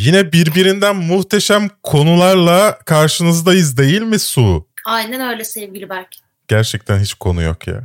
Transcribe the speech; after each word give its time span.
Yine 0.00 0.32
birbirinden 0.32 0.96
muhteşem 0.96 1.68
konularla 1.82 2.78
karşınızdayız 2.78 3.76
değil 3.76 4.02
mi 4.02 4.18
Su? 4.18 4.68
Aynen 4.84 5.28
öyle 5.30 5.44
sevgili 5.44 5.88
Berk. 5.88 6.08
Gerçekten 6.48 6.98
hiç 6.98 7.14
konu 7.14 7.42
yok 7.42 7.66
ya. 7.66 7.82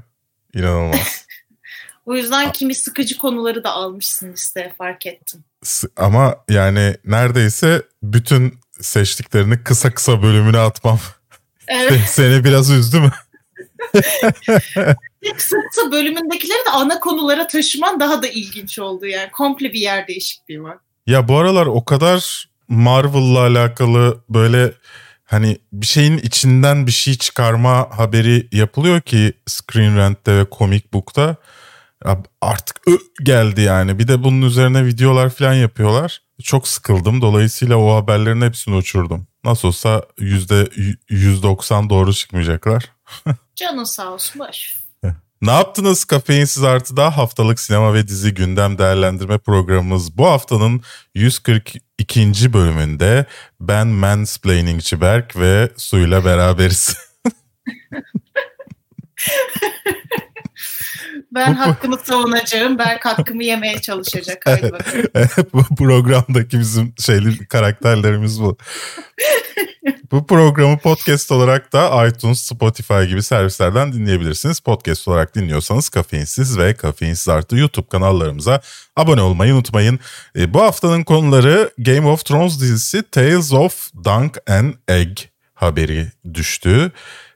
İnanılmaz. 0.54 1.26
o 2.06 2.16
yüzden 2.16 2.52
kimi 2.52 2.76
sıkıcı 2.76 3.18
konuları 3.18 3.64
da 3.64 3.72
almışsın 3.72 4.34
işte 4.34 4.74
fark 4.78 5.06
ettim. 5.06 5.44
Ama 5.98 6.36
yani 6.50 6.98
neredeyse 7.06 7.82
bütün 8.04 8.60
seçtiklerini 8.82 9.64
kısa 9.64 9.94
kısa 9.94 10.24
bölümüne 10.24 10.60
atmam. 10.60 11.00
Evet. 11.68 12.02
Seni 12.10 12.44
biraz 12.44 12.72
üzdü 12.72 13.00
mü? 13.00 13.12
kısa 15.36 15.58
kısa 15.70 15.92
bölümündekileri 15.92 16.66
de 16.66 16.70
ana 16.72 17.00
konulara 17.00 17.48
taşıman 17.48 18.00
daha 18.00 18.24
da 18.24 18.28
ilginç 18.28 18.80
oldu 18.80 19.06
yani. 19.06 19.32
Komple 19.32 19.74
bir 19.74 19.80
yer 19.80 20.08
değişikliği 20.08 20.64
var. 20.64 20.78
Ya 21.08 21.28
bu 21.28 21.38
aralar 21.38 21.66
o 21.66 21.86
kadar 21.86 22.50
Marvel'la 22.68 23.40
alakalı 23.40 24.24
böyle 24.30 24.74
hani 25.26 25.58
bir 25.74 25.86
şeyin 25.86 26.18
içinden 26.18 26.88
bir 26.88 26.92
şey 26.92 27.18
çıkarma 27.18 27.90
haberi 27.92 28.48
yapılıyor 28.52 29.02
ki 29.02 29.34
Screen 29.48 29.98
Rant'te 29.98 30.38
ve 30.38 30.46
Comic 30.58 30.84
Book'ta 30.94 31.36
artık 32.42 32.88
ö 32.88 32.98
geldi 33.24 33.62
yani. 33.62 34.00
Bir 34.00 34.08
de 34.08 34.24
bunun 34.24 34.42
üzerine 34.42 34.86
videolar 34.86 35.30
falan 35.30 35.54
yapıyorlar. 35.54 36.22
Çok 36.44 36.68
sıkıldım. 36.68 37.22
Dolayısıyla 37.22 37.78
o 37.78 37.96
haberlerin 37.96 38.42
hepsini 38.42 38.76
uçurdum. 38.76 39.28
Nasıl 39.44 39.68
olsa 39.68 40.04
yüzde 40.18 40.70
190 41.10 41.90
doğru 41.90 42.14
çıkmayacaklar. 42.14 42.92
Canın 43.56 43.84
sağ 43.84 44.14
olsun 44.14 44.40
baş. 44.40 44.85
Ne 45.42 45.52
yaptınız 45.52 46.06
Kafeinsiz 46.06 46.64
Artı'da 46.64 47.18
haftalık 47.18 47.60
sinema 47.60 47.94
ve 47.94 48.08
dizi 48.08 48.34
gündem 48.34 48.78
değerlendirme 48.78 49.38
programımız 49.38 50.18
bu 50.18 50.26
haftanın 50.26 50.82
142. 51.16 52.54
bölümünde 52.54 53.26
ben 53.60 53.88
Mansplainingçi 53.88 55.02
Berk 55.02 55.38
ve 55.38 55.72
Su'yla 55.78 56.26
beraberiz. 56.26 56.98
Ben 61.32 61.54
hakkımı 61.54 61.98
savunacağım. 61.98 62.78
Berk 62.78 63.06
hakkımı 63.06 63.44
yemeye 63.44 63.82
çalışacak. 63.82 64.46
Bu 65.54 65.76
programdaki 65.76 66.60
bizim 66.60 66.94
şeyli 67.00 67.48
karakterlerimiz 67.48 68.42
bu. 68.42 68.58
Bu 70.12 70.28
programı 70.28 70.78
podcast 70.78 71.32
olarak 71.32 71.74
da 71.74 72.08
iTunes, 72.08 72.42
Spotify 72.42 73.04
gibi 73.04 73.24
servislerden 73.24 73.94
dinleyebilirsiniz. 73.94 74.60
Podcast 74.60 75.08
olarak 75.08 75.36
dinliyorsanız 75.36 75.90
Kafeinsiz 75.90 76.58
ve 76.58 76.74
Kafeinsiz 76.74 77.30
Artı 77.30 77.58
YouTube 77.58 77.88
kanallarımıza 77.88 78.62
abone 78.96 79.22
olmayı 79.22 79.54
unutmayın. 79.54 80.00
E, 80.38 80.54
bu 80.54 80.62
haftanın 80.62 81.04
konuları 81.04 81.72
Game 81.78 82.08
of 82.08 82.26
Thrones 82.26 82.60
dizisi 82.62 83.04
Tales 83.12 83.54
of 83.54 83.92
Dunk 84.04 84.38
and 84.50 84.74
Egg 84.88 85.20
haberi 85.54 86.12
düştü. 86.34 86.92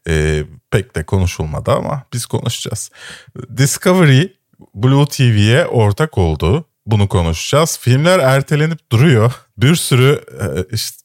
E, 0.08 0.44
pek 0.72 0.96
de 0.96 1.04
konuşulmadı 1.04 1.72
ama 1.72 2.04
biz 2.14 2.26
konuşacağız. 2.26 2.92
Discovery 3.58 4.28
Blue 4.76 5.06
TV'ye 5.06 5.66
ortak 5.66 6.18
oldu. 6.18 6.66
Bunu 6.92 7.08
konuşacağız. 7.08 7.80
Filmler 7.82 8.20
ertelenip 8.20 8.92
duruyor. 8.92 9.32
Bir 9.58 9.76
sürü 9.76 10.24
e, 10.42 10.76
işte 10.76 10.98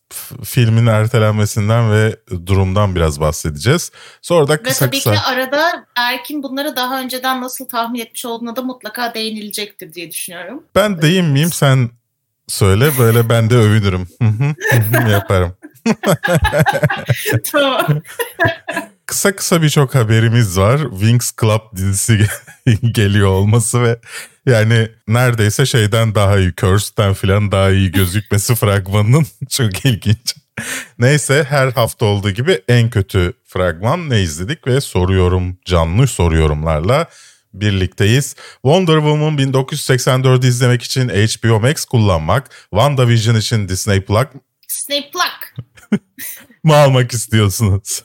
filmin 0.45 0.87
ertelenmesinden 0.87 1.93
ve 1.93 2.17
durumdan 2.47 2.95
biraz 2.95 3.21
bahsedeceğiz. 3.21 3.93
Sonra 4.23 4.49
da 4.49 4.63
kısa 4.63 4.85
ve 4.85 4.89
tabii 4.89 4.97
kısa... 4.97 5.15
ki 5.15 5.21
arada 5.21 5.87
Erkin 5.97 6.43
bunları 6.43 6.77
daha 6.77 7.01
önceden 7.01 7.41
nasıl 7.41 7.69
tahmin 7.69 8.01
etmiş 8.01 8.25
olduğuna 8.25 8.57
da 8.57 8.63
mutlaka 8.63 9.15
değinilecektir 9.15 9.95
diye 9.95 10.11
düşünüyorum. 10.11 10.63
Ben 10.75 11.03
değinmeyeyim 11.03 11.53
sen 11.53 11.91
söyle 12.49 12.91
böyle 12.99 13.29
ben 13.29 13.51
de 13.51 13.55
övünürüm. 13.55 14.09
yaparım. 15.11 15.57
tamam. 17.53 17.87
kısa 19.07 19.37
kısa 19.37 19.63
birçok 19.63 19.95
haberimiz 19.95 20.59
var. 20.59 20.81
Wings 20.91 21.33
Club 21.41 21.77
dizisi 21.77 22.27
geliyor 22.93 23.29
olması 23.29 23.83
ve 23.83 23.99
yani 24.47 24.89
neredeyse 25.09 25.67
şeyden 25.67 26.15
daha 26.15 26.39
iyi, 26.39 26.55
Cursed'den 26.57 27.15
falan 27.15 27.53
daha 27.53 27.71
iyi 27.71 27.91
gözükmesi 27.91 28.55
fragmanının 28.61 29.27
çok 29.51 29.85
ilginç. 29.85 30.35
Neyse 30.99 31.47
her 31.49 31.69
hafta 31.73 32.07
olduğu 32.07 32.31
gibi 32.31 32.63
en 32.69 32.91
kötü 32.91 33.33
fragman 33.45 34.11
ne 34.11 34.23
izledik 34.23 34.67
ve 34.67 34.81
soruyorum 34.81 35.59
canlı 35.65 36.07
soruyorumlarla 36.07 37.07
birlikteyiz. 37.55 38.37
Wonder 38.63 38.95
Woman 38.95 39.39
1984 39.39 40.45
izlemek 40.45 40.83
için 40.83 41.09
HBO 41.09 41.61
Max 41.61 41.85
kullanmak, 41.85 42.51
WandaVision 42.71 43.35
için 43.35 43.69
Disney 43.69 44.01
Plus 44.01 44.27
Disney 44.71 45.11
Plus 45.11 45.67
mı 46.65 46.77
almak 46.77 47.13
istiyorsunuz? 47.13 48.03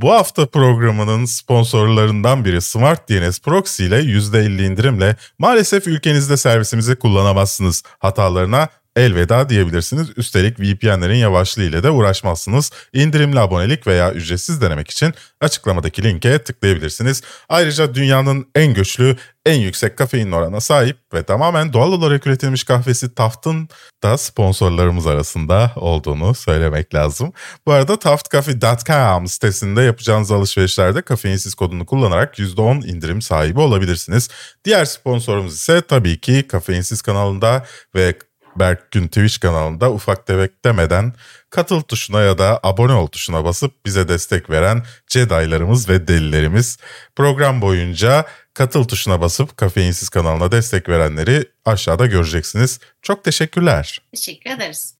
Bu 0.00 0.12
hafta 0.12 0.46
programının 0.46 1.24
sponsorlarından 1.24 2.44
biri 2.44 2.60
Smart 2.60 3.08
DNS 3.08 3.40
Proxy 3.40 3.86
ile 3.86 4.00
%50 4.00 4.66
indirimle 4.66 5.16
maalesef 5.38 5.86
ülkenizde 5.86 6.36
servisimizi 6.36 6.96
kullanamazsınız. 6.96 7.82
Hatalarına 7.98 8.68
elveda 8.96 9.48
diyebilirsiniz. 9.48 10.08
Üstelik 10.16 10.60
VPN'lerin 10.60 11.14
yavaşlığı 11.14 11.62
ile 11.62 11.82
de 11.82 11.90
uğraşmazsınız. 11.90 12.70
İndirimli 12.92 13.40
abonelik 13.40 13.86
veya 13.86 14.12
ücretsiz 14.12 14.60
denemek 14.60 14.90
için 14.90 15.14
açıklamadaki 15.40 16.02
linke 16.02 16.38
tıklayabilirsiniz. 16.38 17.22
Ayrıca 17.48 17.94
dünyanın 17.94 18.46
en 18.54 18.74
güçlü, 18.74 19.16
en 19.46 19.60
yüksek 19.60 19.98
kafein 19.98 20.32
oranına 20.32 20.60
sahip 20.60 20.96
ve 21.14 21.22
tamamen 21.22 21.72
doğal 21.72 21.92
olarak 21.92 22.26
üretilmiş 22.26 22.64
kahvesi 22.64 23.14
Taft'ın 23.14 23.68
da 24.02 24.18
sponsorlarımız 24.18 25.06
arasında 25.06 25.72
olduğunu 25.76 26.34
söylemek 26.34 26.94
lazım. 26.94 27.32
Bu 27.66 27.72
arada 27.72 27.98
taftcafe.com 27.98 29.26
sitesinde 29.26 29.82
yapacağınız 29.82 30.32
alışverişlerde 30.32 31.02
kafeinsiz 31.02 31.54
kodunu 31.54 31.86
kullanarak 31.86 32.38
%10 32.38 32.86
indirim 32.86 33.22
sahibi 33.22 33.60
olabilirsiniz. 33.60 34.28
Diğer 34.64 34.84
sponsorumuz 34.84 35.54
ise 35.54 35.82
tabii 35.82 36.20
ki 36.20 36.46
Kafeinsiz 36.48 37.02
kanalında 37.02 37.66
ve 37.94 38.14
Berk 38.58 38.90
Gün 38.90 39.08
Twitch 39.08 39.40
kanalında 39.40 39.92
ufak 39.92 40.26
tefek 40.26 40.64
demeden 40.64 41.12
katıl 41.50 41.80
tuşuna 41.80 42.20
ya 42.20 42.38
da 42.38 42.60
abone 42.62 42.92
ol 42.92 43.06
tuşuna 43.06 43.44
basıp 43.44 43.86
bize 43.86 44.08
destek 44.08 44.50
veren 44.50 44.82
Jedi'larımız 45.08 45.88
ve 45.88 46.08
delilerimiz. 46.08 46.78
Program 47.16 47.60
boyunca 47.60 48.24
katıl 48.54 48.84
tuşuna 48.84 49.20
basıp 49.20 49.56
Kafeinsiz 49.56 50.08
kanalına 50.08 50.52
destek 50.52 50.88
verenleri 50.88 51.44
aşağıda 51.64 52.06
göreceksiniz. 52.06 52.80
Çok 53.02 53.24
teşekkürler. 53.24 54.02
Teşekkür 54.14 54.50
ederiz. 54.50 54.96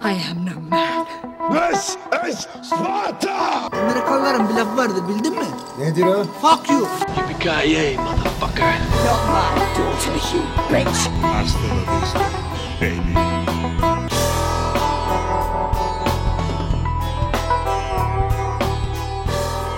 I 0.00 0.12
am 0.30 0.44
no 0.44 0.60
man. 0.60 1.06
This 1.50 1.96
is 2.28 2.46
Sparta! 2.62 3.68
Amerikalıların 3.72 4.48
bir 4.48 4.54
lafı 4.54 4.76
vardı 4.76 5.08
bildin 5.08 5.32
mi? 5.32 5.44
Nedir 5.78 6.02
o? 6.06 6.24
Fuck 6.42 6.70
you! 6.70 6.80
Yippee-ki-yay 7.16 7.96
motherfucker! 7.96 8.74
Not 9.04 9.20
my 9.28 9.60
daughter, 9.78 10.12
you 10.34 10.42
bitch! 10.70 10.98
Hasta 11.22 11.58
la 11.58 12.00
vista, 12.00 12.20
baby. 12.80 13.18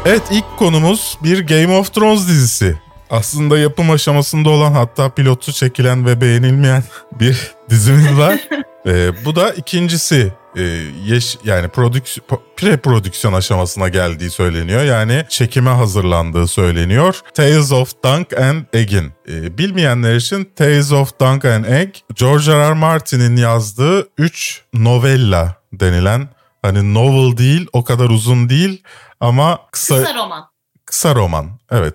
Evet 0.07 0.23
ilk 0.31 0.45
konumuz 0.59 1.19
bir 1.23 1.47
Game 1.47 1.79
of 1.79 1.95
Thrones 1.95 2.29
dizisi. 2.29 2.79
Aslında 3.11 3.59
yapım 3.59 3.91
aşamasında 3.91 4.51
olan 4.51 4.73
hatta 4.73 5.09
pilotu 5.09 5.53
çekilen 5.53 6.07
ve 6.07 6.21
beğenilmeyen 6.21 6.85
bir 7.21 7.55
dizimiz 7.71 8.19
var. 8.19 8.41
ee, 8.87 9.25
bu 9.25 9.37
da 9.37 9.51
ikincisi 9.53 10.33
e, 10.57 10.63
yeş 11.05 11.39
yani 11.45 11.69
prodüksiyon 11.69 12.41
pre 12.57 12.77
prodüksiyon 12.77 13.35
aşamasına 13.35 13.89
geldiği 13.89 14.31
söyleniyor. 14.31 14.83
Yani 14.83 15.25
çekime 15.29 15.71
hazırlandığı 15.71 16.47
söyleniyor. 16.47 17.21
Tales 17.35 17.73
of 17.73 17.93
Dunk 18.05 18.39
and 18.39 18.65
Egg'in. 18.73 19.13
E, 19.29 19.59
bilmeyenler 19.59 20.17
için 20.17 20.51
Tales 20.57 20.93
of 20.93 21.21
Dunk 21.21 21.45
and 21.45 21.65
Egg 21.65 21.95
George 22.15 22.53
R. 22.53 22.71
R. 22.71 22.73
Martin'in 22.73 23.37
yazdığı 23.37 24.09
3 24.19 24.63
novella 24.75 25.57
denilen 25.73 26.29
hani 26.63 26.95
novel 26.95 27.37
değil 27.37 27.67
o 27.73 27.85
kadar 27.85 28.11
uzun 28.11 28.49
değil 28.49 28.83
ama 29.21 29.59
kısa, 29.73 29.97
kısa 29.97 30.15
roman. 30.15 30.50
Kısa 30.91 31.15
roman 31.15 31.51
evet. 31.71 31.95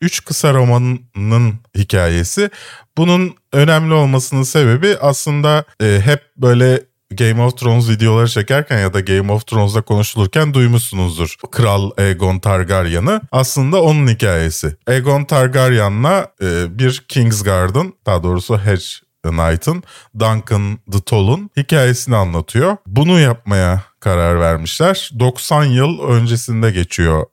Üç 0.00 0.24
kısa 0.24 0.54
romanın 0.54 1.54
hikayesi. 1.78 2.50
Bunun 2.96 3.34
önemli 3.52 3.94
olmasının 3.94 4.42
sebebi 4.42 4.96
aslında 5.00 5.64
e, 5.82 6.00
hep 6.04 6.22
böyle 6.36 6.82
Game 7.10 7.42
of 7.42 7.58
Thrones 7.58 7.88
videoları 7.88 8.28
çekerken 8.28 8.78
ya 8.78 8.94
da 8.94 9.00
Game 9.00 9.32
of 9.32 9.46
Thrones'da 9.46 9.82
konuşulurken 9.82 10.54
duymuşsunuzdur. 10.54 11.36
Kral 11.50 11.90
Aegon 11.98 12.38
Targaryen'ı. 12.38 13.20
Aslında 13.32 13.82
onun 13.82 14.08
hikayesi. 14.08 14.76
Aegon 14.86 15.24
Targaryen'la 15.24 16.32
e, 16.42 16.78
bir 16.78 17.04
Kingsguard'ın 17.08 17.94
daha 18.06 18.22
doğrusu 18.22 18.58
Hedge 18.58 18.84
Knight'ın 19.22 19.82
Duncan 20.18 20.78
the 20.92 21.00
Tall'un 21.00 21.50
hikayesini 21.56 22.16
anlatıyor. 22.16 22.76
Bunu 22.86 23.20
yapmaya 23.20 23.82
karar 24.00 24.40
vermişler. 24.40 25.10
90 25.18 25.64
yıl 25.64 26.00
öncesinde 26.00 26.70
geçiyor 26.70 27.26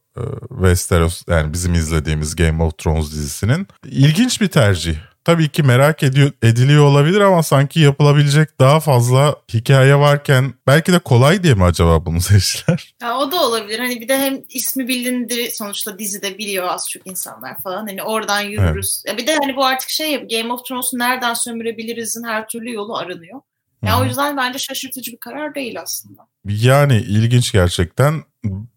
Westeros 0.50 1.24
yani 1.28 1.54
bizim 1.54 1.74
izlediğimiz 1.74 2.36
Game 2.36 2.64
of 2.64 2.78
Thrones 2.78 3.12
dizisinin. 3.12 3.68
İlginç 3.86 4.42
bir 4.42 4.48
tercih. 4.48 4.96
tabii 5.26 5.50
ki 5.50 5.64
merak 5.64 6.04
ediyor, 6.04 6.32
ediliyor 6.42 6.86
olabilir 6.86 7.22
ama 7.22 7.44
sanki 7.44 7.80
yapılabilecek 7.80 8.60
daha 8.60 8.80
fazla 8.80 9.36
hikaye 9.54 9.96
varken 9.96 10.54
belki 10.68 10.94
de 10.94 11.00
kolay 11.00 11.44
diye 11.44 11.54
mi 11.54 11.64
acaba 11.64 12.06
bunu 12.06 12.22
seçtiler? 12.22 12.96
Ya 13.02 13.18
o 13.18 13.32
da 13.32 13.42
olabilir. 13.44 13.80
Hani 13.80 14.02
bir 14.02 14.08
de 14.08 14.18
hem 14.20 14.42
ismi 14.50 14.88
bilindir 14.88 15.52
sonuçta 15.52 16.00
dizide 16.00 16.38
biliyor 16.38 16.68
az 16.68 16.90
çok 16.90 17.08
insanlar 17.08 17.62
falan. 17.62 17.88
Hani 17.88 18.04
oradan 18.04 18.42
yürürüz. 18.42 19.04
Ya 19.08 19.18
bir 19.18 19.28
de 19.28 19.36
hani 19.42 19.56
bu 19.56 19.66
artık 19.66 19.90
şey 19.90 20.12
ya 20.12 20.20
Game 20.20 20.54
of 20.54 20.66
Thrones'u 20.66 21.00
nereden 21.00 21.34
sömürebilirizin 21.34 22.24
her 22.24 22.48
türlü 22.48 22.74
yolu 22.74 22.98
aranıyor. 22.98 23.42
Ya 23.84 24.00
o 24.02 24.06
yüzden 24.06 24.38
bence 24.38 24.60
şaşırtıcı 24.60 25.12
bir 25.12 25.20
karar 25.20 25.56
değil 25.56 25.82
aslında. 25.82 26.22
Yani 26.46 26.98
ilginç 26.98 27.52
gerçekten. 27.52 28.24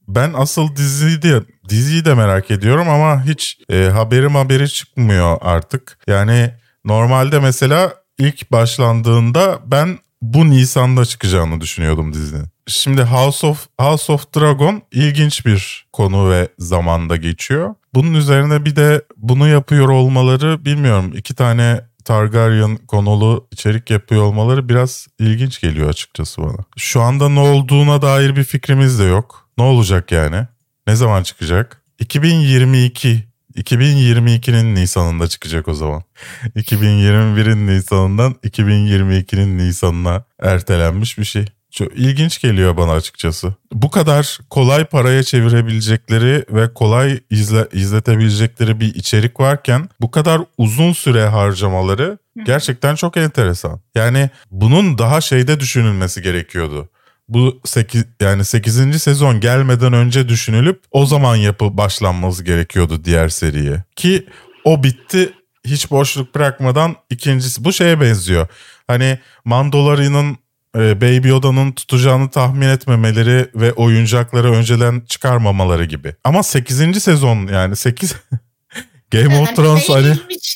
Ben 0.08 0.32
asıl 0.36 0.76
diziyi 0.76 1.22
de, 1.22 1.42
diziyi 1.68 2.04
de 2.04 2.14
merak 2.14 2.50
ediyorum 2.50 2.88
ama 2.88 3.24
hiç 3.24 3.58
e, 3.70 3.84
haberim 3.84 4.34
haberi 4.34 4.68
çıkmıyor 4.68 5.38
artık. 5.40 5.98
Yani 6.06 6.50
normalde 6.84 7.40
mesela 7.40 7.94
ilk 8.18 8.52
başlandığında 8.52 9.58
ben 9.64 9.98
bu 10.22 10.50
Nisan'da 10.50 11.04
çıkacağını 11.04 11.60
düşünüyordum 11.60 12.12
dizinin. 12.12 12.46
Şimdi 12.66 13.02
House 13.02 13.46
of 13.46 13.66
House 13.80 14.12
of 14.12 14.34
Dragon 14.36 14.82
ilginç 14.92 15.46
bir 15.46 15.86
konu 15.92 16.30
ve 16.30 16.48
zamanda 16.58 17.16
geçiyor. 17.16 17.74
Bunun 17.94 18.14
üzerine 18.14 18.64
bir 18.64 18.76
de 18.76 19.02
bunu 19.16 19.48
yapıyor 19.48 19.88
olmaları 19.88 20.64
bilmiyorum. 20.64 21.12
iki 21.16 21.34
tane 21.34 21.80
Targaryen 22.06 22.76
konulu 22.76 23.48
içerik 23.50 23.90
yapıyor 23.90 24.22
olmaları 24.22 24.68
biraz 24.68 25.06
ilginç 25.18 25.60
geliyor 25.60 25.88
açıkçası 25.88 26.42
bana. 26.42 26.56
Şu 26.76 27.00
anda 27.00 27.28
ne 27.28 27.40
olduğuna 27.40 28.02
dair 28.02 28.36
bir 28.36 28.44
fikrimiz 28.44 28.98
de 28.98 29.04
yok. 29.04 29.48
Ne 29.58 29.64
olacak 29.64 30.12
yani? 30.12 30.46
Ne 30.86 30.96
zaman 30.96 31.22
çıkacak? 31.22 31.82
2022 31.98 33.24
2022'nin 33.56 34.74
Nisan'ında 34.74 35.28
çıkacak 35.28 35.68
o 35.68 35.74
zaman. 35.74 36.02
2021'in 36.56 37.66
Nisan'ından 37.66 38.32
2022'nin 38.44 39.58
Nisan'ına 39.58 40.24
ertelenmiş 40.42 41.18
bir 41.18 41.24
şey. 41.24 41.44
Çok 41.76 41.92
ilginç 41.92 42.40
geliyor 42.40 42.76
bana 42.76 42.92
açıkçası. 42.92 43.54
Bu 43.72 43.90
kadar 43.90 44.38
kolay 44.50 44.84
paraya 44.84 45.22
çevirebilecekleri 45.22 46.44
ve 46.50 46.74
kolay 46.74 47.20
izle, 47.30 47.68
izletebilecekleri 47.72 48.80
bir 48.80 48.94
içerik 48.94 49.40
varken 49.40 49.88
bu 50.00 50.10
kadar 50.10 50.40
uzun 50.58 50.92
süre 50.92 51.26
harcamaları 51.26 52.18
gerçekten 52.44 52.94
çok 52.94 53.16
enteresan. 53.16 53.80
Yani 53.94 54.30
bunun 54.50 54.98
daha 54.98 55.20
şeyde 55.20 55.60
düşünülmesi 55.60 56.22
gerekiyordu. 56.22 56.88
Bu 57.28 57.60
8 57.64 58.04
yani 58.20 58.44
8. 58.44 59.02
sezon 59.02 59.40
gelmeden 59.40 59.92
önce 59.92 60.28
düşünülüp 60.28 60.82
o 60.90 61.06
zaman 61.06 61.36
yapı 61.36 61.76
başlanması 61.76 62.44
gerekiyordu 62.44 63.04
diğer 63.04 63.28
seriye. 63.28 63.84
Ki 63.96 64.26
o 64.64 64.82
bitti 64.82 65.32
hiç 65.64 65.90
boşluk 65.90 66.34
bırakmadan 66.34 66.96
ikincisi 67.10 67.64
bu 67.64 67.72
şeye 67.72 68.00
benziyor. 68.00 68.46
Hani 68.86 69.18
Mandalorian'ın 69.44 70.38
e, 70.76 71.00
Baby 71.00 71.28
Yoda'nın 71.28 71.72
tutacağını 71.72 72.30
tahmin 72.30 72.68
etmemeleri 72.68 73.50
ve 73.54 73.72
oyuncakları 73.72 74.52
önceden 74.52 75.02
çıkarmamaları 75.08 75.84
gibi. 75.84 76.14
Ama 76.24 76.42
8. 76.42 77.02
sezon 77.02 77.46
yani 77.46 77.76
8 77.76 78.14
Game 79.10 79.38
of 79.38 79.56
Thrones 79.56 79.88
hani 79.88 80.06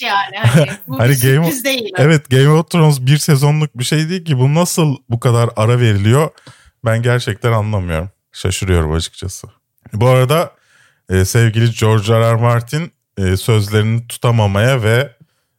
yani. 0.03 0.37
Hani, 0.37 0.71
Hani 0.99 1.19
Game 1.19 1.41
of- 1.41 1.65
değil. 1.65 1.91
evet 1.97 2.31
Game 2.31 2.49
of 2.49 2.71
Thrones 2.71 3.01
bir 3.01 3.19
sezonluk 3.19 3.79
bir 3.79 3.85
şey 3.85 4.09
değil 4.09 4.25
ki 4.25 4.39
bu 4.39 4.55
nasıl 4.55 4.97
bu 5.11 5.21
kadar 5.21 5.51
ara 5.57 5.81
veriliyor 5.81 6.31
ben 6.85 7.03
gerçekten 7.03 7.53
anlamıyorum. 7.53 8.11
Şaşırıyorum 8.33 8.93
açıkçası. 8.93 9.47
Bu 9.93 10.09
arada 10.09 10.53
e, 11.09 11.25
sevgili 11.25 11.75
George 11.75 12.13
R. 12.13 12.21
R. 12.21 12.35
Martin 12.35 12.93
e, 13.19 13.37
sözlerini 13.37 14.07
tutamamaya 14.09 14.83
ve 14.83 15.13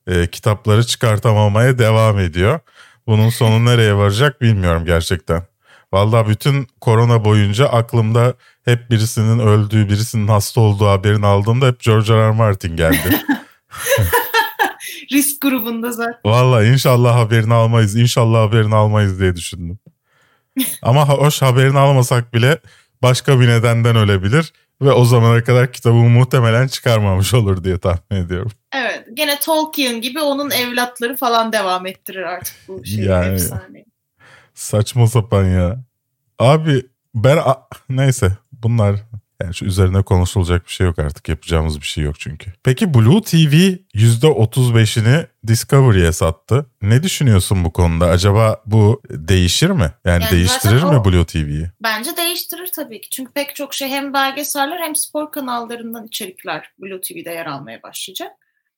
e, 0.07 0.27
kitapları 0.27 0.83
çıkartamamaya 0.85 1.79
devam 1.79 2.19
ediyor. 2.19 2.59
Bunun 3.07 3.29
sonu 3.29 3.65
nereye 3.65 3.95
varacak 3.95 4.41
bilmiyorum 4.41 4.85
gerçekten. 4.85 5.43
Vallahi 5.93 6.29
bütün 6.29 6.67
korona 6.81 7.25
boyunca 7.25 7.67
aklımda 7.67 8.33
hep 8.65 8.89
birisinin 8.89 9.39
öldüğü, 9.39 9.89
birisinin 9.89 10.27
hasta 10.27 10.61
olduğu 10.61 10.87
haberini 10.87 11.25
aldığımda 11.25 11.67
hep 11.67 11.79
George 11.79 12.13
R. 12.13 12.27
R. 12.27 12.31
Martin 12.31 12.75
geldi. 12.75 13.21
Risk 15.11 15.41
grubunda 15.41 15.91
zaten. 15.91 16.19
Vallahi 16.25 16.67
inşallah 16.67 17.15
haberini 17.15 17.53
almayız, 17.53 17.95
inşallah 17.95 18.39
haberini 18.49 18.75
almayız 18.75 19.19
diye 19.19 19.35
düşündüm. 19.35 19.79
Ama 20.81 21.09
hoş 21.09 21.41
haberini 21.41 21.79
almasak 21.79 22.33
bile 22.33 22.59
başka 23.01 23.39
bir 23.39 23.47
nedenden 23.47 23.95
ölebilir 23.95 24.53
ve 24.81 24.91
o 24.91 25.05
zamana 25.05 25.43
kadar 25.43 25.71
kitabı 25.71 25.95
muhtemelen 25.95 26.67
çıkarmamış 26.67 27.33
olur 27.33 27.63
diye 27.63 27.77
tahmin 27.77 28.25
ediyorum. 28.25 28.51
Evet. 28.75 29.07
Gene 29.13 29.39
Tolkien 29.39 30.01
gibi 30.01 30.21
onun 30.21 30.51
evlatları 30.51 31.17
falan 31.17 31.53
devam 31.53 31.85
ettirir 31.85 32.21
artık 32.23 32.55
bu 32.67 32.85
şeyi. 32.85 33.05
Yani- 33.05 33.33
efsaneyi. 33.33 33.85
Saçma 34.53 35.07
sapan 35.07 35.45
ya. 35.45 35.83
Abi 36.39 36.85
ben 37.15 37.39
neyse 37.89 38.31
bunlar 38.51 38.95
yani 39.43 39.53
şu 39.55 39.65
üzerine 39.65 40.03
konuşulacak 40.03 40.65
bir 40.67 40.71
şey 40.71 40.87
yok 40.87 40.99
artık 40.99 41.29
yapacağımız 41.29 41.81
bir 41.81 41.85
şey 41.85 42.03
yok 42.03 42.19
çünkü. 42.19 42.53
Peki 42.63 42.93
Blue 42.93 43.21
TV 43.21 43.75
%35'ini 43.95 45.25
Discovery'e 45.47 46.11
sattı. 46.11 46.65
Ne 46.81 47.03
düşünüyorsun 47.03 47.63
bu 47.65 47.73
konuda? 47.73 48.05
Acaba 48.07 48.61
bu 48.65 49.01
değişir 49.09 49.69
mi? 49.69 49.91
Yani, 50.05 50.23
Yani 50.23 50.31
değiştirir 50.31 50.83
mi 50.83 50.97
o- 50.97 51.05
Blue 51.05 51.25
TV'yi? 51.25 51.67
Bence 51.83 52.17
değiştirir 52.17 52.69
tabii 52.75 53.01
ki. 53.01 53.09
Çünkü 53.09 53.31
pek 53.33 53.55
çok 53.55 53.73
şey 53.73 53.89
hem 53.89 54.13
belgeseller 54.13 54.79
hem 54.79 54.95
spor 54.95 55.31
kanallarından 55.31 56.05
içerikler 56.07 56.69
Blue 56.81 57.01
TV'de 57.01 57.29
yer 57.29 57.45
almaya 57.45 57.83
başlayacak. 57.83 58.31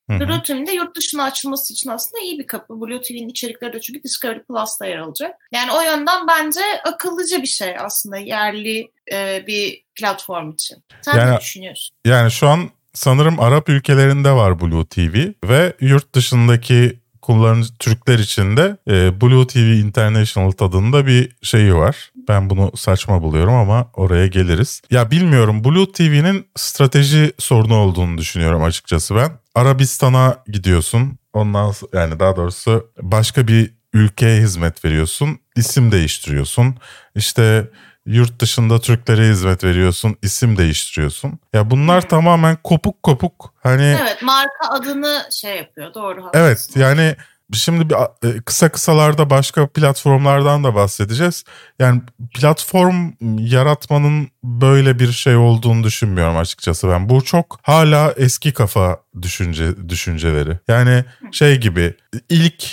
Blue 0.10 0.44
TV'nin 0.44 0.68
de 0.68 0.72
yurt 0.72 0.98
dışına 0.98 1.24
açılması 1.24 1.74
için 1.74 1.90
aslında 1.90 2.24
iyi 2.24 2.40
bir 2.40 2.48
kapı. 2.48 2.82
Blue 2.82 3.02
TV'nin 3.02 3.30
içerikleri 3.30 3.74
de 3.74 3.82
çünkü 3.82 4.04
Discovery 4.04 4.40
Plus'ta 4.40 4.86
yer 4.86 4.98
alacak. 4.98 5.36
Yani 5.52 5.72
o 5.72 5.82
yönden 5.82 6.28
bence 6.28 6.62
akıllıca 6.86 7.42
bir 7.42 7.48
şey 7.48 7.76
aslında 7.80 8.18
yerli 8.18 8.92
e, 9.12 9.44
bir 9.48 9.84
platform 9.96 10.52
için. 10.52 10.78
Sen 11.02 11.18
Yani- 11.18 11.36
ne 11.36 11.40
düşünüyorsun? 11.40 11.96
Yani 12.06 12.32
şu 12.32 12.48
an 12.48 12.70
sanırım 12.94 13.40
Arap 13.40 13.70
ülkelerinde 13.70 14.32
var 14.32 14.62
Blue 14.62 14.86
TV 14.86 15.34
ve 15.44 15.74
yurt 15.82 16.16
dışındaki 16.16 17.00
kullanıcı 17.22 17.78
Türkler 17.78 18.20
için 18.20 18.58
de 18.58 18.78
e, 18.88 19.22
Blue 19.22 19.48
TV 19.48 19.58
International 19.58 20.52
tadında 20.52 21.08
bir 21.08 21.36
şeyi 21.42 21.76
var. 21.76 22.12
Ben 22.28 22.50
bunu 22.50 22.72
saçma 22.76 23.22
buluyorum 23.22 23.54
ama 23.54 23.88
oraya 23.94 24.28
geliriz. 24.28 24.82
Ya 24.92 25.12
bilmiyorum 25.12 25.64
Blue 25.64 25.92
TV'nin 25.92 26.48
strateji 26.56 27.34
sorunu 27.40 27.76
olduğunu 27.76 28.18
düşünüyorum 28.18 28.64
açıkçası 28.64 29.16
ben. 29.16 29.32
Arabistan'a 29.56 30.44
gidiyorsun. 30.48 31.18
Ondan 31.34 31.74
yani 31.94 32.20
daha 32.20 32.36
doğrusu 32.36 32.92
başka 33.02 33.48
bir 33.48 33.74
ülkeye 33.94 34.42
hizmet 34.42 34.86
veriyorsun. 34.86 35.40
isim 35.56 35.92
değiştiriyorsun. 35.92 36.76
İşte 37.16 37.70
yurt 38.06 38.40
dışında 38.40 38.80
Türklere 38.80 39.30
hizmet 39.30 39.64
veriyorsun, 39.64 40.16
isim 40.22 40.58
değiştiriyorsun. 40.58 41.40
Ya 41.54 41.70
bunlar 41.72 42.10
tamamen 42.10 42.58
kopuk 42.64 43.04
kopuk. 43.04 43.54
Hani 43.64 43.98
Evet 44.02 44.22
marka 44.22 44.70
adını 44.70 45.22
şey 45.32 45.58
yapıyor 45.58 45.94
doğru 45.94 46.30
Evet 46.34 46.70
yani 46.76 47.16
şimdi 47.54 47.90
bir 47.90 47.96
e, 48.30 48.42
kısa 48.42 48.70
kısalarda 48.70 49.30
başka 49.30 49.68
platformlardan 49.68 50.64
da 50.64 50.76
bahsedeceğiz. 50.76 51.44
Yani 51.80 52.02
platform 52.34 53.12
yaratmanın 53.38 54.28
böyle 54.44 55.00
bir 55.00 55.12
şey 55.12 55.36
olduğunu 55.36 55.84
düşünmüyorum 55.84 56.38
açıkçası 56.38 56.90
ben. 56.90 57.10
Bu 57.10 57.24
çok 57.24 57.60
hala 57.62 58.14
eski 58.18 58.54
kafa 58.54 58.98
düşünce 59.22 59.90
düşünceleri. 59.90 60.60
Yani 60.68 61.06
şey 61.32 61.58
gibi 61.58 61.94
ilk 62.30 62.64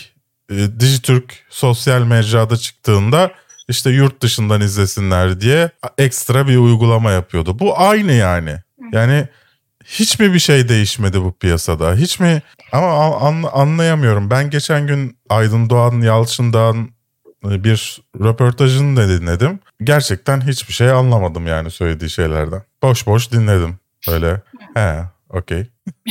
e, 0.51 0.81
Dijitürk 0.81 1.45
sosyal 1.51 2.03
mecrada 2.03 2.57
çıktığında 2.57 3.31
işte 3.69 3.91
yurt 3.91 4.23
dışından 4.23 4.61
izlesinler 4.61 5.41
diye 5.41 5.71
ekstra 5.99 6.49
bir 6.49 6.57
uygulama 6.57 7.11
yapıyordu. 7.11 7.59
Bu 7.59 7.81
aynı 7.81 8.13
yani. 8.13 8.57
Yani 8.93 9.29
hiç 9.91 10.19
mi 10.19 10.35
bir 10.35 10.39
şey 10.39 10.69
değişmedi 10.69 11.21
bu 11.23 11.33
piyasada? 11.39 11.95
Hiç 11.95 12.21
mi? 12.21 12.43
Ama 12.73 12.93
an- 12.93 13.21
an- 13.33 13.51
anlayamıyorum. 13.53 14.31
Ben 14.31 14.51
geçen 14.51 14.87
gün 14.87 15.19
Aydın 15.29 15.71
Doğan 15.71 16.01
Yalçın'dan 16.01 16.89
e, 17.51 17.65
bir 17.65 18.03
röportajını 18.21 18.97
da 18.97 19.09
dinledim. 19.09 19.61
Gerçekten 19.85 20.41
hiçbir 20.49 20.73
şey 20.75 20.91
anlamadım 20.91 21.47
yani 21.47 21.71
söylediği 21.71 22.11
şeylerden. 22.11 22.63
Boş 22.83 23.07
boş 23.07 23.33
dinledim. 23.33 23.79
Öyle. 24.09 24.43
He, 24.75 25.01
okey. 25.31 25.67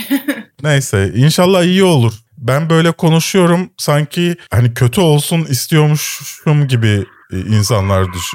Neyse 0.64 1.12
inşallah 1.16 1.64
iyi 1.64 1.84
olur. 1.84 2.14
Ben 2.38 2.70
böyle 2.70 2.92
konuşuyorum 2.92 3.70
sanki 3.78 4.36
hani 4.52 4.74
kötü 4.74 5.02
olsun 5.02 5.46
istiyormuşum 5.46 6.68
gibi 6.68 7.06
e, 7.34 7.38
insanlar 7.40 8.14
düş... 8.14 8.34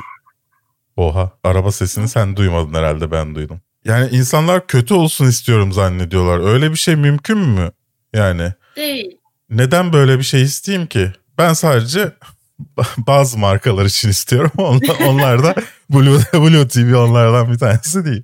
Oha 0.97 1.31
araba 1.45 1.73
sesini 1.73 2.09
sen 2.09 2.37
duymadın 2.37 2.75
herhalde 2.75 3.11
ben 3.11 3.35
duydum. 3.35 3.61
Yani 3.85 4.11
insanlar 4.17 4.67
kötü 4.67 4.95
olsun 4.95 5.27
istiyorum 5.27 5.73
zannediyorlar. 5.73 6.53
Öyle 6.53 6.71
bir 6.71 6.77
şey 6.77 6.97
mümkün 6.97 7.39
mü? 7.39 7.73
Yani 8.15 8.53
Değil. 8.77 9.19
neden 9.51 9.93
böyle 9.93 10.19
bir 10.19 10.25
şey 10.25 10.43
isteyeyim 10.43 10.87
ki? 10.87 11.13
Ben 11.39 11.53
sadece 11.53 12.13
bazı 12.97 13.39
markalar 13.39 13.85
için 13.85 14.09
istiyorum. 14.09 14.51
Onlar, 14.59 14.97
onlar 15.07 15.43
da 15.43 15.55
Blue, 15.91 16.21
Blue 16.35 16.69
TV 16.69 16.97
onlardan 16.97 17.53
bir 17.53 17.59
tanesi 17.59 18.05
değil. 18.05 18.23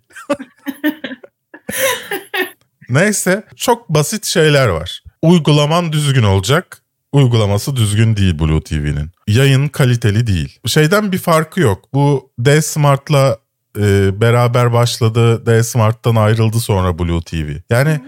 Neyse 2.88 3.44
çok 3.56 3.88
basit 3.88 4.24
şeyler 4.24 4.68
var. 4.68 5.02
uygulaman 5.22 5.92
düzgün 5.92 6.22
olacak. 6.22 6.82
Uygulaması 7.12 7.76
düzgün 7.76 8.16
değil 8.16 8.38
Blue 8.38 8.60
TV'nin. 8.60 9.10
Yayın 9.28 9.68
kaliteli 9.68 10.26
değil. 10.26 10.58
Şeyden 10.66 11.12
bir 11.12 11.18
farkı 11.18 11.60
yok. 11.60 11.84
Bu 11.94 12.30
D 12.38 12.62
Smart'la 12.62 13.38
e, 13.78 14.20
beraber 14.20 14.72
başladı. 14.72 15.46
D 15.46 15.62
Smart'tan 15.62 16.16
ayrıldı 16.16 16.60
sonra 16.60 16.98
Blue 16.98 17.22
TV. 17.22 17.50
Yani 17.70 18.00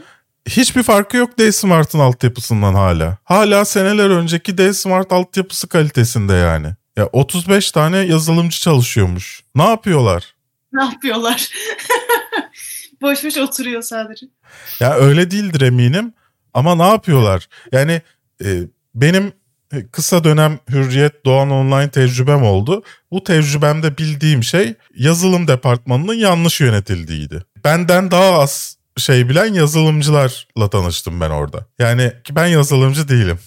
hiçbir 0.48 0.82
farkı 0.82 1.16
yok 1.16 1.38
D 1.38 1.52
Smart'ın 1.52 1.98
altyapısından 1.98 2.74
hala. 2.74 3.18
Hala 3.24 3.64
seneler 3.64 4.10
önceki 4.10 4.58
D 4.58 4.72
Smart 4.72 5.12
altyapısı 5.12 5.68
kalitesinde 5.68 6.32
yani. 6.32 6.68
Ya 6.96 7.06
35 7.06 7.72
tane 7.72 7.98
yazılımcı 7.98 8.60
çalışıyormuş. 8.60 9.42
Ne 9.54 9.62
yapıyorlar? 9.68 10.34
Ne 10.72 10.84
yapıyorlar? 10.84 11.48
boş 13.02 13.24
boş 13.24 13.36
oturuyor 13.36 13.82
sadece. 13.82 14.26
Ya 14.80 14.94
öyle 14.94 15.30
değildir 15.30 15.60
eminim. 15.60 16.12
Ama 16.54 16.74
ne 16.74 16.88
yapıyorlar? 16.88 17.48
Yani 17.72 18.02
e, 18.44 18.60
benim 18.94 19.32
kısa 19.92 20.24
dönem 20.24 20.58
Hürriyet 20.70 21.24
Doğan 21.24 21.50
Online 21.50 21.90
tecrübem 21.90 22.42
oldu. 22.42 22.82
Bu 23.10 23.24
tecrübemde 23.24 23.98
bildiğim 23.98 24.42
şey 24.42 24.74
yazılım 24.96 25.48
departmanının 25.48 26.14
yanlış 26.14 26.60
yönetildiğiydi. 26.60 27.44
Benden 27.64 28.10
daha 28.10 28.40
az 28.40 28.76
şey 28.96 29.28
bilen 29.28 29.54
yazılımcılarla 29.54 30.70
tanıştım 30.70 31.20
ben 31.20 31.30
orada. 31.30 31.66
Yani 31.78 32.12
ki 32.24 32.36
ben 32.36 32.46
yazılımcı 32.46 33.08
değilim. 33.08 33.38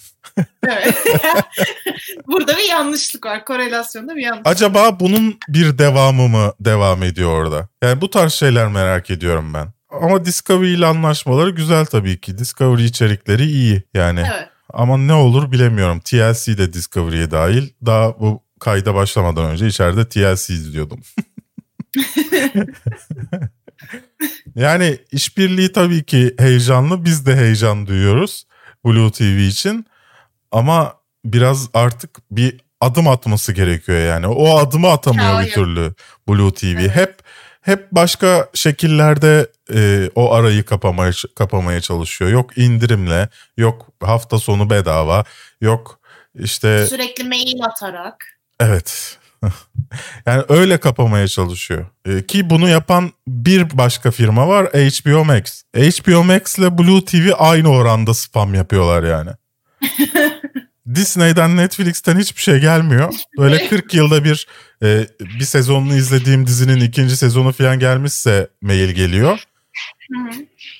evet. 0.66 0.94
Burada 2.26 2.56
bir 2.56 2.68
yanlışlık 2.70 3.26
var. 3.26 3.44
Korelasyonda 3.44 4.16
bir 4.16 4.22
yanlışlık. 4.22 4.46
Acaba 4.46 5.00
bunun 5.00 5.38
bir 5.48 5.78
devamı 5.78 6.28
mı 6.28 6.52
devam 6.60 7.02
ediyor 7.02 7.30
orada? 7.30 7.68
Yani 7.82 8.00
bu 8.00 8.10
tarz 8.10 8.32
şeyler 8.32 8.68
merak 8.68 9.10
ediyorum 9.10 9.54
ben. 9.54 9.66
Ama 9.90 10.24
Discovery 10.24 10.74
ile 10.74 10.86
anlaşmaları 10.86 11.50
güzel 11.50 11.86
tabii 11.86 12.20
ki. 12.20 12.38
Discovery 12.38 12.84
içerikleri 12.84 13.44
iyi 13.44 13.82
yani. 13.94 14.20
Evet. 14.20 14.48
Ama 14.76 14.96
ne 14.96 15.12
olur 15.12 15.52
bilemiyorum. 15.52 16.00
TLC 16.00 16.58
de 16.58 16.72
Discovery'ye 16.72 17.30
dahil. 17.30 17.68
Daha 17.86 18.20
bu 18.20 18.42
kayda 18.60 18.94
başlamadan 18.94 19.50
önce 19.50 19.66
içeride 19.66 20.08
TLC 20.08 20.54
izliyordum. 20.54 21.00
yani 24.54 24.98
işbirliği 25.12 25.72
tabii 25.72 26.04
ki 26.04 26.34
heyecanlı. 26.38 27.04
Biz 27.04 27.26
de 27.26 27.36
heyecan 27.36 27.86
duyuyoruz 27.86 28.46
Blue 28.84 29.10
TV 29.10 29.38
için. 29.38 29.86
Ama 30.52 30.94
biraz 31.24 31.68
artık 31.74 32.10
bir 32.30 32.60
adım 32.80 33.08
atması 33.08 33.52
gerekiyor 33.52 33.98
yani. 33.98 34.26
O 34.26 34.58
adımı 34.58 34.88
atamıyor 34.90 35.40
Ya, 35.40 35.46
bir 35.46 35.50
türlü 35.50 35.94
Blue 36.28 36.54
TV. 36.54 36.66
Evet. 36.66 36.96
Hep 36.96 37.18
hep 37.66 37.92
başka 37.92 38.48
şekillerde 38.54 39.46
e, 39.74 40.10
o 40.14 40.32
arayı 40.32 40.64
kapamaya 40.64 41.12
kapamaya 41.34 41.80
çalışıyor. 41.80 42.30
Yok 42.30 42.58
indirimle, 42.58 43.28
yok 43.56 43.86
hafta 44.00 44.38
sonu 44.38 44.70
bedava, 44.70 45.24
yok 45.60 46.00
işte 46.34 46.86
Sürekli 46.86 47.24
mail 47.24 47.64
atarak. 47.64 48.24
evet. 48.60 49.18
yani 50.26 50.42
öyle 50.48 50.78
kapamaya 50.78 51.28
çalışıyor. 51.28 51.86
E, 52.04 52.26
ki 52.26 52.50
bunu 52.50 52.68
yapan 52.68 53.12
bir 53.28 53.78
başka 53.78 54.10
firma 54.10 54.48
var 54.48 54.66
HBO 54.66 55.24
Max. 55.24 55.62
HBO 55.74 56.24
Max 56.24 56.58
ile 56.58 56.78
Blue 56.78 57.04
TV 57.04 57.30
aynı 57.38 57.70
oranda 57.70 58.14
spam 58.14 58.54
yapıyorlar 58.54 59.02
yani. 59.02 59.30
Disney'den 60.94 61.56
Netflix'ten 61.56 62.18
hiçbir 62.18 62.42
şey 62.42 62.58
gelmiyor. 62.58 63.14
Böyle 63.38 63.68
40 63.68 63.94
yılda 63.94 64.24
bir 64.24 64.46
e, 64.82 65.06
bir 65.20 65.44
sezonunu 65.44 65.94
izlediğim 65.94 66.46
dizinin 66.46 66.80
ikinci 66.80 67.16
sezonu 67.16 67.52
falan 67.52 67.78
gelmişse 67.78 68.48
mail 68.62 68.90
geliyor. 68.90 69.44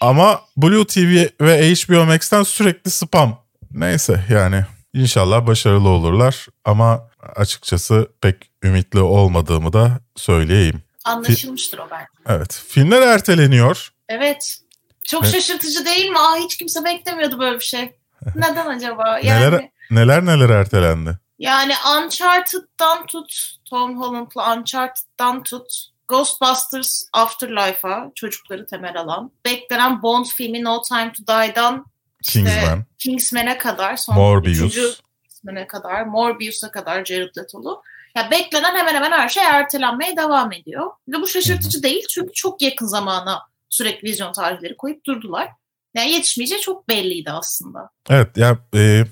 Ama 0.00 0.40
Blue 0.56 0.86
TV 0.86 1.26
ve 1.40 1.74
HBO 1.74 2.04
Max'ten 2.04 2.42
sürekli 2.42 2.90
spam. 2.90 3.42
Neyse 3.70 4.24
yani 4.30 4.64
inşallah 4.94 5.46
başarılı 5.46 5.88
olurlar 5.88 6.46
ama 6.64 7.08
açıkçası 7.36 8.08
pek 8.20 8.50
ümitli 8.62 9.00
olmadığımı 9.00 9.72
da 9.72 10.00
söyleyeyim. 10.16 10.82
Anlaşılmıştır 11.04 11.78
o 11.78 11.88
bence. 11.90 12.06
Evet 12.28 12.62
filmler 12.68 13.02
erteleniyor. 13.02 13.88
Evet. 14.08 14.56
Çok 15.04 15.24
Evet. 15.24 15.34
şaşırtıcı 15.34 15.84
değil 15.86 16.10
mi? 16.10 16.18
Aa 16.18 16.36
hiç 16.36 16.56
kimse 16.56 16.84
beklemiyordu 16.84 17.38
böyle 17.38 17.54
bir 17.58 17.64
şey. 17.64 17.92
Neden 18.34 18.66
acaba? 18.66 19.18
Yani 19.22 19.40
Neler 19.40 19.68
neler 19.90 20.26
neler 20.26 20.50
ertelendi. 20.50 21.18
yani 21.38 21.72
Uncharted'dan 21.96 23.06
tut, 23.06 23.56
Tom 23.70 24.00
Holland'la 24.00 24.56
Uncharted'dan 24.56 25.42
tut, 25.42 25.72
Ghostbusters 26.08 27.02
Afterlife'a 27.12 28.10
çocukları 28.14 28.66
temel 28.66 29.00
alan, 29.00 29.30
beklenen 29.44 30.02
Bond 30.02 30.26
filmi 30.26 30.64
No 30.64 30.82
Time 30.82 31.12
to 31.12 31.26
Die'dan 31.26 31.86
işte 32.20 32.38
Kingsman, 32.40 32.84
Kingsman'e 32.98 33.58
kadar, 33.58 33.96
son 33.96 34.14
Morbius. 34.14 34.74
Kingsman'e 35.22 35.66
kadar, 35.66 36.02
Morbius'a 36.02 36.70
kadar 36.70 37.04
Jared 37.04 37.36
Leto'lu. 37.38 37.82
Ya 38.16 38.30
beklenen 38.30 38.74
hemen 38.76 38.94
hemen 38.94 39.12
her 39.12 39.28
şey 39.28 39.44
ertelenmeye 39.44 40.16
devam 40.16 40.52
ediyor. 40.52 40.90
Ve 41.08 41.20
bu 41.20 41.26
şaşırtıcı 41.26 41.82
değil 41.82 42.04
çünkü 42.08 42.32
çok 42.32 42.62
yakın 42.62 42.86
zamana 42.86 43.42
sürekli 43.68 44.08
vizyon 44.08 44.32
tarihleri 44.32 44.76
koyup 44.76 45.06
durdular. 45.06 45.48
Yani 45.94 46.12
yetişmeyeceği 46.12 46.60
çok 46.60 46.88
belliydi 46.88 47.30
aslında. 47.30 47.90
Evet 48.10 48.36
ya 48.36 48.58
e, 48.74 49.04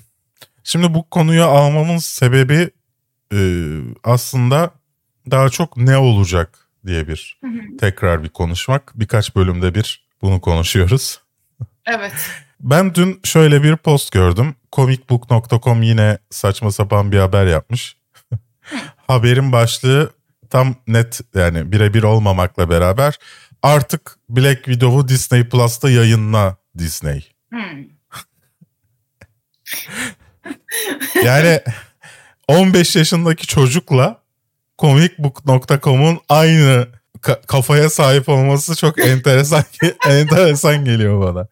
şimdi 0.65 0.93
bu 0.93 1.09
konuyu 1.09 1.43
almamın 1.43 1.97
sebebi 1.97 2.69
e, 3.33 3.39
aslında 4.03 4.71
daha 5.31 5.49
çok 5.49 5.77
ne 5.77 5.97
olacak 5.97 6.69
diye 6.85 7.07
bir 7.07 7.39
tekrar 7.79 8.23
bir 8.23 8.29
konuşmak. 8.29 8.91
Birkaç 8.95 9.35
bölümde 9.35 9.75
bir 9.75 10.07
bunu 10.21 10.41
konuşuyoruz. 10.41 11.21
Evet. 11.85 12.13
Ben 12.59 12.95
dün 12.95 13.19
şöyle 13.23 13.63
bir 13.63 13.75
post 13.75 14.11
gördüm. 14.11 14.55
Comicbook.com 14.71 15.81
yine 15.81 16.17
saçma 16.29 16.71
sapan 16.71 17.11
bir 17.11 17.19
haber 17.19 17.45
yapmış. 17.45 17.97
Haberin 19.07 19.51
başlığı 19.51 20.13
tam 20.49 20.75
net 20.87 21.21
yani 21.35 21.71
birebir 21.71 22.03
olmamakla 22.03 22.69
beraber 22.69 23.19
artık 23.63 24.17
Black 24.29 24.65
Widow'u 24.65 25.07
Disney 25.07 25.49
Plus'ta 25.49 25.89
yayınla 25.89 26.57
Disney. 26.77 27.31
Hmm. 27.49 27.83
Yani 31.23 31.59
15 32.47 32.95
yaşındaki 32.95 33.47
çocukla 33.47 34.21
comicbook.com'un 34.79 36.19
aynı 36.29 36.87
ka- 37.21 37.41
kafaya 37.47 37.89
sahip 37.89 38.29
olması 38.29 38.75
çok 38.75 38.99
enteresan 38.99 39.63
enteresan 40.09 40.85
geliyor 40.85 41.21
bana. 41.21 41.47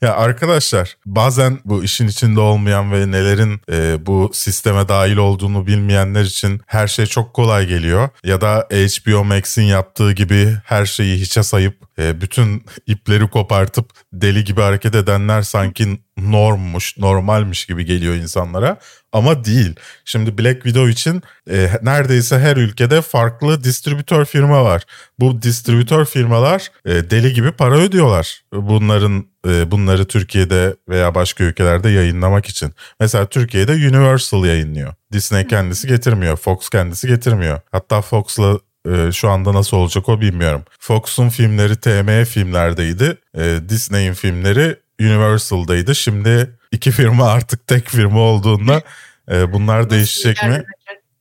Ya 0.00 0.14
arkadaşlar 0.16 0.96
bazen 1.06 1.58
bu 1.64 1.84
işin 1.84 2.08
içinde 2.08 2.40
olmayan 2.40 2.92
ve 2.92 3.10
nelerin 3.10 3.60
e, 3.72 4.06
bu 4.06 4.30
sisteme 4.34 4.88
dahil 4.88 5.16
olduğunu 5.16 5.66
bilmeyenler 5.66 6.22
için 6.24 6.60
her 6.66 6.86
şey 6.86 7.06
çok 7.06 7.34
kolay 7.34 7.66
geliyor. 7.66 8.08
Ya 8.24 8.40
da 8.40 8.68
HBO 8.70 9.24
Max'in 9.24 9.62
yaptığı 9.62 10.12
gibi 10.12 10.56
her 10.64 10.86
şeyi 10.86 11.20
hiçe 11.20 11.42
sayıp 11.42 11.76
e, 11.98 12.20
bütün 12.20 12.64
ipleri 12.86 13.30
kopartıp 13.30 13.90
deli 14.12 14.44
gibi 14.44 14.60
hareket 14.60 14.94
edenler 14.94 15.42
sanki 15.42 15.98
normmuş, 16.18 16.98
normalmiş 16.98 17.66
gibi 17.66 17.84
geliyor 17.84 18.14
insanlara. 18.14 18.78
Ama 19.12 19.44
değil. 19.44 19.74
Şimdi 20.04 20.38
Black 20.38 20.62
Widow 20.62 20.90
için 20.90 21.22
e, 21.50 21.70
neredeyse 21.82 22.38
her 22.38 22.56
ülkede 22.56 23.02
farklı 23.02 23.64
distribütör 23.64 24.24
firma 24.24 24.64
var. 24.64 24.82
Bu 25.18 25.42
distribütör 25.42 26.04
firmalar 26.04 26.70
e, 26.84 27.10
deli 27.10 27.32
gibi 27.32 27.52
para 27.52 27.74
ödüyorlar. 27.74 28.42
Bunların 28.52 29.26
e, 29.48 29.70
bunları 29.70 30.04
Türkiye'de 30.04 30.76
veya 30.88 31.14
başka 31.14 31.44
ülkelerde 31.44 31.90
yayınlamak 31.90 32.46
için. 32.46 32.72
Mesela 33.00 33.26
Türkiye'de 33.26 33.72
Universal 33.72 34.44
yayınlıyor. 34.44 34.94
Disney 35.12 35.46
kendisi 35.46 35.88
getirmiyor. 35.88 36.36
Fox 36.36 36.68
kendisi 36.68 37.08
getirmiyor. 37.08 37.60
Hatta 37.72 38.02
Fox'la 38.02 38.58
e, 38.88 39.12
şu 39.12 39.30
anda 39.30 39.54
nasıl 39.54 39.76
olacak 39.76 40.08
o 40.08 40.20
bilmiyorum. 40.20 40.62
Fox'un 40.80 41.28
filmleri 41.28 41.76
TM 41.76 42.24
filmlerdeydi. 42.24 43.18
E, 43.38 43.56
Disney'in 43.68 44.12
filmleri 44.12 44.85
Universal'daydı. 45.00 45.94
Şimdi 45.94 46.58
iki 46.72 46.90
firma 46.90 47.28
artık 47.28 47.66
tek 47.66 47.88
firma 47.88 48.20
olduğunda 48.20 48.82
e, 49.30 49.52
bunlar 49.52 49.90
değişecek 49.90 50.42
mi? 50.42 50.64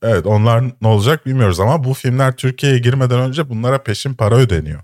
Evet 0.03 0.25
onlar 0.25 0.63
ne 0.81 0.87
olacak 0.87 1.25
bilmiyoruz 1.25 1.59
ama 1.59 1.83
bu 1.83 1.93
filmler 1.93 2.35
Türkiye'ye 2.35 2.79
girmeden 2.79 3.19
önce 3.19 3.49
bunlara 3.49 3.83
peşin 3.83 4.13
para 4.13 4.35
ödeniyor. 4.35 4.79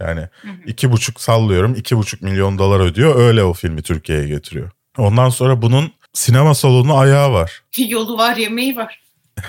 Yani 0.00 0.20
Hı 0.20 0.48
hı. 0.48 0.52
iki 0.66 0.92
buçuk 0.92 1.20
sallıyorum 1.20 1.74
iki 1.74 1.96
buçuk 1.96 2.22
milyon 2.22 2.58
dolar 2.58 2.80
ödüyor 2.80 3.16
öyle 3.16 3.44
o 3.44 3.52
filmi 3.52 3.82
Türkiye'ye 3.82 4.28
getiriyor. 4.28 4.70
Ondan 4.98 5.28
sonra 5.28 5.62
bunun 5.62 5.92
sinema 6.12 6.54
salonu 6.54 6.98
ayağı 6.98 7.32
var. 7.32 7.62
Yolu 7.88 8.18
var, 8.18 8.36
yemeği 8.36 8.76
var. 8.76 9.00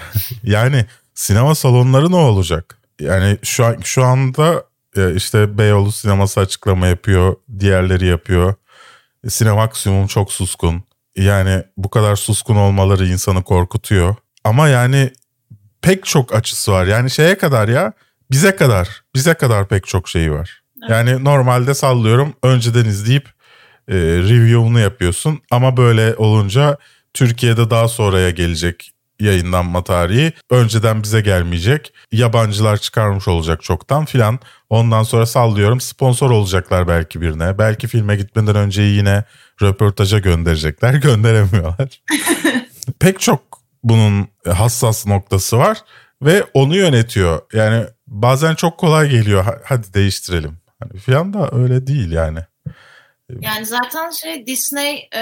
Yani 0.43 0.85
sinema 1.13 1.55
salonları 1.55 2.11
ne 2.11 2.15
olacak? 2.15 2.77
Yani 2.99 3.37
şu 3.43 3.65
an 3.65 3.77
şu 3.83 4.03
anda 4.03 4.63
e, 4.97 5.15
işte 5.15 5.57
Beyoğlu 5.57 5.91
sineması 5.91 6.39
açıklama 6.39 6.87
yapıyor, 6.87 7.35
diğerleri 7.59 8.05
yapıyor. 8.05 8.53
Sinemaksimum 9.29 10.07
çok 10.07 10.34
suskun. 10.34 10.84
Yani 11.15 11.63
bu 11.77 11.89
kadar 11.89 12.15
suskun 12.15 12.55
olmaları 12.55 13.07
insanı 13.07 13.43
korkutuyor. 13.43 14.15
Ama 14.43 14.67
yani 14.67 15.12
pek 15.81 16.05
çok 16.05 16.36
açısı 16.36 16.72
var. 16.72 16.86
Yani 16.86 17.12
şeye 17.12 17.38
kadar 17.38 17.67
ya 17.67 17.93
bize 18.31 18.55
kadar, 18.55 19.03
bize 19.15 19.34
kadar 19.34 19.67
pek 19.67 19.88
çok 19.88 20.10
şeyi 20.10 20.31
var. 20.31 20.62
Yani 20.89 21.24
normalde 21.24 21.74
sallıyorum 21.74 22.34
önceden 22.43 22.86
izleyip 22.86 23.29
e, 23.88 23.96
review'unu 23.98 24.79
yapıyorsun 24.79 25.41
ama 25.51 25.77
böyle 25.77 26.15
olunca 26.15 26.77
Türkiye'de 27.13 27.69
daha 27.69 27.88
sonraya 27.88 28.29
gelecek 28.29 28.91
yayınlanma 29.19 29.83
tarihi. 29.83 30.33
Önceden 30.50 31.03
bize 31.03 31.21
gelmeyecek. 31.21 31.93
Yabancılar 32.12 32.77
çıkarmış 32.77 33.27
olacak 33.27 33.63
çoktan 33.63 34.05
filan. 34.05 34.39
Ondan 34.69 35.03
sonra 35.03 35.25
sallıyorum 35.25 35.81
sponsor 35.81 36.31
olacaklar 36.31 36.88
belki 36.88 37.21
birine. 37.21 37.57
Belki 37.57 37.88
filme 37.88 38.15
gitmeden 38.15 38.55
önce 38.55 38.81
yine 38.81 39.24
röportaja 39.62 40.19
gönderecekler. 40.19 40.93
Gönderemiyorlar. 41.07 42.01
Pek 43.00 43.19
çok 43.19 43.41
bunun 43.83 44.27
hassas 44.47 45.07
noktası 45.07 45.57
var 45.57 45.77
ve 46.21 46.43
onu 46.53 46.75
yönetiyor. 46.75 47.41
Yani 47.53 47.86
bazen 48.07 48.55
çok 48.55 48.77
kolay 48.77 49.09
geliyor. 49.09 49.45
Hadi 49.63 49.93
değiştirelim. 49.93 50.57
Hani 50.79 51.00
filan 51.00 51.33
da 51.33 51.50
öyle 51.51 51.88
değil 51.88 52.12
yani. 52.12 52.39
Yani 53.41 53.65
zaten 53.65 54.09
şey 54.09 54.47
Disney 54.47 55.09
e, 55.12 55.21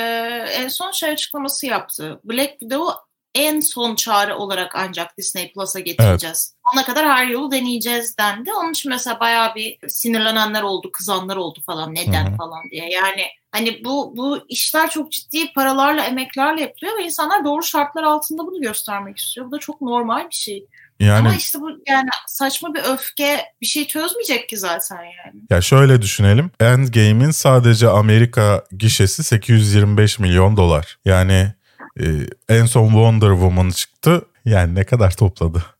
en 0.51 0.67
son 0.67 0.91
şey 0.91 1.09
açıklaması 1.11 1.65
yaptı. 1.65 2.19
Black 2.23 2.51
Widow 2.59 2.93
en 3.35 3.59
son 3.59 3.95
çare 3.95 4.33
olarak 4.33 4.75
ancak 4.75 5.17
Disney 5.17 5.53
Plus'a 5.53 5.79
getireceğiz. 5.79 6.53
Evet. 6.53 6.73
Ona 6.73 6.85
kadar 6.85 7.07
her 7.07 7.25
yolu 7.25 7.51
deneyeceğiz 7.51 8.17
dendi. 8.17 8.53
Onun 8.53 8.71
için 8.71 8.89
mesela 8.89 9.19
bayağı 9.19 9.55
bir 9.55 9.77
sinirlenenler 9.87 10.61
oldu, 10.61 10.91
kızanlar 10.91 11.35
oldu 11.35 11.59
falan 11.65 11.95
neden 11.95 12.27
Hı-hı. 12.27 12.35
falan 12.35 12.63
diye. 12.71 12.89
Yani 12.89 13.25
hani 13.51 13.81
bu 13.85 14.13
bu 14.17 14.39
işler 14.49 14.89
çok 14.89 15.11
ciddi 15.11 15.53
paralarla, 15.53 16.03
emeklerle 16.03 16.61
yapılıyor 16.61 16.97
ve 16.99 17.03
insanlar 17.03 17.45
doğru 17.45 17.63
şartlar 17.63 18.03
altında 18.03 18.47
bunu 18.47 18.61
göstermek 18.61 19.17
istiyor. 19.17 19.47
Bu 19.47 19.51
da 19.51 19.59
çok 19.59 19.81
normal 19.81 20.29
bir 20.29 20.35
şey. 20.35 20.65
Yani, 20.99 21.27
Ama 21.27 21.35
işte 21.35 21.59
bu 21.59 21.69
yani 21.87 22.09
saçma 22.27 22.73
bir 22.73 22.81
öfke 22.83 23.45
bir 23.61 23.65
şey 23.65 23.87
çözmeyecek 23.87 24.49
ki 24.49 24.57
zaten 24.57 24.95
yani. 24.95 25.41
Ya 25.49 25.61
şöyle 25.61 26.01
düşünelim. 26.01 26.51
Endgame'in 26.59 27.31
sadece 27.31 27.89
Amerika 27.89 28.63
gişesi 28.77 29.23
825 29.23 30.19
milyon 30.19 30.57
dolar. 30.57 30.97
Yani 31.05 31.53
e, 31.99 32.05
en 32.49 32.65
son 32.65 32.87
Wonder 32.87 33.29
Woman 33.29 33.69
çıktı. 33.69 34.21
Yani 34.45 34.75
ne 34.75 34.83
kadar 34.83 35.11
topladı? 35.11 35.65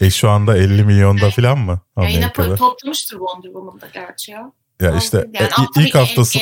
E 0.00 0.10
şu 0.10 0.30
anda 0.30 0.56
50 0.56 0.84
milyonda 0.84 1.30
falan 1.30 1.58
mı? 1.58 1.80
Ya 1.98 2.08
yine 2.08 2.32
toplamıştır 2.32 3.16
Wonder 3.16 3.48
Woman'da 3.48 3.86
gerçi 3.92 4.32
ya. 4.32 4.52
Ya 4.80 4.96
işte 4.96 5.16
yani 5.16 5.48
e, 5.76 5.82
ilk 5.82 5.94
haftası 5.94 6.38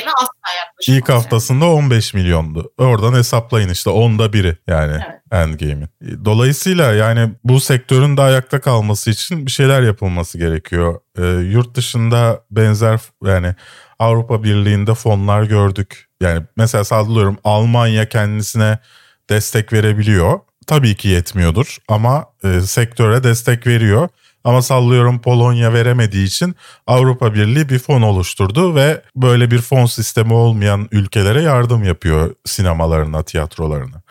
ilk 0.89 1.09
haftasında 1.09 1.67
15 1.67 2.15
milyondu. 2.15 2.73
Oradan 2.79 3.15
hesaplayın 3.15 3.69
işte 3.69 3.91
onda 3.91 4.33
biri 4.33 4.57
yani 4.67 4.93
evet. 4.93 5.21
Endgame'in. 5.31 5.83
E, 5.83 6.25
dolayısıyla 6.25 6.93
yani 6.93 7.31
bu 7.45 7.61
sektörün 7.61 8.17
de 8.17 8.23
ayakta 8.23 8.61
kalması 8.61 9.11
için 9.11 9.47
bir 9.47 9.51
şeyler 9.51 9.83
yapılması 9.83 10.39
gerekiyor. 10.39 11.01
Ee, 11.19 11.23
yurt 11.27 11.75
dışında 11.75 12.41
benzer 12.51 13.01
yani 13.25 13.55
Avrupa 13.99 14.43
Birliği'nde 14.43 14.95
fonlar 14.95 15.43
gördük. 15.43 16.09
Yani 16.21 16.43
mesela 16.57 16.85
sallıyorum 16.85 17.39
Almanya 17.45 18.09
kendisine 18.09 18.79
destek 19.31 19.73
verebiliyor. 19.73 20.41
Tabii 20.67 20.97
ki 20.97 21.09
yetmiyordur 21.09 21.77
ama 21.89 22.25
e, 22.45 22.61
sektöre 22.61 23.25
destek 23.25 23.67
veriyor. 23.67 24.09
Ama 24.45 24.63
sallıyorum 24.63 25.21
Polonya 25.21 25.73
veremediği 25.73 26.27
için 26.27 26.57
Avrupa 26.87 27.35
Birliği 27.35 27.69
bir 27.69 27.79
fon 27.79 28.03
oluşturdu 28.03 28.75
ve 28.75 29.03
böyle 29.17 29.51
bir 29.51 29.61
fon 29.61 29.87
sistemi 29.87 30.33
olmayan 30.33 30.89
ülkelere 30.91 31.43
yardım 31.43 31.85
yapıyor 31.85 32.35
sinemalarına, 32.45 33.23
tiyatrolarına. 33.23 34.03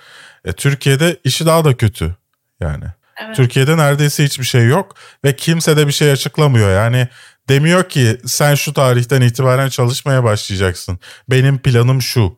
E, 0.45 0.53
Türkiye'de 0.53 1.19
işi 1.23 1.45
daha 1.45 1.65
da 1.65 1.77
kötü 1.77 2.15
yani. 2.59 2.85
Evet. 3.25 3.35
Türkiye'de 3.35 3.77
neredeyse 3.77 4.23
hiçbir 4.23 4.45
şey 4.45 4.67
yok 4.67 4.95
ve 5.25 5.35
kimse 5.35 5.77
de 5.77 5.87
bir 5.87 5.91
şey 5.91 6.11
açıklamıyor. 6.11 6.75
Yani 6.75 7.07
demiyor 7.49 7.89
ki 7.89 8.17
sen 8.25 8.55
şu 8.55 8.73
tarihten 8.73 9.21
itibaren 9.21 9.69
çalışmaya 9.69 10.23
başlayacaksın. 10.23 10.99
Benim 11.29 11.57
planım 11.57 12.01
şu. 12.01 12.37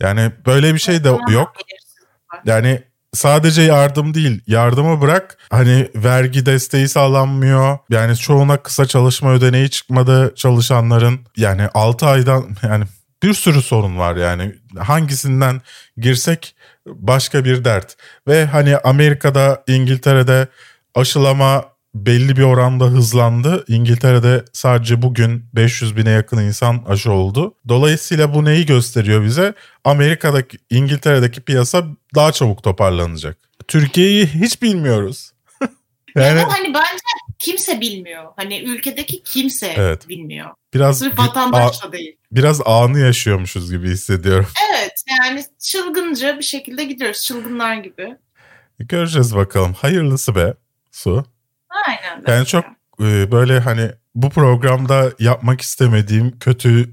Yani 0.00 0.32
böyle 0.46 0.74
bir 0.74 0.78
şey 0.78 1.04
de 1.04 1.08
yok. 1.08 1.52
Yani 2.44 2.82
sadece 3.12 3.62
yardım 3.62 4.14
değil 4.14 4.40
yardımı 4.46 5.00
bırak. 5.00 5.38
Hani 5.50 5.88
vergi 5.94 6.46
desteği 6.46 6.88
sağlanmıyor. 6.88 7.78
Yani 7.90 8.16
çoğuna 8.16 8.56
kısa 8.56 8.86
çalışma 8.86 9.32
ödeneği 9.32 9.70
çıkmadı 9.70 10.32
çalışanların. 10.36 11.20
Yani 11.36 11.68
6 11.74 12.06
aydan 12.06 12.56
yani 12.62 12.84
bir 13.22 13.34
sürü 13.34 13.62
sorun 13.62 13.98
var 13.98 14.16
yani. 14.16 14.54
Hangisinden 14.78 15.60
girsek 15.96 16.56
başka 16.86 17.44
bir 17.44 17.64
dert. 17.64 17.96
Ve 18.28 18.46
hani 18.46 18.76
Amerika'da 18.76 19.62
İngiltere'de 19.66 20.48
aşılama 20.94 21.73
belli 21.94 22.36
bir 22.36 22.42
oranda 22.42 22.84
hızlandı. 22.84 23.64
İngiltere'de 23.68 24.44
sadece 24.52 25.02
bugün 25.02 25.44
500 25.54 25.96
bine 25.96 26.10
yakın 26.10 26.38
insan 26.38 26.84
aşı 26.88 27.12
oldu. 27.12 27.54
Dolayısıyla 27.68 28.34
bu 28.34 28.44
neyi 28.44 28.66
gösteriyor 28.66 29.24
bize? 29.24 29.54
Amerika'daki, 29.84 30.58
İngiltere'deki 30.70 31.40
piyasa 31.40 31.84
daha 32.14 32.32
çabuk 32.32 32.62
toparlanacak. 32.62 33.38
Türkiye'yi 33.68 34.26
hiç 34.26 34.62
bilmiyoruz. 34.62 35.32
yani 35.60 35.68
evet, 36.16 36.46
hani 36.48 36.74
bence 36.74 37.04
kimse 37.38 37.80
bilmiyor. 37.80 38.24
Hani 38.36 38.60
ülkedeki 38.60 39.22
kimse 39.22 39.74
evet. 39.76 40.08
bilmiyor. 40.08 40.50
Biraz 40.74 40.98
Sırf 40.98 41.18
vatandaş 41.18 41.82
da 41.82 41.92
değil. 41.92 42.16
Biraz 42.32 42.60
anı 42.66 42.98
yaşıyormuşuz 42.98 43.70
gibi 43.70 43.88
hissediyorum. 43.88 44.46
Evet 44.70 44.92
yani 45.20 45.44
çılgınca 45.58 46.38
bir 46.38 46.44
şekilde 46.44 46.84
gidiyoruz. 46.84 47.22
Çılgınlar 47.22 47.76
gibi. 47.76 48.16
Göreceğiz 48.78 49.36
bakalım. 49.36 49.72
Hayırlısı 49.72 50.34
be 50.34 50.54
Su. 50.92 51.33
Aynen. 51.86 52.22
Yani 52.26 52.46
çok 52.46 52.64
e, 53.00 53.32
böyle 53.32 53.60
hani 53.60 53.90
bu 54.14 54.30
programda 54.30 55.10
yapmak 55.18 55.60
istemediğim 55.60 56.38
kötü 56.38 56.90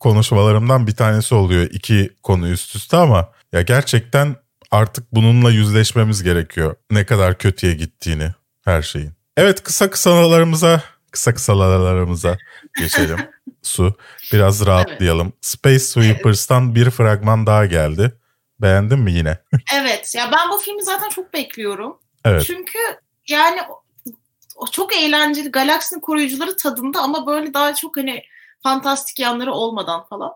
konuşmalarımdan 0.00 0.86
bir 0.86 0.96
tanesi 0.96 1.34
oluyor 1.34 1.68
iki 1.72 2.10
konu 2.22 2.48
üst 2.48 2.76
üste 2.76 2.96
ama 2.96 3.32
ya 3.52 3.62
gerçekten 3.62 4.36
artık 4.70 5.12
bununla 5.12 5.50
yüzleşmemiz 5.50 6.22
gerekiyor. 6.22 6.76
Ne 6.90 7.06
kadar 7.06 7.38
kötüye 7.38 7.74
gittiğini 7.74 8.30
her 8.64 8.82
şeyin. 8.82 9.12
Evet 9.36 9.62
kısa 9.62 9.90
kısalarımıza 9.90 10.82
kısa 11.10 11.34
kısalarımıza 11.34 12.36
geçelim. 12.78 13.18
Su 13.62 13.96
biraz 14.32 14.66
rahatlayalım. 14.66 15.26
Evet. 15.26 15.38
Space 15.40 15.78
Sweepers'tan 15.78 16.64
evet. 16.64 16.74
bir 16.74 16.90
fragman 16.90 17.46
daha 17.46 17.66
geldi. 17.66 18.12
Beğendin 18.60 18.98
mi 18.98 19.12
yine? 19.12 19.38
evet 19.74 20.14
ya 20.14 20.30
ben 20.32 20.50
bu 20.50 20.58
filmi 20.58 20.82
zaten 20.82 21.08
çok 21.08 21.34
bekliyorum. 21.34 21.98
Evet. 22.24 22.44
Çünkü 22.46 22.78
yani 23.28 23.60
çok 24.72 24.96
eğlenceli 24.96 25.50
galaksinin 25.50 26.00
koruyucuları 26.00 26.56
tadında 26.56 27.00
ama 27.00 27.26
böyle 27.26 27.54
daha 27.54 27.74
çok 27.74 27.96
hani 27.96 28.22
fantastik 28.62 29.18
yanları 29.18 29.52
olmadan 29.52 30.04
falan. 30.04 30.32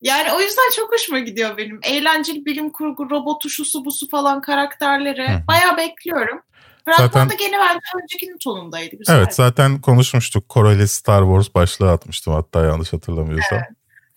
Yani 0.00 0.32
o 0.32 0.40
yüzden 0.40 0.70
çok 0.76 0.92
hoşuma 0.92 1.18
gidiyor 1.18 1.56
benim. 1.56 1.80
Eğlenceli 1.82 2.44
bilim 2.46 2.70
kurgu, 2.70 3.10
robotu, 3.10 3.50
şusu 3.50 3.84
busu 3.84 4.08
falan 4.08 4.40
karakterleri. 4.40 5.28
Hı. 5.28 5.46
Bayağı 5.48 5.76
bekliyorum. 5.76 6.40
Fragman 6.84 7.30
da 7.30 7.34
gene 7.34 7.58
bence 7.58 8.02
öncekinin 8.02 8.38
tonundaydı. 8.38 8.96
Güzel. 8.96 9.16
Evet 9.16 9.34
zaten 9.34 9.80
konuşmuştuk. 9.80 10.48
Koreli 10.48 10.88
Star 10.88 11.22
Wars 11.22 11.54
başlığı 11.54 11.90
atmıştım 11.90 12.34
hatta 12.34 12.64
yanlış 12.64 12.92
hatırlamıyorsam. 12.92 13.58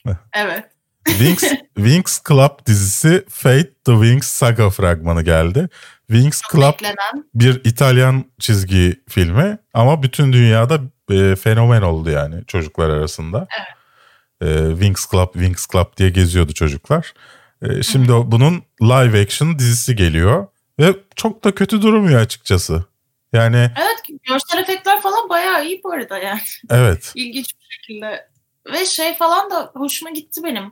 Evet. 0.05 0.17
evet. 0.33 0.65
Wings, 1.07 1.43
Wings 1.75 2.19
Club 2.27 2.65
dizisi 2.65 3.25
Fate 3.29 3.73
the 3.85 3.91
Wings 3.91 4.27
Saga 4.27 4.69
fragmanı 4.69 5.21
geldi. 5.21 5.69
Wings 6.07 6.41
Çok 6.41 6.51
Club 6.51 6.73
beklenen. 6.73 7.25
bir 7.33 7.61
İtalyan 7.65 8.25
çizgi 8.39 9.03
filmi 9.09 9.57
ama 9.73 10.03
bütün 10.03 10.33
dünyada 10.33 10.79
e, 11.11 11.35
fenomen 11.35 11.81
oldu 11.81 12.09
yani 12.09 12.45
çocuklar 12.47 12.89
arasında. 12.89 13.47
Evet. 13.59 13.67
E, 14.41 14.69
Wings 14.71 15.11
Club, 15.11 15.33
Wings 15.33 15.67
Club 15.67 15.97
diye 15.97 16.09
geziyordu 16.09 16.53
çocuklar. 16.53 17.13
E, 17.61 17.83
şimdi 17.83 18.11
Hı. 18.11 18.31
bunun 18.31 18.63
live 18.81 19.21
action 19.21 19.59
dizisi 19.59 19.95
geliyor 19.95 20.47
ve 20.79 20.95
çok 21.15 21.43
da 21.43 21.55
kötü 21.55 21.81
durmuyor 21.81 22.21
açıkçası. 22.21 22.85
Yani 23.33 23.71
Evet, 23.77 24.19
görsel 24.29 24.59
efektler 24.59 25.01
falan 25.01 25.29
bayağı 25.29 25.65
iyi 25.65 25.81
bu 25.83 25.91
arada 25.91 26.17
yani. 26.17 26.41
Evet. 26.69 27.11
İlginç 27.15 27.53
bir 27.59 27.75
şekilde. 27.75 28.27
Ve 28.73 28.85
şey 28.85 29.15
falan 29.17 29.51
da 29.51 29.71
hoşuma 29.73 30.11
gitti 30.11 30.41
benim. 30.43 30.71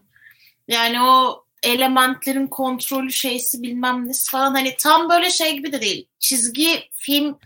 Yani 0.68 1.02
o 1.02 1.45
elementlerin 1.66 2.48
kontrolü 2.48 3.12
şeysi 3.12 3.64
bilmem 3.64 4.08
nesi 4.08 4.32
falan 4.32 4.54
hani 4.54 4.76
tam 4.80 5.10
böyle 5.10 5.30
şey 5.30 5.54
gibi 5.54 5.72
de 5.72 5.82
değil. 5.82 6.08
Çizgi 6.20 6.90
film 6.96 7.38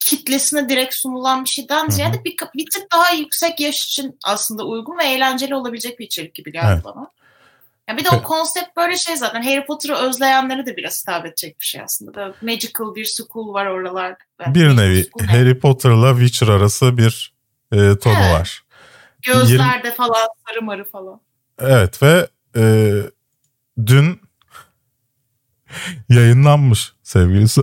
kitlesine 0.00 0.68
direkt 0.68 0.94
sunulan 0.94 1.44
bir 1.44 1.48
şeyden 1.48 1.88
ziyade 1.88 2.24
bir, 2.24 2.36
bir 2.54 2.70
tık 2.70 2.92
daha 2.92 3.10
yüksek 3.10 3.60
yaş 3.60 3.84
için 3.84 4.18
aslında 4.24 4.64
uygun 4.64 4.98
ve 4.98 5.04
eğlenceli 5.04 5.54
olabilecek 5.54 5.98
bir 5.98 6.06
içerik 6.06 6.34
gibi 6.34 6.52
geldi 6.52 6.72
evet. 6.74 6.84
bana. 6.84 7.10
Yani 7.88 7.98
bir 7.98 8.04
de 8.04 8.08
o 8.10 8.22
konsept 8.22 8.76
böyle 8.76 8.96
şey 8.96 9.16
zaten 9.16 9.42
Harry 9.42 9.66
Potter'ı 9.66 9.94
özleyenlere 9.94 10.66
de 10.66 10.76
biraz 10.76 11.02
hitap 11.02 11.26
edecek 11.26 11.60
bir 11.60 11.64
şey 11.64 11.80
aslında. 11.80 12.14
Böyle 12.14 12.32
magical 12.42 12.94
bir 12.94 13.04
school 13.04 13.54
var 13.54 13.66
oralar. 13.66 14.16
Yani 14.40 14.54
bir 14.54 14.76
nevi 14.76 15.06
Harry 15.26 15.58
Potter'la 15.58 16.18
Witcher 16.18 16.48
arası 16.48 16.98
bir 16.98 17.34
e, 17.72 17.76
tonu 17.76 18.14
evet. 18.22 18.34
var. 18.34 18.62
Gözlerde 19.22 19.86
20... 19.88 19.96
falan 19.96 20.28
sarı 20.48 20.62
marı 20.62 20.84
falan. 20.84 21.20
Evet 21.58 22.02
ve 22.02 22.28
e, 22.56 22.62
dün 23.86 24.20
yayınlanmış 26.08 26.92
sevgilisi. 27.02 27.60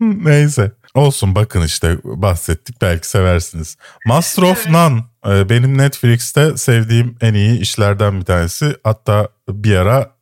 Neyse. 0.00 0.72
Olsun 0.94 1.34
bakın 1.34 1.62
işte 1.62 1.98
bahsettik 2.04 2.82
belki 2.82 3.08
seversiniz. 3.08 3.76
Master 4.06 4.42
of 4.42 4.66
None 4.66 5.02
Ee, 5.26 5.48
benim 5.48 5.78
Netflix'te 5.78 6.56
sevdiğim 6.56 7.16
en 7.20 7.34
iyi 7.34 7.60
işlerden 7.60 8.20
bir 8.20 8.24
tanesi. 8.24 8.76
Hatta 8.84 9.28
bir 9.48 9.76
ara 9.76 10.16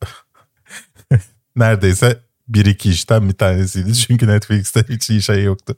neredeyse 1.56 2.20
bir 2.48 2.66
iki 2.66 2.90
işten 2.90 3.28
bir 3.28 3.34
tanesiydi. 3.34 3.94
Çünkü 4.06 4.28
Netflix'te 4.28 4.84
hiç 4.88 5.10
iyi 5.10 5.22
şey 5.22 5.44
yoktu. 5.44 5.76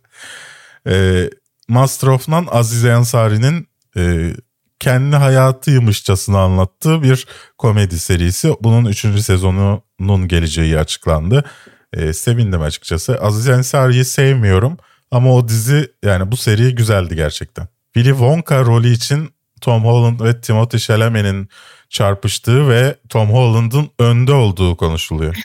Ee, 0.87 1.31
Master 1.69 2.09
of 2.09 2.29
None 2.29 2.49
Azize 2.49 2.93
Ansari'nin 2.93 3.69
e, 3.97 4.33
kendi 4.81 5.17
hayatıymışçasına 5.17 6.41
anlattığı 6.41 7.03
bir 7.03 7.27
komedi 7.59 7.99
serisi. 7.99 8.55
Bunun 8.61 8.85
üçüncü 8.85 9.23
sezonunun 9.23 10.29
geleceği 10.29 10.79
açıklandı. 10.79 11.45
Ee, 11.93 12.13
sevindim 12.13 12.63
açıkçası. 12.63 13.19
Aziz 13.21 13.49
Ansari'yi 13.49 14.05
sevmiyorum 14.05 14.77
ama 15.11 15.35
o 15.35 15.49
dizi 15.49 15.93
yani 16.05 16.33
bu 16.33 16.37
seri 16.37 16.75
güzeldi 16.75 17.17
gerçekten. 17.17 17.69
Willy 17.95 18.11
Wonka 18.11 18.61
rolü 18.65 18.89
için 18.89 19.31
Tom 19.61 19.85
Holland 19.85 20.21
ve 20.21 20.31
Timothée 20.31 20.79
Chalamet'in 20.79 21.49
çarpıştığı 21.89 22.69
ve 22.69 22.97
Tom 23.09 23.31
Holland'ın 23.31 23.91
önde 23.99 24.33
olduğu 24.33 24.77
konuşuluyor. 24.77 25.37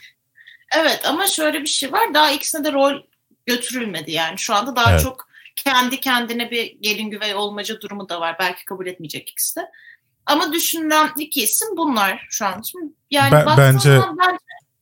Evet 0.76 1.00
ama 1.08 1.26
şöyle 1.26 1.60
bir 1.60 1.66
şey 1.66 1.92
var. 1.92 2.14
Daha 2.14 2.30
ikisine 2.30 2.64
de 2.64 2.72
rol 2.72 2.92
götürülmedi 3.46 4.10
yani. 4.12 4.38
Şu 4.38 4.54
anda 4.54 4.76
daha 4.76 4.90
Evet. 4.92 5.02
çok 5.02 5.28
kendi 5.56 6.00
kendine 6.00 6.50
bir 6.50 6.76
gelin 6.80 7.10
güvey 7.10 7.34
olmaca 7.34 7.80
durumu 7.80 8.08
da 8.08 8.20
var. 8.20 8.36
Belki 8.40 8.64
kabul 8.64 8.86
etmeyecek 8.86 9.28
ikisi 9.30 9.60
de. 9.60 9.66
Ama 10.26 10.52
düşünülen 10.52 11.10
iki 11.18 11.42
isim 11.42 11.68
bunlar 11.76 12.26
şu 12.30 12.46
an. 12.46 12.62
Şimdi 12.62 12.92
yani 13.10 13.32
Ben- 13.32 13.46
bence- 13.46 14.00
bence 14.18 14.38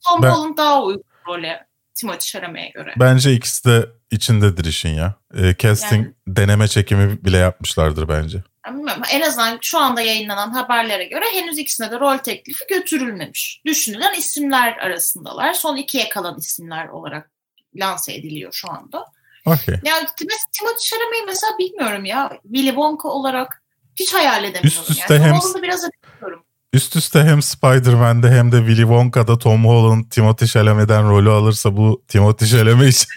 Tom 0.09 0.23
ben- 0.23 0.57
daha 0.57 0.83
uygun 0.83 1.05
role 1.27 1.67
Timothée 1.95 2.31
Chalamet'e 2.33 2.69
göre. 2.69 2.95
Bence 2.97 3.33
ikisi 3.33 3.65
de 3.69 3.87
içindedir 4.11 4.65
işin 4.65 4.95
ya. 4.95 5.15
Ee, 5.35 5.55
casting 5.59 6.05
Yani- 6.05 6.15
deneme 6.27 6.69
çekimi 6.69 7.25
bile 7.25 7.37
yapmışlardır 7.37 8.09
bence. 8.09 8.43
Bilmiyorum. 8.69 9.03
En 9.13 9.21
azından 9.21 9.59
şu 9.63 9.79
anda 9.79 10.01
yayınlanan 10.01 10.51
haberlere 10.51 11.05
göre 11.05 11.25
henüz 11.33 11.59
ikisine 11.59 11.91
de 11.91 12.01
rol 12.01 12.19
teklifi 12.19 12.65
götürülmemiş. 12.69 13.61
Düşünülen 13.67 14.15
isimler 14.15 14.77
arasındalar. 14.77 15.53
Son 15.55 15.77
ikiye 15.77 16.09
kalan 16.09 16.39
isimler 16.39 16.89
olarak 16.89 17.31
lanse 17.77 18.15
ediliyor 18.15 18.53
şu 18.53 18.71
anda. 18.71 19.05
Okey. 19.47 19.75
Ya 19.85 19.95
Tim- 19.99 20.29
Timothée 20.53 20.89
Chalamet'i 20.91 21.27
mesela 21.27 21.53
bilmiyorum 21.59 22.05
ya. 22.05 22.33
Willy 22.43 22.67
Wonka 22.69 23.09
olarak 23.09 23.63
hiç 23.97 24.15
hayal 24.15 24.45
edemiyorum. 24.45 24.69
Üst 24.69 24.91
üste 24.91 25.15
yani. 25.15 25.25
hem- 25.25 25.41
Tom 25.41 25.63
biraz 25.63 25.81
bilmiyorum. 25.93 26.45
Üst 26.73 26.97
üste 26.97 27.23
hem 27.23 27.43
Spider-Man'de 27.43 28.31
hem 28.31 28.53
de 28.53 28.57
Willy 28.59 28.81
Wonka'da 28.83 29.39
Tom 29.39 29.65
Holland 29.65 30.05
Timothée 30.05 30.47
Chalamet'den 30.47 31.09
rolü 31.11 31.31
alırsa 31.31 31.77
bu 31.77 32.03
Timothée 32.09 32.47
Chalamet 32.47 32.95
için 32.95 33.09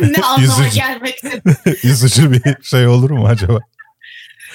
ne 0.00 0.16
anlama 0.24 0.42
Yüzücü. 0.42 0.74
gelmekte. 0.80 1.42
üzücü 1.88 2.32
bir 2.32 2.62
şey 2.62 2.86
olur 2.86 3.10
mu 3.10 3.26
acaba? 3.26 3.58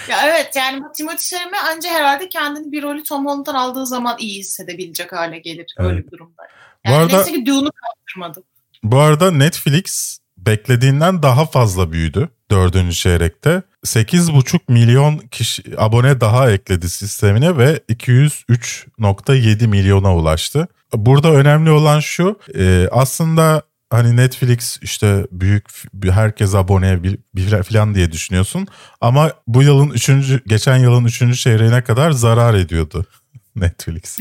ya 0.09 0.17
evet 0.27 0.55
yani 0.55 0.81
bu 0.83 0.85
Timothée 0.87 1.29
Chalamet 1.29 1.63
anca 1.75 1.89
herhalde 1.89 2.29
kendini 2.29 2.71
bir 2.71 2.83
rolü 2.83 3.03
Tom 3.03 3.25
Holland'dan 3.25 3.53
aldığı 3.55 3.85
zaman 3.87 4.15
iyi 4.19 4.39
hissedebilecek 4.39 5.11
hale 5.13 5.39
gelir 5.39 5.73
öyle 5.77 5.93
Evet. 5.93 6.05
bir 6.05 6.11
durumda. 6.11 6.41
Bu 6.85 6.89
Yani 6.91 6.95
arada- 7.03 7.15
neyse 7.17 7.33
ki 7.33 7.45
Dune'u 7.45 7.71
kaptırmadı. 7.71 8.43
Bu 8.83 8.99
arada 8.99 9.31
Netflix 9.31 10.19
beklediğinden 10.45 11.23
daha 11.23 11.45
fazla 11.45 11.91
büyüdü 11.91 12.29
dördüncü 12.51 12.95
çeyrekte. 12.95 13.61
8,5 13.85 14.59
milyon 14.67 15.17
kişi 15.17 15.63
abone 15.77 16.21
daha 16.21 16.51
ekledi 16.51 16.89
sistemine 16.89 17.57
ve 17.57 17.79
203.7 17.89 19.67
milyona 19.67 20.15
ulaştı. 20.15 20.67
Burada 20.93 21.31
önemli 21.31 21.71
olan 21.71 21.99
şu 21.99 22.39
e, 22.55 22.87
aslında 22.91 23.61
hani 23.89 24.17
Netflix 24.17 24.79
işte 24.81 25.27
büyük 25.31 25.67
herkes 26.03 26.55
bir 27.35 27.63
falan 27.63 27.95
diye 27.95 28.11
düşünüyorsun. 28.11 28.67
Ama 29.01 29.31
bu 29.47 29.63
yılın 29.63 29.89
üçüncü 29.89 30.41
geçen 30.47 30.77
yılın 30.77 31.05
üçüncü 31.05 31.37
çeyreğine 31.37 31.83
kadar 31.83 32.11
zarar 32.11 32.53
ediyordu 32.53 33.05
Netflix. 33.65 34.19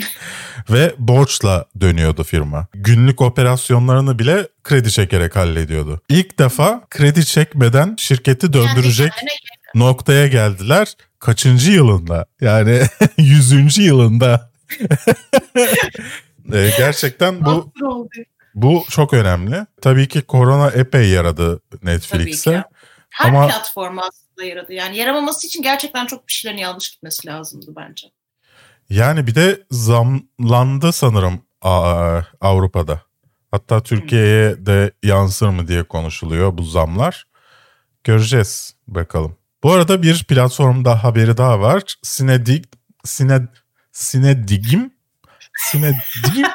Ve 0.70 0.94
borçla 0.98 1.64
dönüyordu 1.80 2.24
firma. 2.24 2.66
Günlük 2.74 3.20
operasyonlarını 3.20 4.18
bile 4.18 4.48
kredi 4.64 4.92
çekerek 4.92 5.36
hallediyordu. 5.36 6.00
İlk 6.08 6.38
defa 6.38 6.86
kredi 6.90 7.26
çekmeden 7.26 7.96
şirketi 7.98 8.52
döndürecek 8.52 9.12
noktaya 9.74 10.26
geldiler. 10.26 10.94
Kaçıncı 11.18 11.70
yılında? 11.70 12.26
Yani 12.40 12.82
yüzüncü 13.18 13.82
yılında. 13.82 14.50
Ee, 16.52 16.70
gerçekten 16.78 17.44
bu 17.44 17.72
bu 18.54 18.84
çok 18.90 19.14
önemli. 19.14 19.66
Tabii 19.82 20.08
ki 20.08 20.22
korona 20.22 20.70
epey 20.70 21.08
yaradı 21.08 21.60
Netflix'e. 21.82 22.64
Her 23.10 23.28
Ama- 23.28 23.48
platforma 23.48 24.02
aslında 24.02 24.48
yaradı. 24.48 24.72
Yani 24.72 24.96
yaramaması 24.96 25.46
için 25.46 25.62
gerçekten 25.62 26.06
çok 26.06 26.28
bir 26.28 26.32
şeylerin 26.32 26.60
yanlış 26.60 26.90
gitmesi 26.90 27.26
lazımdı 27.28 27.66
bence. 27.76 28.08
Yani 28.90 29.26
bir 29.26 29.34
de 29.34 29.62
zamlandı 29.70 30.92
sanırım 30.92 31.40
Avrupa'da. 32.40 33.02
Hatta 33.50 33.82
Türkiye'ye 33.82 34.66
de 34.66 34.92
yansır 35.02 35.48
mı 35.48 35.68
diye 35.68 35.82
konuşuluyor 35.82 36.58
bu 36.58 36.62
zamlar. 36.62 37.26
Göreceğiz 38.04 38.74
bakalım. 38.88 39.36
Bu 39.62 39.72
arada 39.72 40.02
bir 40.02 40.24
platformda 40.24 41.04
haberi 41.04 41.36
daha 41.36 41.60
var. 41.60 41.82
Sinedig, 42.02 42.64
Sine, 43.04 43.48
Sinedigim, 43.92 44.94
Sinedigim 45.58 46.46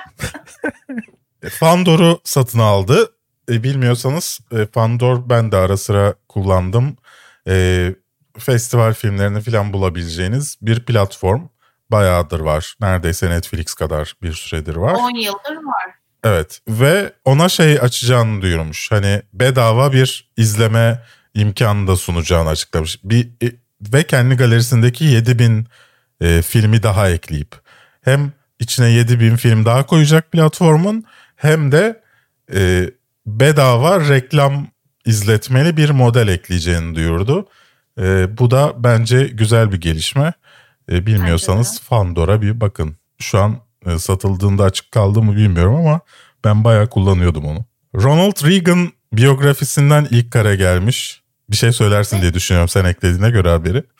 Fandor'u 1.49 2.21
satın 2.23 2.59
aldı. 2.59 3.11
E, 3.49 3.63
bilmiyorsanız 3.63 4.39
e, 4.51 4.65
Fandor 4.65 5.29
ben 5.29 5.51
de 5.51 5.57
ara 5.57 5.77
sıra 5.77 6.15
kullandım. 6.29 6.97
E, 7.47 7.95
festival 8.39 8.93
filmlerini 8.93 9.41
falan 9.41 9.73
bulabileceğiniz 9.73 10.57
bir 10.61 10.85
platform. 10.85 11.41
Bayağıdır 11.93 12.39
var. 12.39 12.75
Neredeyse 12.81 13.29
Netflix 13.29 13.73
kadar 13.73 14.13
bir 14.21 14.33
süredir 14.33 14.75
var. 14.75 14.93
10 14.93 15.15
yıldır 15.15 15.55
var. 15.55 15.93
Evet 16.23 16.61
ve 16.67 17.13
ona 17.25 17.49
şey 17.49 17.79
açacağını 17.79 18.41
duyurmuş. 18.41 18.91
Hani 18.91 19.21
bedava 19.33 19.93
bir 19.93 20.31
izleme 20.37 21.03
imkanı 21.33 21.87
da 21.87 21.95
sunacağını 21.95 22.49
açıklamış. 22.49 22.99
Bir 23.03 23.29
e, 23.43 23.51
ve 23.81 24.03
kendi 24.03 24.35
galerisindeki 24.35 25.03
7000 25.03 25.67
e, 26.21 26.41
filmi 26.41 26.83
daha 26.83 27.09
ekleyip 27.09 27.55
hem 28.01 28.31
içine 28.59 28.89
7000 28.89 29.35
film 29.35 29.65
daha 29.65 29.85
koyacak 29.85 30.31
platformun 30.31 31.03
hem 31.35 31.71
de 31.71 32.01
e, 32.53 32.89
bedava 33.25 34.09
reklam 34.09 34.67
izletmeli 35.05 35.77
bir 35.77 35.89
model 35.89 36.27
ekleyeceğini 36.27 36.95
duyurdu. 36.95 37.47
E, 37.99 38.37
bu 38.37 38.51
da 38.51 38.73
bence 38.77 39.23
güzel 39.23 39.71
bir 39.71 39.81
gelişme. 39.81 40.33
E, 40.91 41.05
bilmiyorsanız 41.05 41.79
Fandor'a 41.79 42.41
bir 42.41 42.61
bakın. 42.61 42.95
Şu 43.19 43.39
an 43.39 43.57
e, 43.85 43.99
satıldığında 43.99 44.63
açık 44.63 44.91
kaldı 44.91 45.21
mı 45.21 45.35
bilmiyorum 45.35 45.75
ama 45.75 45.99
ben 46.43 46.63
bayağı 46.63 46.89
kullanıyordum 46.89 47.45
onu. 47.45 47.65
Ronald 47.95 48.49
Reagan 48.49 48.91
biyografisinden 49.13 50.07
ilk 50.11 50.31
kare 50.31 50.55
gelmiş. 50.55 51.23
Bir 51.49 51.55
şey 51.55 51.71
söylersin 51.71 52.21
diye 52.21 52.33
düşünüyorum 52.33 52.69
sen 52.69 52.85
eklediğine 52.85 53.29
göre 53.29 53.49
haberi. 53.49 53.83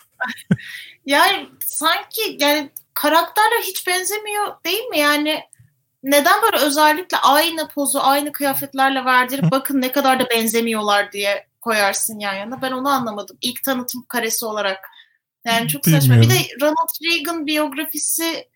Yani 1.06 1.50
sanki 1.66 2.38
yani 2.40 2.72
karakterler 2.94 3.62
hiç 3.62 3.88
benzemiyor 3.88 4.48
değil 4.66 4.84
mi? 4.84 5.00
Yani 5.00 5.44
neden 6.04 6.42
böyle 6.42 6.58
özellikle 6.58 7.18
aynı 7.18 7.68
pozu, 7.68 8.00
aynı 8.02 8.32
kıyafetlerle 8.32 9.06
verdirip 9.06 9.52
bakın 9.52 9.82
ne 9.82 9.92
kadar 9.92 10.20
da 10.20 10.30
benzemiyorlar 10.30 11.12
diye 11.12 11.48
koyarsın 11.62 12.20
yan 12.20 12.34
yana. 12.34 12.62
Ben 12.62 12.72
onu 12.72 12.90
anlamadım. 12.90 13.38
İlk 13.42 13.64
tanıtım 13.64 14.06
karesi 14.08 14.46
olarak. 14.46 14.90
Yani 15.46 15.68
çok 15.68 15.86
saçma. 15.86 16.16
Bir 16.16 16.22
de 16.22 16.24
Bilmiyorum. 16.24 16.46
Ronald 16.62 17.12
Reagan 17.12 17.46
biyografisi 17.46 18.48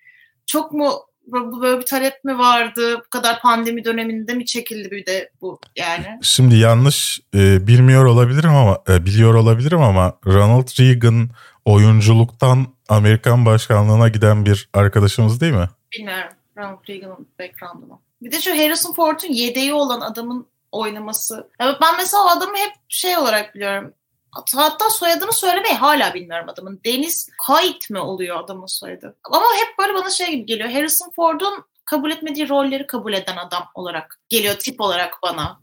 çok 0.46 0.74
mu 0.74 1.08
böyle 1.28 1.80
bir 1.80 1.86
talep 1.86 2.24
mi 2.24 2.38
vardı? 2.38 2.98
Bu 3.06 3.10
kadar 3.10 3.42
pandemi 3.42 3.86
döneminde 3.86 4.34
mi 4.34 4.46
çekildi 4.46 4.92
bir 4.92 5.06
de 5.06 5.30
bu 5.42 5.60
yani? 5.76 6.20
Şimdi 6.22 6.56
yanlış 6.56 7.20
e, 7.34 7.68
bilmiyor 7.68 8.06
olabilirim 8.06 8.50
ama 8.50 8.84
e, 8.90 9.06
biliyor 9.06 9.34
olabilirim 9.34 9.82
ama 9.82 10.18
Ronald 10.26 10.80
Reagan 10.80 11.30
oyunculuktan 11.66 12.68
Amerikan 12.90 13.46
başkanlığına 13.46 14.08
giden 14.08 14.46
bir 14.46 14.70
arkadaşımız 14.74 15.42
değil 15.42 15.54
mi? 15.54 15.70
Bilmiyorum. 15.98 16.32
Ronald 16.58 16.90
Reagan'ın 16.90 17.28
background'unu. 17.40 18.02
Bir 18.22 18.32
de 18.32 18.42
şu 18.42 18.52
Harrison 18.52 18.94
Ford'un 18.94 19.34
yedeği 19.34 19.74
olan 19.74 20.02
adamın 20.02 20.48
oynaması. 20.72 21.50
Ya 21.60 21.78
ben 21.82 21.98
mesela 21.98 22.24
o 22.24 22.28
adamı 22.28 22.58
hep 22.58 22.74
şey 22.90 23.18
olarak 23.18 23.56
biliyorum. 23.56 23.94
Hatta, 24.32 24.90
soyadını 24.90 25.34
söylemeyi 25.34 25.76
hala 25.76 26.14
bilmiyorum 26.14 26.50
adamın. 26.50 26.82
Deniz 26.86 27.30
Kayıt 27.48 27.90
mı 27.90 28.04
oluyor 28.04 28.44
adamın 28.44 28.66
soyadı? 28.66 29.16
Ama 29.32 29.46
hep 29.46 29.80
böyle 29.80 29.94
bana 29.94 30.10
şey 30.10 30.32
gibi 30.32 30.46
geliyor. 30.46 30.70
Harrison 30.70 31.12
Ford'un 31.16 31.64
kabul 31.86 32.12
etmediği 32.12 32.50
rolleri 32.50 32.88
kabul 32.88 33.14
eden 33.14 33.38
adam 33.38 33.64
olarak 33.76 34.20
geliyor 34.30 34.56
tip 34.56 34.82
olarak 34.82 35.14
bana. 35.24 35.60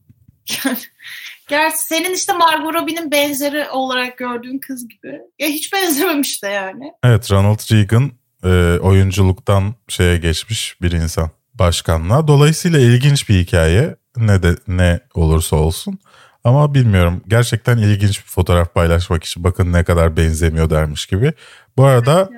Yani 0.65 0.79
Gerçi 1.49 1.79
senin 1.79 2.15
işte 2.15 2.33
Margot 2.33 2.75
Robbie'nin 2.75 3.11
benzeri 3.11 3.71
olarak 3.71 4.19
gördüğün 4.19 4.59
kız 4.59 4.89
gibi. 4.89 5.21
Ya 5.39 5.49
hiç 5.49 5.73
benzememiş 5.73 6.43
de 6.43 6.49
yani. 6.49 6.93
Evet 7.05 7.33
Ronald 7.33 7.73
Reagan 7.73 8.11
e, 8.45 8.81
oyunculuktan 8.81 9.75
şeye 9.89 10.17
geçmiş 10.17 10.83
bir 10.83 10.93
insan 10.93 11.31
başkanlığa. 11.55 12.29
Dolayısıyla 12.29 12.79
ilginç 12.79 13.29
bir 13.29 13.39
hikaye 13.39 13.97
ne 14.17 14.43
de 14.43 14.57
ne 14.69 15.01
olursa 15.15 15.57
olsun. 15.57 15.99
Ama 16.45 16.75
bilmiyorum. 16.75 17.23
Gerçekten 17.29 17.79
ilginç 17.79 18.19
bir 18.21 18.31
fotoğraf 18.31 18.75
paylaşmak 18.75 19.25
için. 19.25 19.45
Bakın 19.45 19.73
ne 19.73 19.85
kadar 19.85 20.17
benzemiyor 20.17 20.71
dermiş 20.71 21.07
gibi. 21.07 21.33
Bu 21.77 21.85
arada 21.85 22.29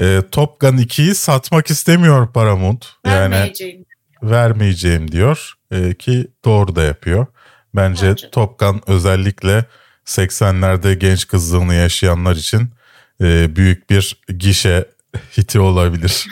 e, 0.00 0.22
Top 0.32 0.60
Gun 0.60 0.76
2'yi 0.76 1.14
satmak 1.14 1.70
istemiyor 1.70 2.32
Paramount. 2.32 2.86
Yani 3.06 3.34
Vermeyeceğim. 3.34 3.84
vermeyeceğim 4.22 5.12
diyor 5.12 5.52
e, 5.70 5.94
ki 5.94 6.28
doğru 6.44 6.76
da 6.76 6.82
yapıyor. 6.82 7.26
Bence, 7.74 8.08
Bence. 8.10 8.30
Top 8.30 8.58
Gun 8.58 8.82
özellikle 8.86 9.64
80'lerde 10.06 10.94
genç 10.94 11.28
kızlığını 11.28 11.74
yaşayanlar 11.74 12.36
için 12.36 12.70
e, 13.20 13.56
büyük 13.56 13.90
bir 13.90 14.22
gişe 14.38 14.88
hiti 15.36 15.60
olabilir. 15.60 16.26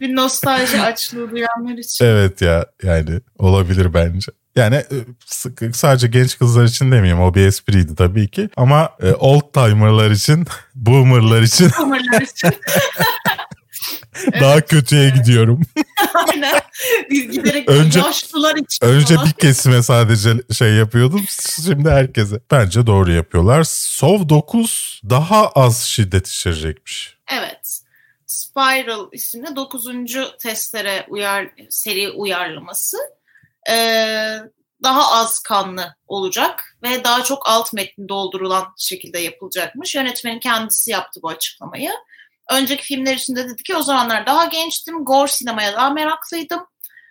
Bir 0.00 0.16
nostalji 0.16 0.80
açlığı 0.80 1.30
duyanlar 1.30 1.78
için. 1.78 2.04
evet 2.04 2.42
ya 2.42 2.66
yani 2.82 3.20
olabilir 3.38 3.94
bence. 3.94 4.32
Yani 4.56 4.74
e, 4.76 5.72
sadece 5.72 6.06
genç 6.06 6.38
kızlar 6.38 6.64
için 6.64 6.92
demeyeyim 6.92 7.20
o 7.20 7.34
bir 7.34 7.46
espriydi 7.46 7.94
tabii 7.96 8.28
ki. 8.30 8.48
Ama 8.56 8.90
e, 9.02 9.12
old 9.12 9.52
timer'lar 9.52 10.10
için, 10.10 10.46
boomer'lar 10.74 11.42
için 11.42 11.70
Kumarlar 11.76 12.20
için. 12.22 12.50
daha 14.40 14.60
kötüye 14.60 15.10
gidiyorum. 15.10 15.60
Aynen. 16.14 16.60
Biz 17.10 17.30
giderek 17.30 17.68
Önce- 17.68 17.98
yaşlılar 18.00 18.56
için 18.56 18.86
Önce 18.86 19.14
falan. 19.14 19.26
bir 19.28 19.32
kesime 19.32 19.82
sadece 19.82 20.30
şey 20.52 20.72
yapıyordum. 20.72 21.24
Şimdi 21.64 21.90
herkese. 21.90 22.40
Bence 22.50 22.86
doğru 22.86 23.12
yapıyorlar. 23.12 23.62
SOV 23.64 24.28
9 24.28 25.00
daha 25.10 25.48
az 25.48 25.82
şiddet 25.82 26.28
içerecekmiş. 26.28 27.16
Evet. 27.38 27.80
Spiral 28.26 29.08
isimli 29.12 29.56
9. 29.56 29.86
testere 30.38 31.06
uyar, 31.08 31.50
seri 31.68 32.10
uyarlaması 32.10 32.96
ee, 33.68 34.38
daha 34.82 35.12
az 35.12 35.40
kanlı 35.40 35.94
olacak 36.06 36.76
ve 36.82 37.04
daha 37.04 37.24
çok 37.24 37.48
alt 37.48 37.72
metni 37.72 38.08
doldurulan 38.08 38.74
şekilde 38.78 39.18
yapılacakmış. 39.18 39.94
Yönetmenin 39.94 40.40
kendisi 40.40 40.90
yaptı 40.90 41.20
bu 41.22 41.28
açıklamayı. 41.28 41.90
Önceki 42.50 42.84
filmler 42.84 43.14
için 43.14 43.36
de 43.36 43.48
dedi 43.48 43.62
ki 43.62 43.76
o 43.76 43.82
zamanlar 43.82 44.26
daha 44.26 44.44
gençtim, 44.44 45.04
gore 45.04 45.30
sinemaya 45.30 45.72
daha 45.72 45.90
meraklıydım. 45.90 46.66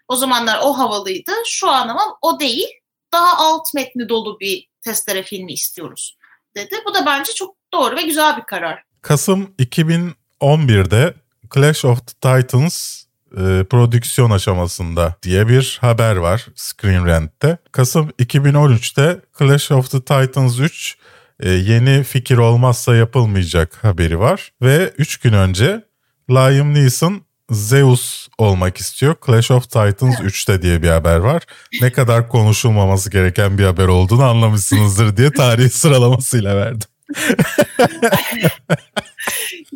O 0.08 0.16
zamanlar 0.16 0.60
o 0.64 0.78
havalıydı. 0.78 1.32
Şu 1.46 1.70
an 1.70 1.88
ama 1.88 2.18
o 2.22 2.40
değil. 2.40 2.68
Daha 3.14 3.38
alt 3.38 3.74
metni 3.74 4.10
dolu 4.10 4.40
bir 4.40 4.68
testere 4.82 5.24
filmi 5.24 5.54
istiyoruz 5.54 6.18
dedi. 6.56 6.76
Bu 6.86 6.94
da 6.94 7.06
bence 7.06 7.34
çok 7.34 7.56
doğru 7.74 7.96
ve 7.96 8.02
güzel 8.02 8.38
bir 8.38 8.44
karar. 8.44 8.84
Kasım 9.02 9.56
2011'de 9.60 11.14
Clash 11.54 11.86
of 11.86 12.08
the 12.08 12.14
Titans 12.14 13.04
e, 13.38 13.64
prodüksiyon 13.64 14.32
aşamasında 14.32 15.16
diye 15.24 15.48
bir 15.48 15.78
haber 15.82 16.16
var 16.16 16.46
Screen 16.56 17.06
Rant'te. 17.06 17.58
Kasım 17.72 18.10
2013'te 18.10 19.22
Clash 19.40 19.72
of 19.72 19.92
the 19.92 20.00
Titans 20.00 20.60
3 20.60 20.98
e, 21.40 21.50
yeni 21.50 22.04
fikir 22.04 22.38
olmazsa 22.38 22.96
yapılmayacak 22.96 23.84
haberi 23.84 24.20
var. 24.20 24.52
Ve 24.62 24.94
3 24.98 25.18
gün 25.18 25.34
önce 25.34 25.86
Liam 26.30 26.74
Neeson 26.74 27.22
Zeus 27.52 28.28
olmak 28.38 28.78
istiyor. 28.78 29.16
Clash 29.26 29.52
of 29.52 29.64
Titans 29.64 30.20
3'te 30.20 30.62
diye 30.62 30.82
bir 30.82 30.90
haber 30.90 31.18
var. 31.18 31.44
Ne 31.82 31.92
kadar 31.92 32.30
konuşulmaması 32.30 33.10
gereken 33.10 33.58
bir 33.58 33.64
haber 33.64 33.88
olduğunu 33.88 34.24
anlamışsınızdır 34.24 35.18
diye 35.18 35.32
tarihi 35.32 35.70
sıralamasıyla 35.70 36.56
verdim. 36.56 36.88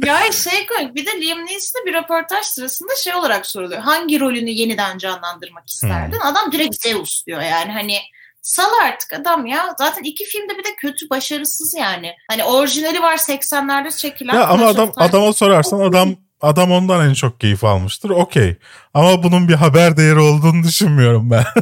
Ya 0.06 0.32
şey 0.32 0.66
komik 0.66 0.96
bir 0.96 1.06
de 1.06 1.22
Liam 1.22 1.46
Neeson'a 1.46 1.86
bir 1.86 1.94
röportaj 1.94 2.46
sırasında 2.46 2.96
şey 3.04 3.16
olarak 3.16 3.46
soruluyor. 3.48 3.82
Hangi 3.82 4.20
rolünü 4.20 4.50
yeniden 4.50 4.98
canlandırmak 4.98 5.70
isterdin? 5.70 6.20
Adam 6.20 6.52
direkt 6.52 6.76
Zeus 6.82 7.26
diyor 7.26 7.42
yani 7.42 7.72
hani 7.72 7.98
sal 8.42 8.70
artık 8.84 9.14
adam 9.14 9.46
ya. 9.46 9.76
Zaten 9.78 10.04
iki 10.04 10.26
filmde 10.26 10.58
bir 10.58 10.64
de 10.64 10.76
kötü 10.78 11.10
başarısız 11.10 11.76
yani. 11.78 12.14
Hani 12.30 12.44
orijinali 12.44 13.02
var 13.02 13.18
80'lerde 13.18 13.98
çekilen. 13.98 14.36
Ya 14.36 14.48
ama 14.48 14.66
adam 14.68 14.90
Titans. 14.90 15.10
adama 15.10 15.34
sorarsan 15.34 15.80
adam 15.80 16.16
adam 16.42 16.72
ondan 16.72 17.10
en 17.10 17.14
çok 17.14 17.40
keyif 17.40 17.64
almıştır. 17.64 18.10
Okey. 18.10 18.56
Ama 18.94 19.24
bunun 19.24 19.48
bir 19.48 19.54
haber 19.54 19.98
değeri 19.98 20.20
olduğunu 20.20 20.64
düşünmüyorum 20.64 21.32
ben. 21.32 21.44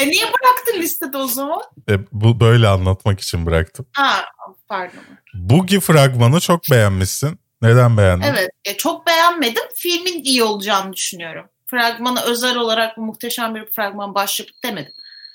E 0.00 0.06
niye 0.06 0.24
bıraktın 0.24 0.82
listede 0.82 1.16
o 1.16 1.26
zaman? 1.26 1.60
E, 1.90 1.92
bu 2.12 2.40
böyle 2.40 2.68
anlatmak 2.68 3.20
için 3.20 3.46
bıraktım. 3.46 3.86
Ha 3.92 4.24
pardon. 4.68 5.02
Boogie 5.34 5.80
fragmanı 5.80 6.40
çok 6.40 6.60
beğenmişsin. 6.70 7.40
Neden 7.62 7.96
beğendin? 7.96 8.26
Evet 8.26 8.50
e, 8.64 8.76
çok 8.76 9.06
beğenmedim. 9.06 9.62
Filmin 9.74 10.24
iyi 10.24 10.42
olacağını 10.42 10.92
düşünüyorum. 10.92 11.48
Fragmanı 11.66 12.20
özel 12.22 12.56
olarak 12.56 12.96
bu 12.96 13.00
muhteşem 13.00 13.54
bir 13.54 13.66
fragman 13.66 14.14
başyapıt 14.14 14.64
demedim. 14.64 14.92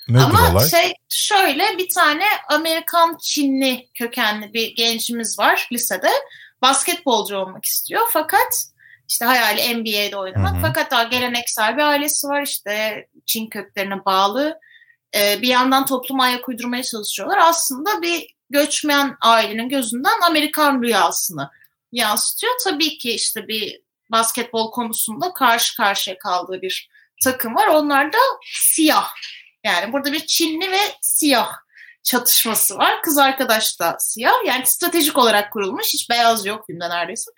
Nedir 0.08 0.24
Ama 0.24 0.50
olay? 0.52 0.68
şey 0.68 0.94
şöyle 1.08 1.78
bir 1.78 1.88
tane 1.88 2.24
Amerikan 2.48 3.18
Çinli 3.22 3.88
kökenli 3.94 4.54
bir 4.54 4.74
gencimiz 4.76 5.38
var 5.38 5.68
lisede. 5.72 6.10
Basketbolcu 6.62 7.36
olmak 7.36 7.64
istiyor 7.64 8.02
fakat 8.10 8.66
işte 9.08 9.24
hayali 9.24 9.76
NBA'de 9.76 10.16
oynamak. 10.16 10.52
Hı 10.52 10.56
hı. 10.56 10.62
Fakat 10.62 10.90
daha 10.90 11.02
geleneksel 11.02 11.76
bir 11.76 11.82
ailesi 11.82 12.28
var 12.28 12.42
işte 12.42 13.06
Çin 13.26 13.46
köklerine 13.46 14.04
bağlı. 14.04 14.58
Ee, 15.16 15.42
bir 15.42 15.48
yandan 15.48 15.86
topluma 15.86 16.24
ayak 16.24 16.48
uydurmaya 16.48 16.82
çalışıyorlar. 16.82 17.38
Aslında 17.42 18.02
bir 18.02 18.34
göçmen 18.50 19.16
ailenin 19.20 19.68
gözünden 19.68 20.20
Amerikan 20.26 20.82
rüyasını 20.82 21.50
yansıtıyor. 21.92 22.52
Tabii 22.64 22.98
ki 22.98 23.12
işte 23.12 23.48
bir 23.48 23.80
basketbol 24.12 24.70
konusunda 24.70 25.32
karşı 25.32 25.76
karşıya 25.76 26.18
kaldığı 26.18 26.62
bir 26.62 26.88
takım 27.24 27.54
var. 27.54 27.66
Onlar 27.66 28.12
da 28.12 28.18
siyah. 28.52 29.08
Yani 29.64 29.92
burada 29.92 30.12
bir 30.12 30.26
Çinli 30.26 30.70
ve 30.70 30.80
siyah 31.00 31.52
çatışması 32.02 32.78
var. 32.78 33.02
Kız 33.02 33.18
arkadaş 33.18 33.80
da 33.80 33.96
siyah. 33.98 34.44
Yani 34.46 34.66
stratejik 34.66 35.18
olarak 35.18 35.52
kurulmuş. 35.52 35.86
Hiç 35.94 36.10
beyaz 36.10 36.46
yok 36.46 36.66
filmde 36.66 36.90
neredeyse. 36.90 37.30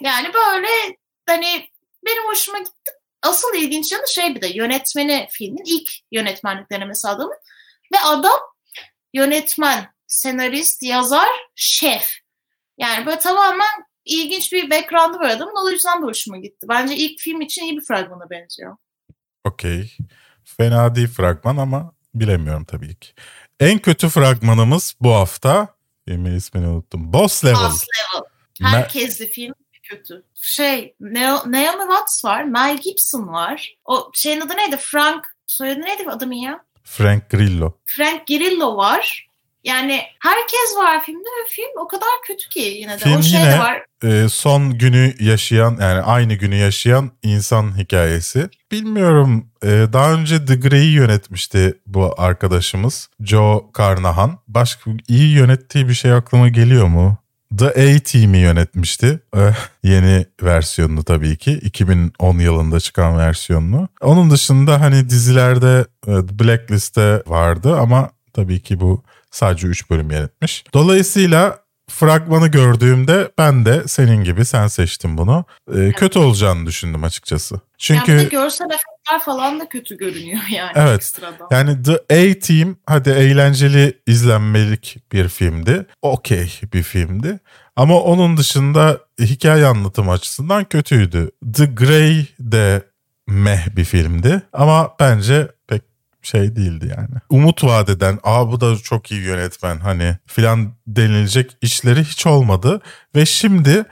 Yani 0.00 0.34
böyle 0.34 0.68
hani 1.26 1.70
benim 2.06 2.28
hoşuma 2.28 2.58
gitti. 2.58 2.92
Asıl 3.22 3.54
ilginç 3.54 3.92
yanı 3.92 4.08
şey 4.08 4.34
bir 4.34 4.40
de 4.40 4.46
yönetmeni 4.46 5.28
filmin 5.30 5.64
ilk 5.66 5.90
yönetmenlik 6.12 6.70
denemesi 6.70 7.08
adamın. 7.08 7.36
Ve 7.92 8.00
adam 8.00 8.40
yönetmen, 9.14 9.94
senarist, 10.16 10.82
yazar, 10.82 11.28
şef. 11.54 12.10
Yani 12.78 13.06
böyle 13.06 13.18
tamamen 13.18 13.84
ilginç 14.04 14.52
bir 14.52 14.70
background'ı 14.70 15.18
var 15.18 15.30
adamın. 15.30 15.66
O 15.66 15.70
yüzden 15.70 16.02
de 16.02 16.06
hoşuma 16.06 16.38
gitti. 16.38 16.66
Bence 16.68 16.96
ilk 16.96 17.20
film 17.20 17.40
için 17.40 17.62
iyi 17.62 17.76
bir 17.76 17.84
fragmana 17.84 18.30
benziyor. 18.30 18.76
Okey. 19.44 19.96
Fena 20.44 20.94
değil 20.94 21.08
fragman 21.08 21.56
ama 21.56 21.92
bilemiyorum 22.14 22.64
tabii 22.64 22.94
ki. 22.94 23.08
En 23.60 23.78
kötü 23.78 24.08
fragmanımız 24.08 24.94
bu 25.00 25.14
hafta. 25.14 25.76
Filmin 26.08 26.34
ismini 26.34 26.66
unuttum. 26.66 27.12
Boss 27.12 27.44
Level. 27.44 27.56
Boss 27.56 27.84
Level. 27.84 28.24
Herkesli 28.72 29.30
film 29.30 29.54
kötü. 29.82 30.22
Şey, 30.34 30.94
Naomi 31.00 31.86
Watts 31.88 32.24
var, 32.24 32.44
Mel 32.44 32.78
Gibson 32.78 33.28
var. 33.28 33.76
O 33.84 34.10
şeyin 34.14 34.40
adı 34.40 34.56
neydi? 34.56 34.76
Frank, 34.80 35.26
soyadı 35.46 35.80
neydi 35.80 36.10
adamın 36.10 36.34
ya? 36.34 36.64
Frank 36.84 37.30
Grillo. 37.30 37.78
Frank 37.84 38.26
Grillo 38.26 38.76
var. 38.76 39.25
Yani 39.66 40.02
herkes 40.20 40.76
var 40.76 41.04
filmde 41.04 41.28
ve 41.28 41.48
film 41.50 41.84
o 41.84 41.88
kadar 41.88 42.08
kötü 42.26 42.48
ki 42.48 42.60
yine 42.60 42.92
de. 42.92 42.98
Film 42.98 43.18
o 43.18 43.22
şey 43.22 43.40
yine- 43.40 43.52
de 43.52 43.58
var. 43.58 43.82
Ee, 44.04 44.28
son 44.28 44.78
günü 44.78 45.14
yaşayan 45.20 45.78
yani 45.80 46.00
aynı 46.00 46.34
günü 46.34 46.54
yaşayan 46.54 47.10
insan 47.22 47.78
hikayesi. 47.78 48.48
Bilmiyorum 48.72 49.46
ee, 49.64 49.68
daha 49.92 50.12
önce 50.12 50.44
The 50.44 50.54
Grey'i 50.56 50.92
yönetmişti 50.92 51.74
bu 51.86 52.14
arkadaşımız 52.18 53.08
Joe 53.20 53.70
Carnahan. 53.78 54.38
Başka 54.48 54.90
iyi 55.08 55.34
yönettiği 55.34 55.88
bir 55.88 55.94
şey 55.94 56.12
aklıma 56.12 56.48
geliyor 56.48 56.86
mu? 56.86 57.18
The 57.58 57.66
A-Team'i 57.66 58.38
yönetmişti. 58.38 59.20
Eh, 59.36 59.54
yeni 59.82 60.26
versiyonunu 60.42 61.04
tabii 61.04 61.36
ki. 61.36 61.52
2010 61.52 62.38
yılında 62.38 62.80
çıkan 62.80 63.18
versiyonunu. 63.18 63.88
Onun 64.00 64.30
dışında 64.30 64.80
hani 64.80 65.10
dizilerde 65.10 65.86
e, 66.06 66.38
Blacklist'te 66.38 67.22
vardı 67.26 67.76
ama 67.76 68.10
tabii 68.32 68.60
ki 68.60 68.80
bu 68.80 69.02
sadece 69.36 69.66
3 69.66 69.90
bölüm 69.90 70.10
yönetmiş. 70.10 70.64
Dolayısıyla 70.74 71.58
fragmanı 71.90 72.48
gördüğümde 72.48 73.30
ben 73.38 73.66
de 73.66 73.82
senin 73.86 74.24
gibi 74.24 74.44
sen 74.44 74.66
seçtin 74.66 75.18
bunu. 75.18 75.44
Ee, 75.76 75.92
kötü 75.92 76.18
olacağını 76.18 76.66
düşündüm 76.66 77.04
açıkçası. 77.04 77.60
Çünkü 77.78 78.12
Yani 78.12 78.28
görsel 78.28 78.66
efektler 78.66 79.20
falan 79.24 79.60
da 79.60 79.68
kötü 79.68 79.96
görünüyor 79.96 80.40
yani 80.50 80.72
Evet. 80.74 80.96
ekstradan. 80.96 81.48
yani 81.50 81.82
The 81.82 81.92
A-Team 81.94 82.76
hadi 82.86 83.10
eğlenceli 83.10 83.98
izlenmelik 84.06 84.96
bir 85.12 85.28
filmdi. 85.28 85.86
Okey 86.02 86.60
bir 86.74 86.82
filmdi. 86.82 87.38
Ama 87.76 88.00
onun 88.00 88.36
dışında 88.36 88.98
hikaye 89.20 89.66
anlatımı 89.66 90.10
açısından 90.12 90.64
kötüydü. 90.64 91.30
The 91.54 91.66
Grey 91.66 92.26
de 92.40 92.82
meh 93.28 93.76
bir 93.76 93.84
filmdi. 93.84 94.42
Ama 94.52 94.94
bence 95.00 95.48
şey 96.26 96.56
değildi 96.56 96.94
yani. 96.96 97.14
Umut 97.30 97.64
vadeden 97.64 98.18
aa 98.22 98.52
bu 98.52 98.60
da 98.60 98.76
çok 98.76 99.10
iyi 99.10 99.22
yönetmen 99.22 99.78
hani 99.78 100.16
filan 100.26 100.72
denilecek 100.86 101.56
işleri 101.62 102.04
hiç 102.04 102.26
olmadı. 102.26 102.80
Ve 103.14 103.26
şimdi 103.26 103.84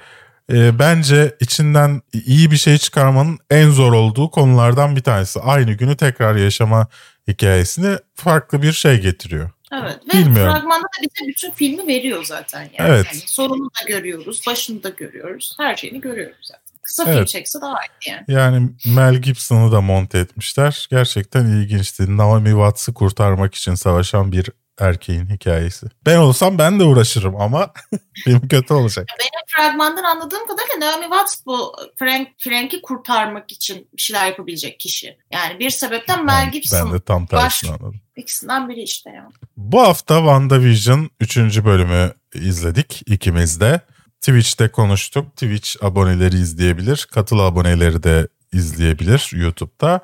e, 0.52 0.78
bence 0.78 1.36
içinden 1.40 2.02
iyi 2.12 2.50
bir 2.50 2.56
şey 2.56 2.78
çıkarmanın 2.78 3.38
en 3.50 3.70
zor 3.70 3.92
olduğu 3.92 4.30
konulardan 4.30 4.96
bir 4.96 5.02
tanesi. 5.02 5.40
Aynı 5.40 5.72
günü 5.72 5.96
tekrar 5.96 6.36
yaşama 6.36 6.86
hikayesini 7.28 7.96
farklı 8.14 8.62
bir 8.62 8.72
şey 8.72 9.00
getiriyor. 9.00 9.50
Evet 9.72 9.98
ve 10.14 10.18
Bilmiyorum. 10.18 10.52
fragmanda 10.52 10.84
da 10.84 11.02
bize 11.02 11.28
bütün 11.28 11.50
filmi 11.50 11.86
veriyor 11.86 12.24
zaten. 12.24 12.60
Yani. 12.60 12.90
Evet. 12.90 13.06
Yani 13.06 13.22
sonunu 13.26 13.66
da 13.66 13.88
görüyoruz, 13.88 14.42
başını 14.46 14.82
da 14.82 14.88
görüyoruz, 14.88 15.56
her 15.58 15.76
şeyini 15.76 16.00
görüyoruz 16.00 16.36
zaten. 16.42 16.63
Kısa 16.84 17.04
evet. 17.04 17.14
film 17.14 17.24
çekse 17.24 17.60
daha 17.60 17.76
iyi 17.76 18.10
yani. 18.10 18.24
Yani 18.28 18.70
Mel 18.86 19.14
Gibson'ı 19.14 19.72
da 19.72 19.80
monte 19.80 20.18
etmişler. 20.18 20.88
Gerçekten 20.90 21.46
ilginçti. 21.46 22.16
Naomi 22.16 22.50
Watts'ı 22.50 22.94
kurtarmak 22.94 23.54
için 23.54 23.74
savaşan 23.74 24.32
bir 24.32 24.50
erkeğin 24.78 25.26
hikayesi. 25.26 25.86
Ben 26.06 26.16
olsam 26.16 26.58
ben 26.58 26.80
de 26.80 26.84
uğraşırım 26.84 27.40
ama 27.40 27.72
film 28.24 28.48
kötü 28.48 28.74
olacak. 28.74 29.06
Benim 29.20 29.44
fragmandan 29.46 30.04
anladığım 30.04 30.46
kadarıyla 30.46 30.90
Naomi 30.90 31.04
Watts 31.04 31.46
bu 31.46 31.76
Frank 31.98 32.28
Frank'i 32.38 32.82
kurtarmak 32.82 33.52
için 33.52 33.88
bir 33.96 34.02
şeyler 34.02 34.26
yapabilecek 34.26 34.80
kişi. 34.80 35.18
Yani 35.30 35.58
bir 35.58 35.70
sebepten 35.70 36.24
Mel 36.24 36.50
Gibson. 36.50 36.86
Ben 36.86 36.92
de 36.92 37.00
tam 37.00 37.26
tersini 37.26 37.70
baş... 37.70 37.80
anladım. 37.80 38.00
İkisinden 38.16 38.68
biri 38.68 38.82
işte 38.82 39.10
ya. 39.10 39.28
Bu 39.56 39.80
hafta 39.80 40.18
WandaVision 40.18 41.10
3. 41.20 41.38
bölümü 41.38 42.12
izledik 42.34 43.02
ikimiz 43.06 43.60
de. 43.60 43.80
Twitch'te 44.24 44.68
konuştuk. 44.68 45.32
Twitch 45.32 45.84
aboneleri 45.84 46.36
izleyebilir. 46.36 47.08
Katıl 47.10 47.38
aboneleri 47.38 48.02
de 48.02 48.28
izleyebilir 48.52 49.30
YouTube'da. 49.32 50.00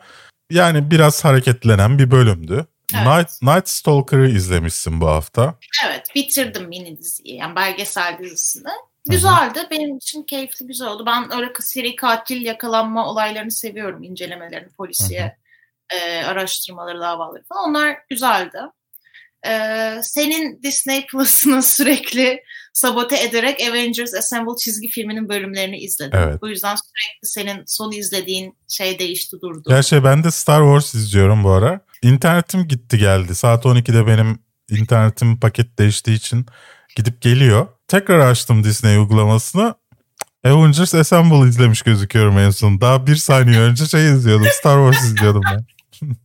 Yani 0.50 0.90
biraz 0.90 1.24
hareketlenen 1.24 1.98
bir 1.98 2.10
bölümdü. 2.10 2.66
Evet. 2.94 3.06
Night, 3.06 3.42
Night 3.42 3.68
Stalker'ı 3.68 4.28
izlemişsin 4.28 5.00
bu 5.00 5.06
hafta. 5.06 5.54
Evet 5.86 6.06
bitirdim 6.14 6.68
mini 6.68 6.98
diziyi 6.98 7.36
yani 7.36 7.56
belgesel 7.56 8.18
dizisini. 8.18 8.72
Güzeldi. 9.10 9.58
Hı-hı. 9.58 9.70
Benim 9.70 9.96
için 9.96 10.22
keyifli 10.22 10.66
güzel 10.66 10.88
oldu. 10.88 11.06
Ben 11.06 11.32
öyle 11.32 11.52
seri 11.60 11.96
katil 11.96 12.42
yakalanma 12.42 13.06
olaylarını 13.06 13.50
seviyorum. 13.50 14.02
incelemelerini, 14.02 14.68
polisiye 14.68 15.36
e, 15.90 16.24
araştırmaları, 16.24 17.00
davaları 17.00 17.42
falan. 17.48 17.70
Onlar 17.70 17.96
güzeldi. 18.10 18.58
E, 19.46 19.52
senin 20.02 20.62
Disney 20.62 21.06
Plus'ını 21.06 21.62
sürekli 21.76 22.42
sabote 22.72 23.22
ederek 23.22 23.60
Avengers 23.70 24.14
Assemble 24.14 24.56
çizgi 24.58 24.88
filminin 24.88 25.28
bölümlerini 25.28 25.78
izledim. 25.78 26.18
Evet. 26.18 26.42
Bu 26.42 26.48
yüzden 26.48 26.74
sürekli 26.74 27.28
senin 27.28 27.62
son 27.66 27.92
izlediğin 27.92 28.56
şey 28.68 28.98
değişti 28.98 29.36
durdu. 29.42 29.68
Gerçi 29.68 30.04
ben 30.04 30.24
de 30.24 30.30
Star 30.30 30.60
Wars 30.60 30.94
izliyorum 30.94 31.44
bu 31.44 31.50
ara. 31.50 31.80
İnternetim 32.02 32.68
gitti 32.68 32.98
geldi. 32.98 33.34
Saat 33.34 33.64
12'de 33.64 34.06
benim 34.06 34.38
internetim 34.70 35.40
paket 35.40 35.78
değiştiği 35.78 36.16
için 36.16 36.46
gidip 36.96 37.20
geliyor. 37.20 37.66
Tekrar 37.88 38.18
açtım 38.18 38.64
Disney 38.64 38.96
uygulamasını. 38.96 39.74
Avengers 40.44 40.94
Assemble 40.94 41.48
izlemiş 41.48 41.82
gözüküyorum 41.82 42.38
en 42.38 42.50
son. 42.50 42.80
Daha 42.80 43.06
bir 43.06 43.16
saniye 43.16 43.60
önce 43.60 43.86
şey 43.86 44.12
izliyordum. 44.12 44.46
Star 44.52 44.92
Wars 44.92 45.04
izliyordum 45.04 45.42
ben. 45.52 45.66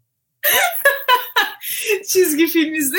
çizgi 2.07 2.47
film 2.47 2.73
izle. 2.73 2.97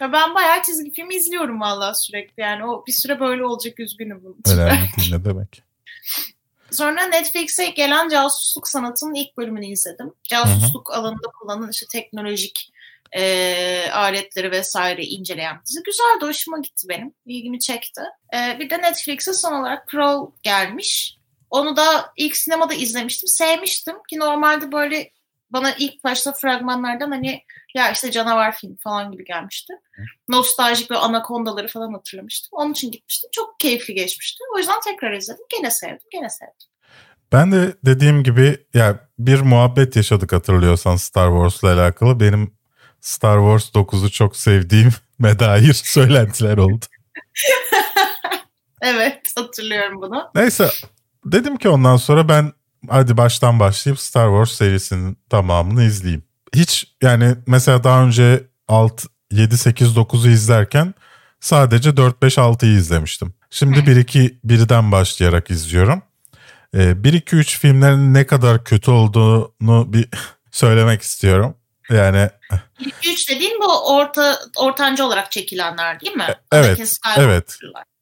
ben 0.00 0.34
bayağı 0.34 0.62
çizgi 0.62 0.92
film 0.92 1.10
izliyorum 1.10 1.60
valla 1.60 1.94
sürekli. 1.94 2.40
Yani 2.40 2.64
o 2.64 2.86
bir 2.86 2.92
süre 2.92 3.20
böyle 3.20 3.44
olacak 3.44 3.80
üzgünüm 3.80 4.24
bunun 4.24 4.36
için. 4.40 4.58
Önemli 4.58 4.88
değil 4.96 5.14
ne 5.14 5.24
demek. 5.24 5.62
Sonra 6.70 7.06
Netflix'e 7.06 7.66
gelen 7.66 8.08
casusluk 8.08 8.68
sanatının 8.68 9.14
ilk 9.14 9.36
bölümünü 9.36 9.66
izledim. 9.66 10.12
Casusluk 10.22 10.88
Hı-hı. 10.88 10.98
alanında 10.98 11.28
kullanılan 11.40 11.70
işte 11.70 11.86
teknolojik 11.92 12.72
e, 13.12 13.90
aletleri 13.92 14.50
vesaire 14.50 15.04
inceleyen 15.04 15.60
dizi. 15.66 15.82
Güzel 15.82 16.20
de 16.20 16.26
hoşuma 16.26 16.58
gitti 16.58 16.88
benim. 16.88 17.14
İlgimi 17.26 17.60
çekti. 17.60 18.00
E, 18.34 18.58
bir 18.58 18.70
de 18.70 18.82
Netflix'e 18.82 19.32
son 19.32 19.52
olarak 19.52 19.88
Crow 19.90 20.32
gelmiş. 20.42 21.18
Onu 21.50 21.76
da 21.76 22.12
ilk 22.16 22.36
sinemada 22.36 22.74
izlemiştim. 22.74 23.28
Sevmiştim 23.28 23.94
ki 24.10 24.18
normalde 24.18 24.72
böyle 24.72 25.10
bana 25.50 25.74
ilk 25.78 26.04
başta 26.04 26.32
fragmanlardan 26.32 27.10
hani 27.10 27.42
ya 27.74 27.90
işte 27.90 28.10
canavar 28.10 28.56
film 28.56 28.76
falan 28.76 29.12
gibi 29.12 29.24
gelmişti. 29.24 29.72
Nostaljik 30.28 30.90
ve 30.90 30.96
anakondaları 30.96 31.68
falan 31.68 31.92
hatırlamıştım. 31.92 32.48
Onun 32.52 32.72
için 32.72 32.90
gitmiştim. 32.90 33.30
Çok 33.32 33.60
keyifli 33.60 33.94
geçmişti. 33.94 34.44
O 34.54 34.58
yüzden 34.58 34.80
tekrar 34.84 35.12
izledim. 35.12 35.44
Gene 35.58 35.70
sevdim, 35.70 36.08
gene 36.12 36.30
sevdim. 36.30 36.68
Ben 37.32 37.52
de 37.52 37.74
dediğim 37.84 38.22
gibi 38.22 38.66
ya 38.74 39.08
bir 39.18 39.40
muhabbet 39.40 39.96
yaşadık 39.96 40.32
hatırlıyorsan 40.32 40.96
Star 40.96 41.28
Wars'la 41.28 41.72
alakalı. 41.72 42.20
Benim 42.20 42.54
Star 43.00 43.38
Wars 43.38 43.84
9'u 43.84 44.10
çok 44.10 44.36
sevdiğim 44.36 44.90
dair 45.20 45.72
söylentiler 45.72 46.58
oldu. 46.58 46.84
evet 48.82 49.32
hatırlıyorum 49.36 50.02
bunu. 50.02 50.30
Neyse 50.34 50.70
dedim 51.24 51.56
ki 51.56 51.68
ondan 51.68 51.96
sonra 51.96 52.28
ben 52.28 52.52
hadi 52.88 53.16
baştan 53.16 53.60
başlayıp 53.60 54.00
Star 54.00 54.28
Wars 54.28 54.58
serisinin 54.58 55.18
tamamını 55.30 55.84
izleyeyim. 55.84 56.24
Hiç 56.54 56.94
yani 57.02 57.34
mesela 57.46 57.84
daha 57.84 58.04
önce 58.04 58.44
6, 58.68 59.08
7, 59.32 59.58
8, 59.58 59.88
9'u 59.88 60.28
izlerken 60.30 60.94
sadece 61.40 61.96
4, 61.96 62.22
5, 62.22 62.38
6'yı 62.38 62.72
izlemiştim. 62.72 63.34
Şimdi 63.50 63.86
1, 63.86 63.96
2, 63.96 64.38
1'den 64.46 64.92
başlayarak 64.92 65.50
izliyorum. 65.50 66.02
1, 66.74 67.12
2, 67.12 67.36
3 67.36 67.58
filmlerin 67.58 68.14
ne 68.14 68.26
kadar 68.26 68.64
kötü 68.64 68.90
olduğunu 68.90 69.92
bir 69.92 70.08
söylemek 70.50 71.02
istiyorum. 71.02 71.54
Yani 71.90 72.30
3 73.06 73.30
dediğin 73.30 73.60
bu 73.60 73.96
orta 73.96 74.38
ortancı 74.56 75.04
olarak 75.04 75.32
çekilenler 75.32 76.00
değil 76.00 76.16
mi? 76.16 76.26
Evet. 76.52 76.96
Evet. 77.16 77.58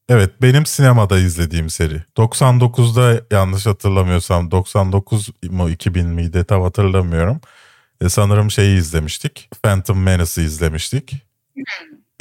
Evet 0.08 0.30
benim 0.42 0.66
sinemada 0.66 1.18
izlediğim 1.18 1.70
seri. 1.70 2.02
99'da 2.16 3.20
yanlış 3.30 3.66
hatırlamıyorsam 3.66 4.50
99 4.50 5.28
mu 5.50 5.70
2000 5.70 6.06
miydi 6.06 6.44
tam 6.44 6.62
hatırlamıyorum. 6.62 7.40
E, 8.02 8.08
sanırım 8.08 8.50
şeyi 8.50 8.78
izlemiştik. 8.78 9.48
Phantom 9.62 10.02
Menace'ı 10.02 10.44
izlemiştik. 10.44 11.12
Hmm. 11.54 11.64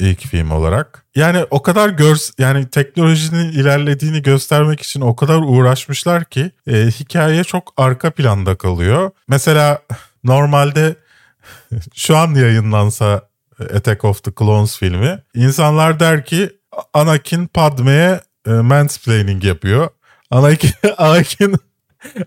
İlk 0.00 0.20
film 0.20 0.50
olarak. 0.50 1.04
Yani 1.14 1.44
o 1.50 1.62
kadar 1.62 1.88
gör 1.88 2.16
yani 2.38 2.68
teknolojinin 2.68 3.52
ilerlediğini 3.52 4.22
göstermek 4.22 4.80
için 4.80 5.00
o 5.00 5.16
kadar 5.16 5.38
uğraşmışlar 5.38 6.24
ki 6.24 6.50
e, 6.66 6.86
hikaye 6.86 7.44
çok 7.44 7.74
arka 7.76 8.10
planda 8.10 8.54
kalıyor. 8.56 9.10
Mesela 9.28 9.82
normalde 10.24 10.96
şu 11.94 12.16
an 12.16 12.34
yayınlansa 12.34 13.28
Attack 13.60 14.04
of 14.04 14.24
the 14.24 14.30
Clones 14.38 14.78
filmi 14.78 15.22
insanlar 15.34 16.00
der 16.00 16.24
ki 16.24 16.50
Anakin 16.94 17.46
Padme'ye 17.46 18.20
e, 18.46 18.50
mansplaining 18.50 19.44
yapıyor. 19.44 19.88
Anakin 20.30 20.72
Anakin 20.98 21.56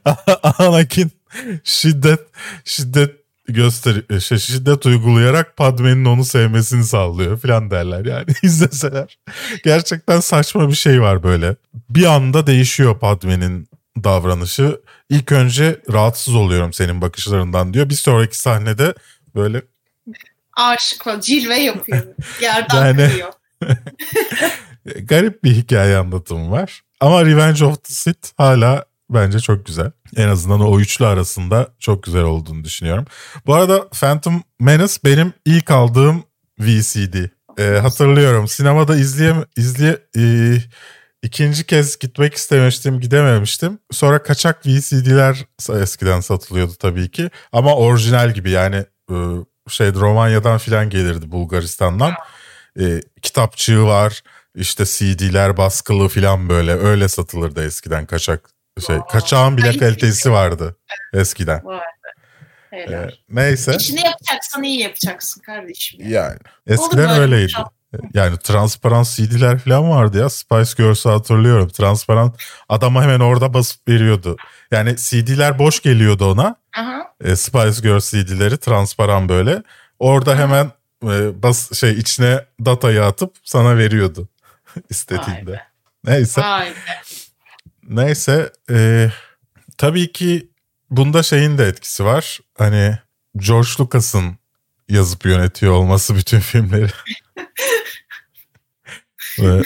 Anakin 0.60 1.12
şiddet 1.64 2.20
şiddet 2.66 3.25
göster 3.48 4.20
şey, 4.20 4.38
şiddet 4.38 4.86
uygulayarak 4.86 5.58
Padme'nin 5.58 6.06
onu 6.06 6.26
sevmesini 6.26 6.84
sağlıyor 6.84 7.40
falan 7.40 7.72
derler 7.72 8.06
yani 8.06 8.26
izleseler. 8.44 9.18
Gerçekten 9.64 10.20
saçma 10.20 10.70
bir 10.70 10.76
şey 10.76 11.02
var 11.02 11.24
böyle. 11.24 11.56
Bir 11.90 12.06
anda 12.06 12.48
değişiyor 12.48 13.00
Padme'nin 13.00 13.70
davranışı. 14.04 14.82
İlk 15.10 15.32
önce 15.32 15.82
rahatsız 15.92 16.36
oluyorum 16.36 16.74
senin 16.74 17.02
bakışlarından 17.02 17.74
diyor. 17.74 17.90
Bir 17.90 17.96
sonraki 17.96 18.40
sahnede 18.40 18.94
böyle 19.36 19.62
aşık 20.56 21.04
falan 21.04 21.20
cilve 21.20 21.56
yapıyor. 21.56 22.04
Yerden 22.42 22.86
yani... 22.86 23.08
kırıyor. 23.10 23.34
Garip 25.02 25.44
bir 25.44 25.52
hikaye 25.52 25.98
anlatımı 25.98 26.52
var. 26.52 26.82
Ama 27.00 27.26
Revenge 27.26 27.66
of 27.66 27.84
the 27.84 27.94
Sith 27.94 28.30
hala 28.38 28.86
bence 29.16 29.40
çok 29.40 29.66
güzel. 29.66 29.92
En 30.16 30.28
azından 30.28 30.62
o 30.62 30.80
üçlü 30.80 31.06
arasında 31.06 31.68
çok 31.80 32.04
güzel 32.04 32.24
olduğunu 32.24 32.64
düşünüyorum. 32.64 33.06
Bu 33.46 33.54
arada 33.56 33.90
Phantom 33.90 34.44
Menace 34.60 34.94
benim 35.06 35.34
ilk 35.46 35.72
aldığım 35.72 36.24
VCD. 36.60 37.16
Ee, 37.60 37.80
hatırlıyorum 37.80 38.48
sinemada 38.48 38.96
izleye, 38.96 39.36
izleye 39.58 39.98
e, 40.18 40.24
ikinci 41.24 41.66
kez 41.66 42.00
gitmek 42.00 42.34
istemiştim 42.34 43.00
gidememiştim. 43.00 43.80
Sonra 43.92 44.24
kaçak 44.24 44.66
VCD'ler 44.66 45.46
eskiden 45.82 46.20
satılıyordu 46.20 46.74
tabii 46.80 47.12
ki. 47.12 47.30
Ama 47.52 47.76
orijinal 47.76 48.34
gibi 48.34 48.52
yani 48.52 48.86
e, 49.12 49.16
şey 49.70 49.94
Romanya'dan 49.94 50.58
filan 50.58 50.90
gelirdi 50.90 51.32
Bulgaristan'dan. 51.32 52.14
E, 52.80 53.02
kitapçığı 53.22 53.84
var 53.84 54.22
işte 54.56 54.86
CD'ler 54.86 55.58
baskılı 55.58 56.08
filan 56.08 56.50
böyle 56.50 56.74
öyle 56.74 57.08
satılırdı 57.08 57.66
eskiden 57.66 58.06
kaçak 58.06 58.50
şey 58.88 58.98
kaçağın 59.12 59.58
bile 59.58 59.78
kalitesi 59.78 60.32
vardı 60.32 60.76
eskiden. 61.14 61.62
Ee, 62.74 63.10
neyse. 63.30 63.76
İşini 63.80 64.06
yapacaksan 64.06 64.64
iyi 64.64 64.80
yapacaksın 64.80 65.42
kardeşim. 65.42 66.00
Yani 66.10 66.38
eskiden 66.68 67.10
öyleydi. 67.22 67.54
Yani 68.14 68.38
transparan 68.38 69.04
CD'ler 69.04 69.60
falan 69.60 69.90
vardı 69.90 70.20
ya. 70.20 70.30
Spice 70.30 70.72
Girls'ı 70.78 71.10
hatırlıyorum. 71.10 71.70
Transparan 71.70 72.34
adama 72.70 73.04
hemen 73.04 73.20
orada 73.20 73.54
basıp 73.54 73.88
veriyordu. 73.88 74.38
Yani 74.72 74.96
CD'ler 74.98 75.60
boş 75.60 75.82
geliyordu 75.82 76.32
ona. 76.32 76.56
Aha. 76.78 77.14
E, 77.24 77.36
Spice 77.36 77.82
Girls 77.82 78.12
CD'leri 78.12 78.58
transparan 78.58 79.30
böyle. 79.30 79.64
Orada 80.00 80.38
hemen 80.38 80.72
e, 81.04 81.44
bas 81.44 81.74
şey 81.74 81.92
içine 81.92 82.46
datayı 82.66 83.04
atıp 83.04 83.36
sana 83.44 83.78
veriyordu 83.78 84.30
istediğinde. 84.90 85.62
Neyse. 86.04 86.42
Vay 86.42 86.70
be. 86.70 86.74
Neyse 87.90 88.52
e, 88.70 89.10
tabii 89.78 90.12
ki 90.12 90.50
bunda 90.90 91.24
şeyin 91.24 91.58
de 91.58 91.68
etkisi 91.68 92.06
var. 92.06 92.40
Hani 92.58 92.98
George 93.38 93.70
Lucas'ın 93.80 94.38
yazıp 94.90 95.26
yönetiyor 95.26 95.74
olması 95.74 96.16
bütün 96.18 96.40
filmleri. 96.40 96.92
Ve 99.40 99.62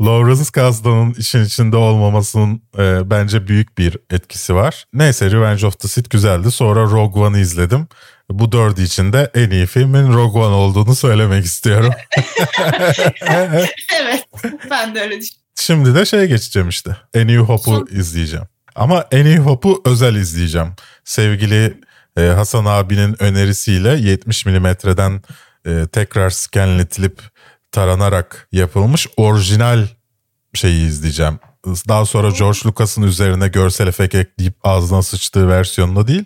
Lawrence 0.00 0.50
Kasdan'ın 0.52 1.14
işin 1.14 1.44
içinde 1.44 1.76
olmamasının 1.76 2.62
e, 2.78 3.10
bence 3.10 3.48
büyük 3.48 3.78
bir 3.78 3.98
etkisi 4.10 4.54
var. 4.54 4.84
Neyse 4.92 5.30
Revenge 5.30 5.66
of 5.66 5.80
the 5.80 5.88
Sith 5.88 6.10
güzeldi. 6.10 6.50
Sonra 6.50 6.82
Rogue 6.82 7.22
One'ı 7.22 7.38
izledim. 7.38 7.88
Bu 8.30 8.52
dördü 8.52 8.82
içinde 8.82 9.30
en 9.34 9.50
iyi 9.50 9.66
filmin 9.66 10.12
Rogue 10.12 10.42
One 10.42 10.54
olduğunu 10.54 10.94
söylemek 10.94 11.44
istiyorum. 11.44 11.92
evet 14.00 14.24
ben 14.70 14.94
de 14.94 15.00
öyle 15.00 15.20
düşünüyorum. 15.20 15.45
Şimdi 15.56 15.94
de 15.94 16.04
şeye 16.04 16.26
geçeceğim 16.26 16.68
işte. 16.68 16.90
A 16.90 17.18
New 17.18 17.38
Hope'u 17.38 17.86
izleyeceğim. 17.90 18.46
Ama 18.74 18.98
A 18.98 19.16
New 19.16 19.38
Hope'u 19.38 19.82
özel 19.84 20.14
izleyeceğim. 20.14 20.72
Sevgili 21.04 21.80
e, 22.18 22.22
Hasan 22.22 22.64
abinin 22.64 23.22
önerisiyle 23.22 23.96
70 23.96 24.46
milimetreden 24.46 25.22
e, 25.66 25.86
tekrar 25.92 26.30
skenletilip 26.30 27.20
taranarak 27.72 28.48
yapılmış 28.52 29.06
orijinal 29.16 29.86
şeyi 30.54 30.86
izleyeceğim. 30.86 31.38
Daha 31.88 32.04
sonra 32.04 32.30
George 32.30 32.58
Lucas'ın 32.66 33.02
üzerine 33.02 33.48
görsel 33.48 33.86
efekt 33.86 34.14
ekleyip 34.14 34.54
ağzına 34.64 35.02
sıçtığı 35.02 35.48
versiyonunu 35.48 36.06
değil. 36.06 36.24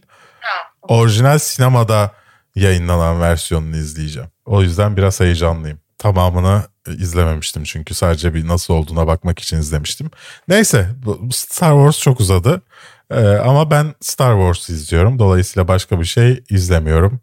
Orijinal 0.83 1.39
sinemada 1.39 2.15
yayınlanan 2.55 3.21
versiyonunu 3.21 3.77
izleyeceğim. 3.77 4.29
O 4.45 4.63
yüzden 4.63 4.97
biraz 4.97 5.21
heyecanlıyım. 5.21 5.79
Tamamını 6.01 6.63
izlememiştim 6.99 7.65
çünkü 7.65 7.95
sadece 7.95 8.35
bir 8.35 8.49
nasıl 8.49 8.75
olduğuna 8.75 9.07
bakmak 9.07 9.39
için 9.39 9.59
izlemiştim. 9.59 10.11
Neyse 10.49 10.89
Star 11.33 11.73
Wars 11.73 11.99
çok 11.99 12.21
uzadı. 12.21 12.63
Ee, 13.11 13.21
ama 13.25 13.71
ben 13.71 13.95
Star 14.01 14.33
Wars 14.33 14.71
izliyorum. 14.71 15.19
Dolayısıyla 15.19 15.69
başka 15.69 16.01
bir 16.01 16.05
şey 16.05 16.45
izlemiyorum. 16.51 17.21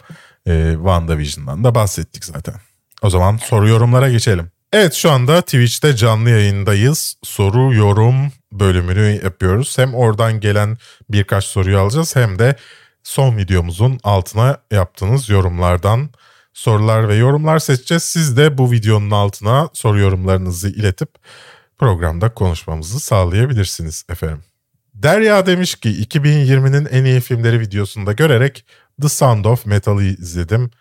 Ee, 0.47 0.71
WandaVision'dan 0.75 1.63
da 1.63 1.75
bahsettik 1.75 2.25
zaten. 2.25 2.55
O 3.01 3.09
zaman 3.09 3.37
soru 3.37 3.67
yorumlara 3.67 4.09
geçelim. 4.09 4.51
Evet 4.73 4.93
şu 4.93 5.11
anda 5.11 5.41
Twitch'te 5.41 5.95
canlı 5.95 6.29
yayındayız. 6.29 7.15
Soru 7.23 7.73
yorum 7.73 8.31
bölümünü 8.51 9.19
yapıyoruz. 9.23 9.77
Hem 9.77 9.95
oradan 9.95 10.39
gelen 10.39 10.77
birkaç 11.09 11.45
soruyu 11.45 11.79
alacağız 11.79 12.15
hem 12.15 12.39
de 12.39 12.55
son 13.03 13.37
videomuzun 13.37 13.99
altına 14.03 14.57
yaptığınız 14.71 15.29
yorumlardan 15.29 16.09
sorular 16.57 17.09
ve 17.09 17.15
yorumlar 17.15 17.59
seçeceğiz. 17.59 18.03
Siz 18.03 18.37
de 18.37 18.57
bu 18.57 18.71
videonun 18.71 19.11
altına 19.11 19.69
soru 19.73 19.99
yorumlarınızı 19.99 20.69
iletip 20.69 21.09
programda 21.77 22.33
konuşmamızı 22.33 22.99
sağlayabilirsiniz 22.99 24.05
efendim. 24.09 24.43
Derya 24.93 25.45
demiş 25.45 25.75
ki 25.75 25.89
2020'nin 25.89 26.85
en 26.85 27.05
iyi 27.05 27.21
filmleri 27.21 27.59
videosunda 27.59 28.13
görerek 28.13 28.65
The 29.01 29.09
Sound 29.09 29.45
of 29.45 29.65
Metal'ı 29.65 30.03
izledim. 30.03 30.71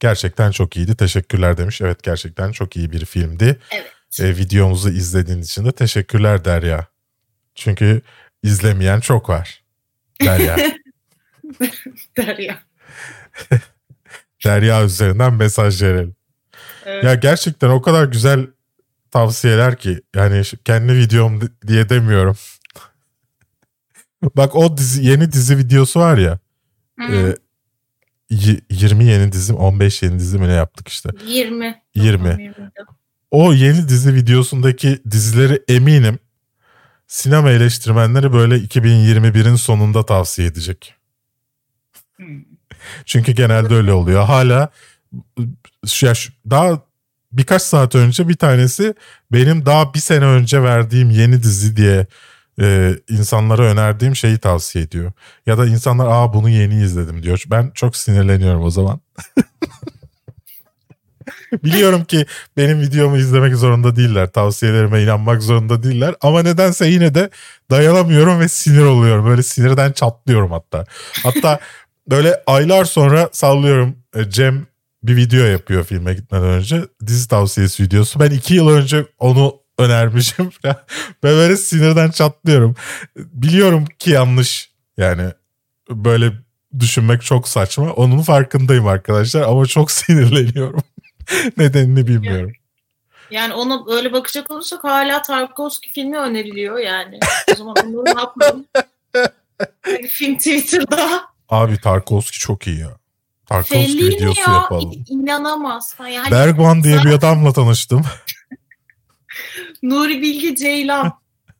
Gerçekten 0.00 0.50
çok 0.50 0.76
iyiydi. 0.76 0.96
Teşekkürler 0.96 1.56
demiş. 1.56 1.80
Evet 1.80 2.02
gerçekten 2.02 2.52
çok 2.52 2.76
iyi 2.76 2.92
bir 2.92 3.04
filmdi. 3.04 3.58
Evet. 3.70 4.20
E, 4.20 4.36
videomuzu 4.36 4.90
izlediğin 4.90 5.42
için 5.42 5.64
de 5.64 5.72
teşekkürler 5.72 6.44
Derya. 6.44 6.86
Çünkü 7.54 8.02
izlemeyen 8.42 9.00
çok 9.00 9.28
var. 9.28 9.62
Derya. 10.24 10.56
Derya. 12.16 12.58
Derya 14.44 14.84
üzerinden 14.84 15.34
mesaj 15.34 15.82
verelim. 15.82 16.16
Evet. 16.86 17.04
Ya 17.04 17.14
gerçekten 17.14 17.68
o 17.68 17.82
kadar 17.82 18.04
güzel 18.04 18.46
tavsiyeler 19.10 19.76
ki 19.76 20.00
yani 20.16 20.42
kendi 20.64 20.94
videom 20.94 21.40
diye 21.66 21.88
demiyorum. 21.88 22.36
Bak 24.36 24.56
o 24.56 24.76
dizi 24.76 25.04
yeni 25.04 25.32
dizi 25.32 25.58
videosu 25.58 26.00
var 26.00 26.18
ya. 26.18 26.38
E, 27.00 27.36
20 28.70 29.04
yeni 29.04 29.32
dizim 29.32 29.56
15 29.56 30.02
yeni 30.02 30.18
dizim 30.18 30.48
ne 30.48 30.52
yaptık 30.52 30.88
işte. 30.88 31.10
20. 31.26 31.82
20. 31.94 32.54
O 33.30 33.52
yeni 33.52 33.88
dizi 33.88 34.14
videosundaki 34.14 34.98
dizileri 35.10 35.62
eminim 35.68 36.18
sinema 37.06 37.50
eleştirmenleri 37.50 38.32
böyle 38.32 38.54
2021'in 38.54 39.56
sonunda 39.56 40.06
tavsiye 40.06 40.48
edecek. 40.48 40.94
Hmm. 42.16 42.47
Çünkü 43.04 43.32
genelde 43.32 43.74
öyle 43.74 43.92
oluyor. 43.92 44.24
Hala 44.24 44.70
ya 46.02 46.12
daha 46.50 46.80
birkaç 47.32 47.62
saat 47.62 47.94
önce 47.94 48.28
bir 48.28 48.36
tanesi 48.36 48.94
benim 49.32 49.66
daha 49.66 49.94
bir 49.94 49.98
sene 49.98 50.24
önce 50.24 50.62
verdiğim 50.62 51.10
yeni 51.10 51.42
dizi 51.42 51.76
diye 51.76 52.06
e, 52.60 52.94
insanlara 53.08 53.62
önerdiğim 53.62 54.16
şeyi 54.16 54.38
tavsiye 54.38 54.84
ediyor. 54.84 55.12
Ya 55.46 55.58
da 55.58 55.66
insanlar 55.66 56.06
aa 56.06 56.34
bunu 56.34 56.48
yeni 56.48 56.82
izledim 56.82 57.22
diyor. 57.22 57.44
Ben 57.46 57.70
çok 57.74 57.96
sinirleniyorum 57.96 58.62
o 58.62 58.70
zaman. 58.70 59.00
Biliyorum 61.64 62.04
ki 62.04 62.26
benim 62.56 62.80
videomu 62.80 63.16
izlemek 63.16 63.56
zorunda 63.56 63.96
değiller. 63.96 64.32
Tavsiyelerime 64.32 65.02
inanmak 65.02 65.42
zorunda 65.42 65.82
değiller. 65.82 66.14
Ama 66.20 66.42
nedense 66.42 66.86
yine 66.86 67.14
de 67.14 67.30
dayanamıyorum 67.70 68.40
ve 68.40 68.48
sinir 68.48 68.84
oluyorum. 68.84 69.26
Böyle 69.26 69.42
sinirden 69.42 69.92
çatlıyorum 69.92 70.50
hatta. 70.50 70.84
Hatta 71.22 71.60
böyle 72.10 72.42
aylar 72.46 72.84
sonra 72.84 73.28
sallıyorum 73.32 73.96
e, 74.14 74.30
Cem 74.30 74.66
bir 75.02 75.16
video 75.16 75.44
yapıyor 75.44 75.84
filme 75.84 76.14
gitmeden 76.14 76.48
önce. 76.48 76.82
Dizi 77.06 77.28
tavsiyesi 77.28 77.82
videosu. 77.82 78.20
Ben 78.20 78.30
iki 78.30 78.54
yıl 78.54 78.68
önce 78.68 79.06
onu 79.18 79.60
önermişim. 79.78 80.50
ben 80.64 80.76
böyle 81.22 81.56
sinirden 81.56 82.10
çatlıyorum. 82.10 82.76
Biliyorum 83.16 83.84
ki 83.98 84.10
yanlış. 84.10 84.70
Yani 84.96 85.32
böyle 85.90 86.32
düşünmek 86.78 87.22
çok 87.22 87.48
saçma. 87.48 87.92
Onun 87.92 88.22
farkındayım 88.22 88.86
arkadaşlar 88.86 89.42
ama 89.42 89.66
çok 89.66 89.90
sinirleniyorum. 89.90 90.82
Nedenini 91.56 92.06
bilmiyorum. 92.06 92.52
Yani 93.30 93.54
ona 93.54 93.96
öyle 93.96 94.12
bakacak 94.12 94.50
olursak 94.50 94.84
hala 94.84 95.22
Tarkovski 95.22 95.90
filmi 95.90 96.18
öneriliyor 96.18 96.78
yani. 96.78 97.18
O 97.52 97.54
zaman 97.54 97.74
onları 97.86 98.16
ne 98.16 98.20
yapalım? 98.20 98.64
Yani 99.86 100.06
film 100.08 100.36
Twitter'da. 100.36 101.37
Abi 101.48 101.80
Tarkovski 101.80 102.38
çok 102.38 102.66
iyi 102.66 102.78
ya. 102.80 102.98
Tarkovski 103.46 103.74
Fellini 103.74 104.16
videosu 104.16 104.50
ya, 104.50 104.56
yapalım. 104.56 105.04
İnanamaz. 105.08 105.96
Yani 106.00 106.30
Bergman 106.30 106.84
diye 106.84 107.04
bir 107.04 107.10
adamla 107.10 107.52
tanıştım. 107.52 108.02
Nuri 109.82 110.22
Bilge 110.22 110.56
Ceylan. 110.56 111.12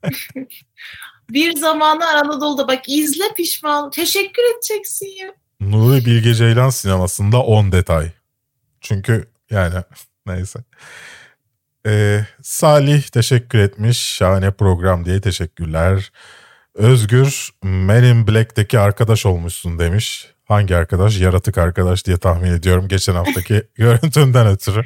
bir 1.29 1.55
zamanlar 1.55 2.15
Anadolu'da 2.15 2.67
bak 2.67 2.81
izle 2.87 3.23
pişman. 3.37 3.91
Teşekkür 3.91 4.43
edeceksin 4.55 5.07
ya. 5.21 5.33
Nuri 5.59 6.05
Bilge 6.05 6.33
Ceylan 6.33 6.69
sinemasında 6.69 7.41
10 7.43 7.71
detay. 7.71 8.11
Çünkü 8.81 9.31
yani 9.49 9.83
neyse. 10.25 10.59
Ee, 11.85 12.25
Salih 12.41 13.03
teşekkür 13.03 13.59
etmiş. 13.59 13.99
Şahane 13.99 14.51
program 14.51 15.05
diye 15.05 15.21
teşekkürler. 15.21 16.11
Özgür 16.75 17.49
Men 17.63 18.03
in 18.03 18.27
Black'teki 18.27 18.79
arkadaş 18.79 19.25
olmuşsun 19.25 19.79
demiş. 19.79 20.27
Hangi 20.45 20.75
arkadaş? 20.75 21.19
Yaratık 21.19 21.57
arkadaş 21.57 22.05
diye 22.05 22.17
tahmin 22.17 22.51
ediyorum 22.51 22.87
geçen 22.87 23.15
haftaki 23.15 23.63
görüntünden 23.75 24.47
ötürü. 24.47 24.81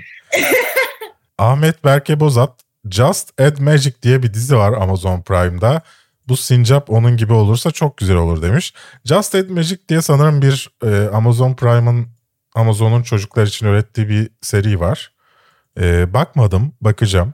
Ahmet 1.37 1.85
Berke 1.85 2.19
Bozat 2.19 2.59
Just 2.89 3.41
Add 3.41 3.59
Magic 3.59 3.93
diye 4.01 4.23
bir 4.23 4.33
dizi 4.33 4.57
var 4.57 4.73
Amazon 4.73 5.21
Prime'da. 5.21 5.81
Bu 6.27 6.37
sincap 6.37 6.89
onun 6.89 7.17
gibi 7.17 7.33
olursa 7.33 7.71
çok 7.71 7.97
güzel 7.97 8.15
olur 8.15 8.41
demiş. 8.41 8.73
Just 9.05 9.35
Add 9.35 9.49
Magic 9.49 9.77
diye 9.89 10.01
sanırım 10.01 10.41
bir 10.41 10.69
e, 10.85 11.09
Amazon 11.13 11.53
Prime'ın 11.53 12.07
Amazon'un 12.55 13.03
çocuklar 13.03 13.47
için 13.47 13.67
ürettiği 13.67 14.09
bir 14.09 14.29
seri 14.41 14.79
var. 14.79 15.13
E, 15.79 16.13
bakmadım, 16.13 16.73
bakacağım 16.81 17.33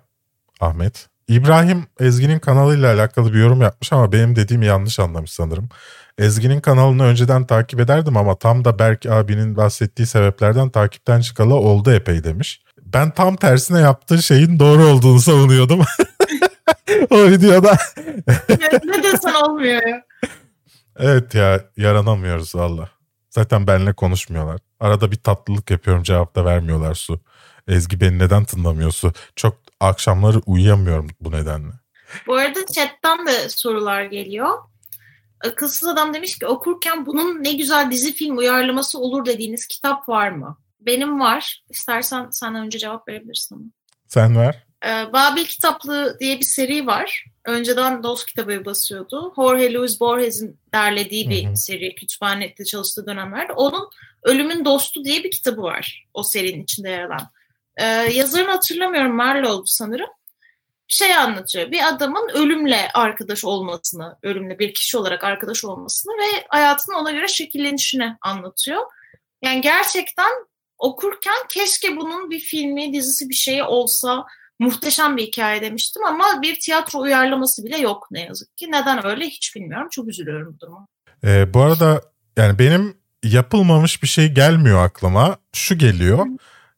Ahmet. 0.60 1.10
İbrahim 1.30 1.86
Ezgi'nin 2.00 2.40
kanalıyla 2.40 2.94
alakalı 2.94 3.34
bir 3.34 3.40
yorum 3.40 3.62
yapmış 3.62 3.94
ama 3.94 4.12
benim 4.12 4.36
dediğimi 4.36 4.66
yanlış 4.66 5.00
anlamış 5.00 5.32
sanırım. 5.32 5.70
Ezgi'nin 6.18 6.62
kanalını 6.62 7.04
önceden 7.04 7.48
takip 7.48 7.80
ederdim 7.80 8.18
ama 8.18 8.36
tam 8.36 8.66
da 8.66 8.80
Berk 8.80 9.06
abinin 9.06 9.58
bahsettiği 9.58 10.06
sebeplerden 10.08 10.70
takipten 10.70 11.22
çıkalı 11.22 11.56
oldu 11.56 11.92
epey 11.92 12.24
demiş 12.24 12.62
ben 12.94 13.12
tam 13.12 13.36
tersine 13.36 13.80
yaptığı 13.80 14.24
şeyin 14.24 14.60
doğru 14.60 14.86
olduğunu 14.86 15.20
savunuyordum. 15.20 15.80
o 17.10 17.24
videoda. 17.24 17.78
ne 18.84 19.04
desen 19.04 19.34
olmuyor 19.34 19.88
ya. 19.88 20.04
Evet 21.00 21.36
ya 21.36 21.62
yaranamıyoruz 21.78 22.56
valla. 22.56 22.90
Zaten 23.30 23.68
benimle 23.68 23.94
konuşmuyorlar. 23.94 24.60
Arada 24.80 25.12
bir 25.12 25.16
tatlılık 25.16 25.72
yapıyorum 25.72 26.04
cevap 26.04 26.36
da 26.36 26.46
vermiyorlar 26.46 26.94
su. 26.94 27.20
Ezgi 27.68 28.02
beni 28.02 28.20
neden 28.20 28.44
tınlamıyorsun? 28.44 29.14
Çok 29.36 29.58
akşamları 29.80 30.40
uyuyamıyorum 30.46 31.08
bu 31.22 31.32
nedenle. 31.32 31.74
Bu 32.28 32.36
arada 32.36 32.66
chatten 32.66 33.28
de 33.28 33.50
sorular 33.50 34.04
geliyor. 34.04 34.58
Akılsız 35.46 35.88
adam 35.88 36.14
demiş 36.14 36.40
ki 36.40 36.48
okurken 36.48 37.06
bunun 37.06 37.44
ne 37.44 37.54
güzel 37.54 37.92
dizi 37.92 38.14
film 38.14 38.38
uyarlaması 38.38 39.00
olur 39.00 39.26
dediğiniz 39.26 39.68
kitap 39.68 40.10
var 40.10 40.30
mı? 40.30 40.58
Benim 40.80 41.20
var. 41.20 41.64
İstersen 41.70 42.28
sen 42.32 42.56
önce 42.56 42.80
cevap 42.80 43.08
verebilirsin. 43.08 43.74
Sen 44.08 44.38
ver. 44.38 44.64
E, 44.86 45.14
Babil 45.14 45.46
Kitaplığı 45.46 46.18
diye 46.20 46.40
bir 46.40 46.46
seri 46.46 46.88
var. 46.88 47.26
Önceden 47.46 48.04
Dost 48.04 48.26
kitabı 48.26 48.66
basıyordu. 48.66 49.34
Jorge 49.36 49.74
Luis 49.74 50.00
Borges'in 50.00 50.60
derlediği 50.74 51.30
bir 51.30 51.46
hı 51.46 51.50
hı. 51.50 51.56
seri. 51.56 51.96
Kütüphanede 51.96 52.66
çalıştığı 52.66 53.08
dönemlerde. 53.08 53.54
Onun 53.54 53.90
Ölümün 54.24 54.66
Dostu 54.66 55.06
diye 55.06 55.24
bir 55.24 55.32
kitabı 55.32 55.62
var. 55.62 56.06
O 56.14 56.24
serinin 56.24 56.64
içinde 56.64 56.90
yer 56.90 57.04
alan. 57.04 57.30
Ee, 57.80 57.86
yazarını 58.14 58.52
hatırlamıyorum. 58.52 59.16
Marlowe 59.16 59.64
sanırım. 59.66 60.10
Şey 60.88 61.16
anlatıyor. 61.16 61.72
Bir 61.72 61.88
adamın 61.88 62.30
ölümle 62.34 62.90
arkadaş 62.94 63.46
olmasını, 63.46 64.18
ölümle 64.24 64.60
bir 64.60 64.74
kişi 64.74 64.98
olarak 64.98 65.24
arkadaş 65.24 65.66
olmasını 65.66 66.14
ve 66.14 66.46
hayatının 66.50 66.96
ona 66.96 67.12
göre 67.12 67.28
şekillenişini 67.28 68.18
anlatıyor. 68.22 68.82
Yani 69.44 69.62
gerçekten 69.62 70.32
okurken 70.78 71.48
keşke 71.50 71.98
bunun 71.98 72.30
bir 72.30 72.40
filmi, 72.40 72.94
dizisi 72.94 73.30
bir 73.30 73.36
şeyi 73.36 73.64
olsa 73.64 74.26
muhteşem 74.60 75.18
bir 75.18 75.24
hikaye 75.24 75.62
demiştim 75.62 76.06
ama 76.06 76.42
bir 76.42 76.60
tiyatro 76.60 77.00
uyarlaması 77.00 77.66
bile 77.66 77.78
yok 77.78 78.08
ne 78.12 78.22
yazık 78.22 78.58
ki. 78.58 78.72
Neden 78.72 79.06
öyle 79.06 79.26
hiç 79.26 79.56
bilmiyorum. 79.56 79.88
Çok 79.92 80.08
üzülüyorum 80.08 80.54
bu 80.54 80.60
duruma. 80.60 80.88
Ee, 81.24 81.54
bu 81.54 81.62
arada 81.62 82.02
yani 82.38 82.60
benim 82.60 82.98
yapılmamış 83.24 84.04
bir 84.04 84.08
şey 84.08 84.28
gelmiyor 84.28 84.86
aklıma. 84.86 85.38
Şu 85.54 85.78
geliyor. 85.78 86.26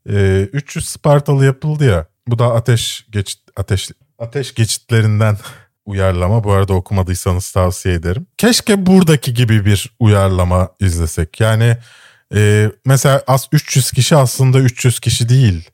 E, 0.09 0.47
300 0.53 0.89
Spartalı 0.89 1.45
yapıldı 1.45 1.85
ya. 1.85 2.05
Bu 2.27 2.39
da 2.39 2.53
ateş 2.53 3.05
geçit 3.11 3.39
ateş 3.55 3.89
ateş 4.19 4.53
geçitlerinden 4.53 5.37
uyarlama. 5.85 6.43
Bu 6.43 6.51
arada 6.51 6.73
okumadıysanız 6.73 7.51
tavsiye 7.51 7.95
ederim. 7.95 8.27
Keşke 8.37 8.85
buradaki 8.85 9.33
gibi 9.33 9.65
bir 9.65 9.95
uyarlama 9.99 10.69
izlesek. 10.79 11.39
Yani 11.39 11.77
e, 12.35 12.71
mesela 12.85 13.23
az 13.27 13.47
300 13.51 13.91
kişi 13.91 14.15
aslında 14.15 14.59
300 14.59 14.99
kişi 14.99 15.29
değil. 15.29 15.69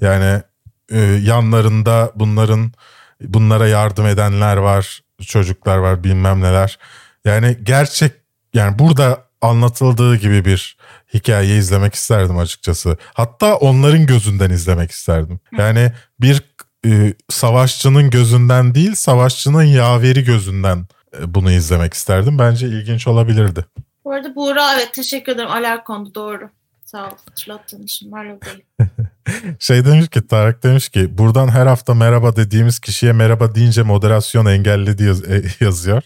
Yani 0.00 0.42
e, 0.90 0.98
yanlarında 1.00 2.12
bunların 2.14 2.72
bunlara 3.20 3.68
yardım 3.68 4.06
edenler 4.06 4.56
var, 4.56 5.02
çocuklar 5.22 5.76
var, 5.76 6.04
bilmem 6.04 6.40
neler. 6.40 6.78
Yani 7.24 7.58
gerçek 7.62 8.12
yani 8.54 8.78
burada 8.78 9.24
anlatıldığı 9.40 10.16
gibi 10.16 10.44
bir 10.44 10.76
hikaye 11.14 11.56
izlemek 11.56 11.94
isterdim 11.94 12.38
açıkçası. 12.38 12.96
Hatta 13.14 13.56
onların 13.56 14.06
gözünden 14.06 14.50
izlemek 14.50 14.90
isterdim. 14.90 15.40
Yani 15.58 15.92
bir 16.20 16.42
e, 16.86 17.14
savaşçının 17.28 18.10
gözünden 18.10 18.74
değil, 18.74 18.94
savaşçının 18.94 19.62
yaveri 19.62 20.24
gözünden 20.24 20.86
e, 21.18 21.34
bunu 21.34 21.50
izlemek 21.52 21.94
isterdim. 21.94 22.38
Bence 22.38 22.66
ilginç 22.66 23.06
olabilirdi. 23.06 23.64
Bu 24.04 24.12
arada 24.12 24.34
Buğra 24.34 24.74
evet 24.74 24.94
teşekkür 24.94 25.32
ederim. 25.32 25.50
Alarkondu 25.50 26.14
doğru. 26.14 26.50
Sağ 26.84 27.06
ol 27.06 27.10
hatırlattığın 27.28 27.82
için. 27.82 28.12
Bey. 28.12 28.64
şey 29.58 29.84
demiş 29.84 30.08
ki 30.08 30.26
Tarık 30.26 30.62
demiş 30.62 30.88
ki 30.88 31.18
buradan 31.18 31.48
her 31.48 31.66
hafta 31.66 31.94
merhaba 31.94 32.36
dediğimiz 32.36 32.78
kişiye 32.78 33.12
merhaba 33.12 33.54
deyince 33.54 33.82
moderasyon 33.82 34.46
engelledi 34.46 35.04
yaz, 35.04 35.30
e, 35.30 35.42
yazıyor. 35.64 36.02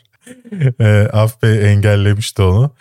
e, 0.81 1.09
Af 1.13 1.43
Bey 1.43 1.73
engellemişti 1.73 2.43
onu. 2.43 2.75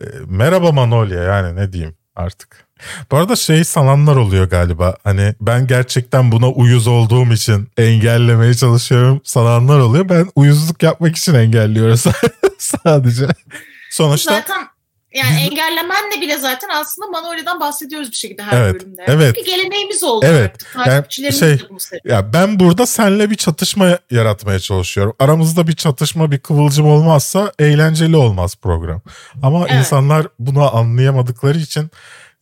E, 0.00 0.04
merhaba 0.26 0.72
Manolya 0.72 1.22
yani 1.22 1.56
ne 1.56 1.72
diyeyim 1.72 1.94
artık. 2.16 2.66
Bu 3.10 3.16
arada 3.16 3.36
şey 3.36 3.64
sananlar 3.64 4.16
oluyor 4.16 4.50
galiba. 4.50 4.96
Hani 5.04 5.34
ben 5.40 5.66
gerçekten 5.66 6.32
buna 6.32 6.48
uyuz 6.48 6.86
olduğum 6.86 7.32
için 7.32 7.68
engellemeye 7.76 8.54
çalışıyorum 8.54 9.20
sananlar 9.24 9.78
oluyor. 9.78 10.08
Ben 10.08 10.30
uyuzluk 10.34 10.82
yapmak 10.82 11.16
için 11.16 11.34
engelliyorum 11.34 11.96
sadece. 12.58 13.26
Sonuçta 13.90 14.34
Zaten 14.34 14.66
yani 15.14 15.36
Biz... 15.36 15.50
engellemenle 15.50 16.20
bile 16.20 16.38
zaten 16.38 16.68
aslında 16.68 17.08
Manolya'dan 17.08 17.60
bahsediyoruz 17.60 18.10
bir 18.10 18.16
şekilde 18.16 18.42
her 18.42 18.60
evet, 18.60 18.74
bölümde. 18.74 19.04
Evet. 19.06 19.36
Çünkü 19.36 19.50
geleneğimiz 19.50 20.04
oldu 20.04 20.26
evet. 20.28 20.56
artık. 20.76 21.18
Yani 21.18 21.32
şey, 21.32 21.58
ya 22.04 22.32
ben 22.32 22.60
burada 22.60 22.86
seninle 22.86 23.30
bir 23.30 23.34
çatışma 23.34 23.98
yaratmaya 24.10 24.60
çalışıyorum. 24.60 25.14
Aramızda 25.18 25.66
bir 25.68 25.76
çatışma, 25.76 26.30
bir 26.30 26.38
kıvılcım 26.38 26.86
olmazsa 26.86 27.52
eğlenceli 27.58 28.16
olmaz 28.16 28.56
program. 28.56 29.02
Ama 29.42 29.66
evet. 29.68 29.78
insanlar 29.78 30.26
bunu 30.38 30.76
anlayamadıkları 30.76 31.58
için 31.58 31.90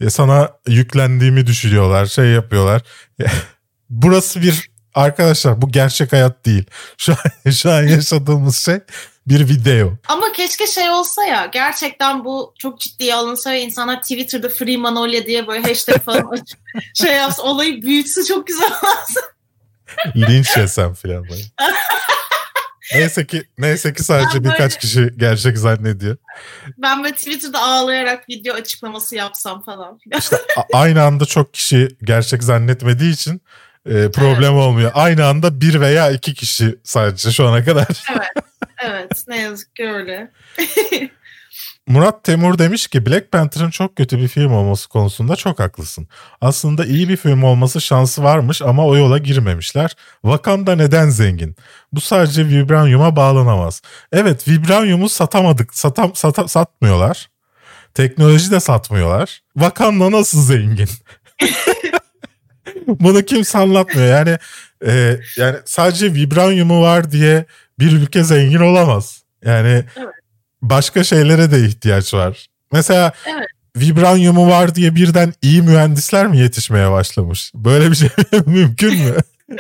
e, 0.01 0.11
sana 0.11 0.51
yüklendiğimi 0.67 1.47
düşünüyorlar, 1.47 2.07
şey 2.07 2.27
yapıyorlar. 2.27 2.83
Burası 3.91 4.43
bir 4.43 4.71
arkadaşlar 4.95 5.63
bu 5.63 5.73
gerçek 5.73 6.13
hayat 6.13 6.47
değil. 6.47 6.65
Şu 6.99 7.13
an, 7.13 7.51
şu 7.51 7.71
an 7.71 7.83
yaşadığımız 7.83 8.57
şey 8.57 8.81
bir 9.29 9.49
video. 9.49 9.93
Ama 10.09 10.33
keşke 10.33 10.67
şey 10.67 10.91
olsa 10.91 11.25
ya 11.25 11.47
gerçekten 11.47 12.25
bu 12.25 12.55
çok 12.59 12.81
ciddiye 12.81 13.15
alınsa 13.15 13.53
ve 13.53 13.61
insanlar 13.61 14.03
Twitter'da 14.03 14.49
Free 14.49 14.77
Manolya 14.77 15.27
diye 15.27 15.47
böyle 15.47 15.69
hashtag 15.69 16.03
falan 16.03 16.29
açıp 16.33 16.59
şey 16.95 17.17
yapsa 17.17 17.43
olayı 17.43 17.83
büyütse 17.83 18.25
çok 18.25 18.47
güzel 18.47 18.67
olmaz. 18.67 19.15
Linç 20.17 20.57
yesem 20.57 20.95
falan 20.95 21.25
böyle. 21.25 21.43
neyse 22.95 23.27
ki 23.27 23.43
neyse 23.59 23.95
ki 23.95 24.05
sadece 24.05 24.45
ben 24.45 24.45
birkaç 24.45 24.73
böyle, 24.73 24.79
kişi 24.81 25.11
gerçek 25.17 25.59
zannediyor. 25.59 26.17
Ben 26.79 27.05
böyle 27.05 27.15
Twitter'da 27.15 27.63
ağlayarak 27.63 28.29
video 28.29 28.55
açıklaması 28.55 29.17
yapsam 29.17 29.65
falan. 29.65 29.99
işte 30.19 30.37
aynı 30.73 31.03
anda 31.03 31.25
çok 31.25 31.55
kişi 31.55 31.89
gerçek 32.03 32.43
zannetmediği 32.43 33.13
için 33.15 33.43
e, 33.89 34.11
problem 34.11 34.53
evet. 34.53 34.63
olmuyor. 34.63 34.91
Aynı 34.95 35.27
anda 35.27 35.61
bir 35.61 35.81
veya 35.81 36.11
iki 36.11 36.35
kişi 36.35 36.79
sadece 36.85 37.31
şu 37.31 37.47
ana 37.47 37.65
kadar. 37.65 38.05
Evet. 38.13 38.49
Evet 38.85 39.25
ne 39.29 39.41
yazık 39.41 39.77
ki 39.77 39.89
öyle. 39.89 40.31
Murat 41.89 42.25
Temur 42.25 42.59
demiş 42.59 42.87
ki 42.87 43.07
Black 43.07 43.33
Panther'ın 43.33 43.71
çok 43.71 43.97
kötü 43.97 44.19
bir 44.19 44.29
film 44.29 44.53
olması 44.53 44.89
konusunda 44.89 45.37
çok 45.37 45.59
haklısın. 45.59 46.09
Aslında 46.41 46.85
iyi 46.85 47.09
bir 47.09 47.17
film 47.17 47.43
olması 47.43 47.81
şansı 47.81 48.23
varmış 48.23 48.63
ama 48.63 48.87
o 48.87 48.97
yola 48.97 49.19
girmemişler. 49.19 49.97
Wakanda 50.23 50.77
neden 50.77 51.11
zengin? 51.11 51.57
Bu 51.93 52.01
sadece 52.01 52.47
vibranyuma 52.47 53.17
bağlanamaz. 53.17 53.83
Evet 54.13 54.49
vibranyumu 54.49 55.09
satamadık, 55.09 55.75
satam, 55.75 56.15
sata, 56.15 56.49
satmıyorlar. 56.49 57.31
Teknoloji 57.95 58.51
de 58.51 58.61
satmıyorlar. 58.61 59.43
Wakanda 59.55 60.13
nasıl 60.13 60.43
zengin? 60.43 60.89
Bunu 63.01 63.23
kimse 63.23 63.59
anlatmıyor. 63.59 64.09
Yani 64.09 64.39
e, 64.87 65.21
yani 65.37 65.57
sadece 65.65 66.15
vibranyumu 66.15 66.83
var 66.83 67.11
diye 67.11 67.45
bir 67.79 67.93
ülke 67.93 68.25
zengin 68.25 68.59
olamaz. 68.61 69.23
Yani 69.45 69.85
evet. 69.97 70.09
başka 70.63 71.05
şeylere 71.05 71.51
de 71.51 71.61
ihtiyaç 71.61 72.15
var. 72.15 72.47
Mesela 72.73 73.13
evet. 73.27 73.47
vibranyumu 73.77 74.49
var 74.49 74.75
diye 74.75 74.95
birden 74.95 75.33
iyi 75.43 75.63
mühendisler 75.63 76.27
mi 76.27 76.39
yetişmeye 76.39 76.91
başlamış? 76.91 77.53
Böyle 77.55 77.91
bir 77.91 77.97
şey 77.97 78.09
mümkün 78.47 78.95
mü? 78.95 79.17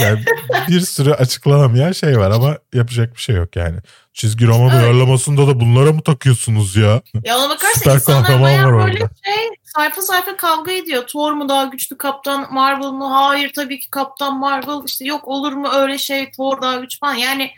yani 0.00 0.24
bir 0.68 0.80
sürü 0.80 1.12
açıklanamayan 1.12 1.92
şey 1.92 2.18
var 2.18 2.30
ama 2.30 2.58
yapacak 2.72 3.14
bir 3.14 3.20
şey 3.20 3.36
yok 3.36 3.56
yani. 3.56 3.78
Çizgi 4.12 4.46
roman 4.46 4.70
evet. 4.70 4.82
uyarlamasında 4.82 5.46
da 5.46 5.60
bunlara 5.60 5.92
mı 5.92 6.02
takıyorsunuz 6.02 6.76
ya? 6.76 7.02
Ya 7.24 7.38
ona 7.38 7.50
bakarsan 7.50 7.94
insanlar 7.94 8.42
bayağı 8.42 8.72
böyle 8.72 8.76
orada. 8.76 9.10
şey 9.24 9.48
sayfa 9.76 10.02
sayfa 10.02 10.36
kavga 10.36 10.72
ediyor. 10.72 11.06
Thor 11.06 11.32
mu 11.32 11.48
daha 11.48 11.64
güçlü 11.64 11.98
Kaptan 11.98 12.54
Marvel 12.54 12.86
mu? 12.86 13.14
Hayır 13.14 13.52
tabii 13.56 13.80
ki 13.80 13.90
Kaptan 13.90 14.38
Marvel. 14.38 14.84
İşte 14.86 15.04
yok 15.04 15.28
olur 15.28 15.52
mu 15.52 15.68
öyle 15.74 15.98
şey 15.98 16.30
Thor 16.30 16.62
daha 16.62 16.76
güçlü 16.76 16.98
falan. 16.98 17.14
Yani 17.14 17.50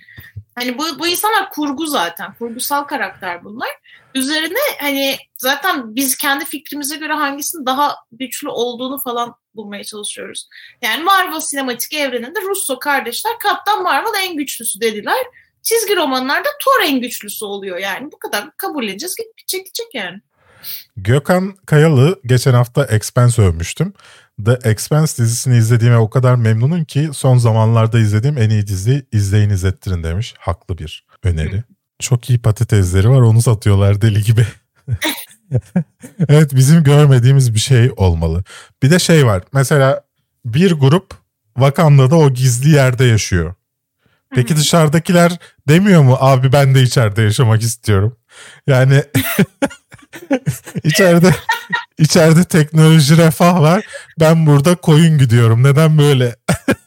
hani 0.55 0.79
bu, 0.79 0.99
bu 0.99 1.07
insanlar 1.07 1.51
kurgu 1.51 1.87
zaten. 1.87 2.35
Kurgusal 2.35 2.85
karakter 2.85 3.45
bunlar. 3.45 3.69
Üzerine 4.15 4.59
hani 4.81 5.17
zaten 5.39 5.97
biz 5.97 6.17
kendi 6.17 6.45
fikrimize 6.45 6.97
göre 6.97 7.13
hangisinin 7.13 7.67
daha 7.67 7.97
güçlü 8.13 8.49
olduğunu 8.49 8.99
falan 8.99 9.35
bulmaya 9.57 9.85
çalışıyoruz. 9.85 10.49
Yani 10.83 11.05
Marvel 11.05 11.41
sinematik 11.41 11.93
evreninde 11.95 12.43
Russo 12.43 12.79
kardeşler 12.79 13.33
Kaptan 13.43 13.83
Marvel 13.83 14.23
en 14.23 14.37
güçlüsü 14.37 14.81
dediler. 14.81 15.27
Çizgi 15.63 15.97
romanlarda 15.97 16.49
Thor 16.65 16.85
en 16.85 17.01
güçlüsü 17.01 17.45
oluyor 17.45 17.79
yani. 17.79 18.13
Bu 18.13 18.19
kadar 18.19 18.57
kabulleneceğiz. 18.57 19.17
Gidecek 19.17 19.67
gidecek 19.67 19.95
yani. 19.95 20.21
Gökhan 20.97 21.57
Kayalı 21.67 22.21
geçen 22.25 22.55
hafta 22.55 22.85
Expense 22.85 23.43
övmüştüm. 23.43 23.93
The 24.45 24.59
Expense 24.65 25.23
dizisini 25.23 25.57
izlediğime 25.57 25.99
o 25.99 26.11
kadar 26.11 26.35
memnunum 26.35 26.85
ki 26.85 27.11
son 27.13 27.39
zamanlarda 27.39 27.99
izlediğim 27.99 28.39
en 28.39 28.51
iyi 28.51 28.67
dizi 28.67 29.07
izleyin 29.13 29.51
izlettirin 29.51 30.03
demiş. 30.03 30.35
Haklı 30.39 30.79
bir 30.79 31.07
öneri. 31.23 31.63
Çok 31.99 32.31
iyi 32.31 32.43
patatesleri 32.43 33.11
var 33.11 33.21
onu 33.21 33.43
satıyorlar 33.43 34.01
deli 34.01 34.23
gibi. 34.23 34.47
evet 36.29 36.55
bizim 36.55 36.85
görmediğimiz 36.85 37.55
bir 37.55 37.59
şey 37.59 37.93
olmalı. 37.97 38.45
Bir 38.83 38.91
de 38.91 38.99
şey 38.99 39.27
var 39.27 39.43
mesela 39.53 40.05
bir 40.45 40.73
grup 40.73 41.15
Wakanda'da 41.55 42.17
o 42.17 42.31
gizli 42.31 42.71
yerde 42.71 43.05
yaşıyor. 43.05 43.55
Peki 44.35 44.57
dışarıdakiler 44.57 45.39
demiyor 45.69 46.03
mu 46.03 46.17
abi 46.21 46.53
ben 46.53 46.75
de 46.75 46.83
içeride 46.83 47.23
yaşamak 47.23 47.63
istiyorum. 47.63 48.17
Yani 48.67 49.03
içeride 50.85 51.35
içeride 51.99 52.45
teknoloji 52.45 53.17
refah 53.17 53.61
var. 53.61 53.87
Ben 54.21 54.47
burada 54.47 54.75
koyun 54.75 55.19
gidiyorum. 55.19 55.63
Neden 55.63 55.99
böyle? 55.99 56.37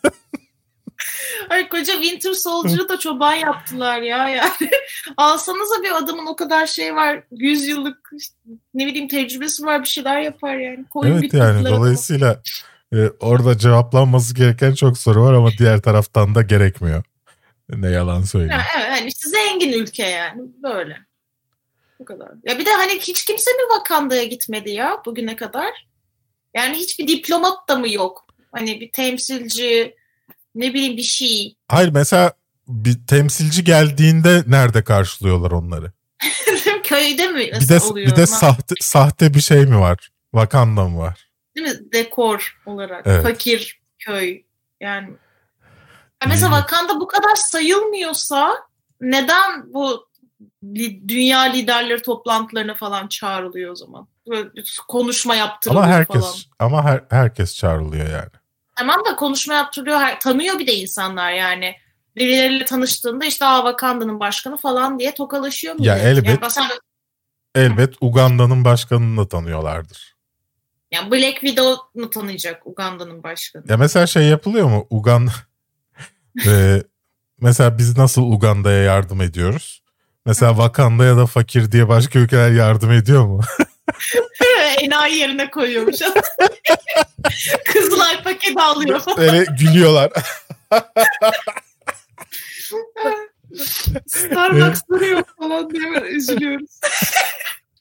Koca 1.69 1.93
Winter 1.93 2.33
Soldier'ı 2.33 2.89
da 2.89 2.99
çoban 2.99 3.33
yaptılar 3.33 4.01
ya 4.01 4.29
yani. 4.29 4.71
Alsanıza 5.17 5.83
bir 5.83 5.97
adamın 5.97 6.25
o 6.25 6.35
kadar 6.35 6.67
şey 6.67 6.95
var. 6.95 7.23
100 7.31 7.67
yıllık 7.67 8.11
ne 8.73 8.87
bileyim 8.87 9.07
tecrübesi 9.07 9.65
var 9.65 9.81
bir 9.81 9.87
şeyler 9.87 10.21
yapar 10.21 10.55
yani. 10.55 10.85
Koyun 10.89 11.17
evet 11.17 11.33
yani 11.33 11.65
dolayısıyla 11.65 12.41
Ee, 12.93 13.09
orada 13.19 13.57
cevaplanması 13.57 14.35
gereken 14.35 14.73
çok 14.73 14.97
soru 14.97 15.23
var 15.23 15.33
ama 15.33 15.49
diğer 15.59 15.81
taraftan 15.81 16.35
da 16.35 16.41
gerekmiyor. 16.41 17.03
Ne 17.69 17.89
yalan 17.89 18.21
söyleyeyim. 18.21 18.51
Yani, 18.51 18.63
evet 18.77 18.99
hani 18.99 19.07
işte 19.07 19.29
zengin 19.29 19.73
ülke 19.73 20.03
yani 20.03 20.41
böyle. 20.63 20.97
Bu 21.99 22.05
kadar. 22.05 22.29
Ya 22.43 22.59
bir 22.59 22.65
de 22.65 22.71
hani 22.71 22.99
hiç 22.99 23.25
kimse 23.25 23.51
mi 23.51 23.61
Wakanda'ya 23.73 24.23
gitmedi 24.23 24.69
ya 24.69 25.01
bugüne 25.05 25.35
kadar? 25.35 25.87
Yani 26.55 26.77
hiçbir 26.77 27.07
diplomat 27.07 27.69
da 27.69 27.75
mı 27.75 27.93
yok? 27.93 28.25
Hani 28.51 28.81
bir 28.81 28.91
temsilci 28.91 29.95
ne 30.57 30.73
bileyim 30.73 30.97
bir 30.97 31.03
şey. 31.03 31.55
Hayır 31.67 31.89
mesela 31.89 32.33
bir 32.67 33.07
temsilci 33.07 33.63
geldiğinde 33.63 34.43
nerede 34.47 34.83
karşılıyorlar 34.83 35.51
onları? 35.51 35.91
Köyde 36.83 37.27
mi 37.27 37.39
bir 37.39 37.69
de, 37.69 37.79
oluyor? 37.79 38.07
Bir 38.07 38.15
de 38.15 38.25
sahte, 38.25 38.75
sahte 38.79 39.33
bir 39.33 39.41
şey 39.41 39.65
mi 39.65 39.79
var? 39.79 40.09
Wakanda 40.31 40.87
mı 40.87 40.97
var? 40.97 41.29
Değil 41.55 41.67
mi? 41.67 41.91
Dekor 41.93 42.57
olarak. 42.65 43.07
Evet. 43.07 43.23
Fakir 43.23 43.81
köy. 43.99 44.41
Yani 44.81 45.09
ya 46.23 46.29
mesela 46.29 46.59
Wakanda 46.59 46.99
bu 46.99 47.07
kadar 47.07 47.35
sayılmıyorsa 47.35 48.55
neden 49.01 49.73
bu 49.73 50.07
dünya 51.07 51.41
liderleri 51.41 52.01
toplantılarına 52.01 52.73
falan 52.73 53.07
çağrılıyor 53.07 53.71
o 53.71 53.75
zaman? 53.75 54.07
Böyle 54.29 54.49
konuşma 54.87 55.35
yaptırılıyor 55.35 55.83
ama 55.83 55.93
herkes, 55.93 56.21
falan. 56.21 56.35
Ama 56.59 56.83
her, 56.83 57.03
herkes 57.09 57.55
çağrılıyor 57.55 58.09
yani. 58.09 58.31
Tamam 58.77 59.05
da 59.05 59.15
konuşma 59.15 59.53
yaptırılıyor. 59.53 59.99
Her, 59.99 60.19
tanıyor 60.19 60.59
bir 60.59 60.67
de 60.67 60.75
insanlar 60.75 61.31
yani. 61.31 61.75
Birileriyle 62.15 62.65
tanıştığında 62.65 63.25
işte 63.25 63.45
Aa 63.45 63.57
Wakanda'nın 63.57 64.19
başkanı 64.19 64.57
falan 64.57 64.99
diye 64.99 65.13
tokalaşıyor 65.13 65.75
mu? 65.75 65.85
Ya 65.85 65.97
elbet, 65.97 66.57
yani 66.57 66.71
elbet 67.55 67.93
Uganda'nın 68.01 68.65
başkanını 68.65 69.21
da 69.21 69.27
tanıyorlardır. 69.27 70.15
Yani 70.91 71.11
Black 71.11 71.39
Widow'u 71.39 72.09
tanıyacak 72.09 72.67
Uganda'nın 72.67 73.23
başkanı. 73.23 73.63
Ya 73.69 73.77
mesela 73.77 74.07
şey 74.07 74.23
yapılıyor 74.23 74.69
mu? 74.69 74.87
Uganda 74.89 75.31
ee, 76.47 76.83
mesela 77.41 77.77
biz 77.77 77.97
nasıl 77.97 78.21
Uganda'ya 78.21 78.83
yardım 78.83 79.21
ediyoruz? 79.21 79.83
Mesela 80.25 80.51
Wakanda'ya 80.51 81.17
da 81.17 81.25
fakir 81.25 81.71
diye 81.71 81.87
başka 81.87 82.19
ülkeler 82.19 82.51
yardım 82.51 82.91
ediyor 82.91 83.25
mu? 83.25 83.41
Enayi 84.81 85.17
yerine 85.17 85.49
koyuyormuş. 85.49 85.95
Kızlar 87.65 88.23
paket 88.23 88.57
alıyor. 88.57 89.01
Öyle 89.17 89.45
gülüyorlar. 89.59 90.11
Starbucks 94.07 94.81
duruyor 94.89 95.23
falan 95.39 95.69
diye 95.69 96.01
üzülüyoruz. 96.01 96.79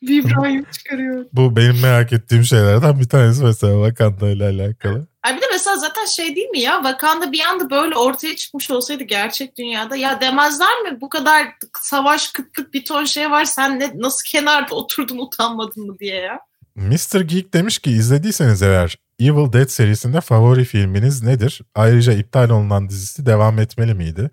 Bir 0.03 0.25
çıkarıyor. 0.73 1.27
Bu 1.33 1.57
benim 1.57 1.81
merak 1.83 2.13
ettiğim 2.13 2.45
şeylerden 2.45 3.01
bir 3.01 3.09
tanesi 3.09 3.45
mesela 3.45 3.89
Wakanda 3.89 4.31
ile 4.31 4.45
alakalı. 4.45 5.07
Ay 5.23 5.37
bir 5.37 5.41
de 5.41 5.47
mesela 5.53 5.77
zaten 5.77 6.05
şey 6.05 6.37
değil 6.37 6.49
mi 6.49 6.61
ya 6.61 6.81
Wakanda 6.83 7.33
bir 7.33 7.41
anda 7.41 7.71
böyle 7.71 7.97
ortaya 7.97 8.37
çıkmış 8.37 8.71
olsaydı 8.71 9.03
gerçek 9.03 9.59
dünyada 9.59 9.97
ya 9.97 10.21
demezler 10.21 10.81
mi 10.83 11.01
bu 11.01 11.09
kadar 11.09 11.47
savaş 11.83 12.33
kıtlık 12.33 12.75
bir 12.75 12.85
ton 12.85 13.05
şey 13.05 13.31
var 13.31 13.45
sen 13.45 13.81
ne, 13.81 13.93
nasıl 13.95 14.25
kenarda 14.27 14.75
oturdun 14.75 15.19
utanmadın 15.19 15.87
mı 15.87 15.99
diye 15.99 16.17
ya. 16.17 16.41
Mr. 16.75 17.21
Geek 17.21 17.55
demiş 17.55 17.79
ki 17.79 17.91
izlediyseniz 17.91 18.63
eğer 18.63 18.97
Evil 19.21 19.53
Dead 19.53 19.69
serisinde 19.69 20.21
favori 20.21 20.65
filminiz 20.65 21.23
nedir? 21.23 21.61
Ayrıca 21.75 22.13
iptal 22.13 22.51
olunan 22.51 22.89
dizisi 22.89 23.27
devam 23.27 23.59
etmeli 23.59 23.95
miydi? 23.95 24.31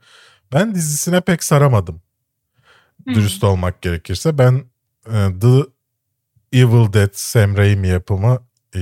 Ben 0.54 0.76
dizisine 0.76 1.22
pek 1.22 1.44
saramadım. 1.44 2.02
Hmm. 3.04 3.16
Dürüst 3.16 3.44
olmak 3.44 3.82
gerekirse. 3.82 4.38
Ben 4.38 4.64
The 5.42 5.66
Evil 6.54 6.94
Dead 6.94 7.10
Sam 7.14 7.58
Raimi 7.58 7.88
yapımı 7.88 8.40
e, 8.76 8.80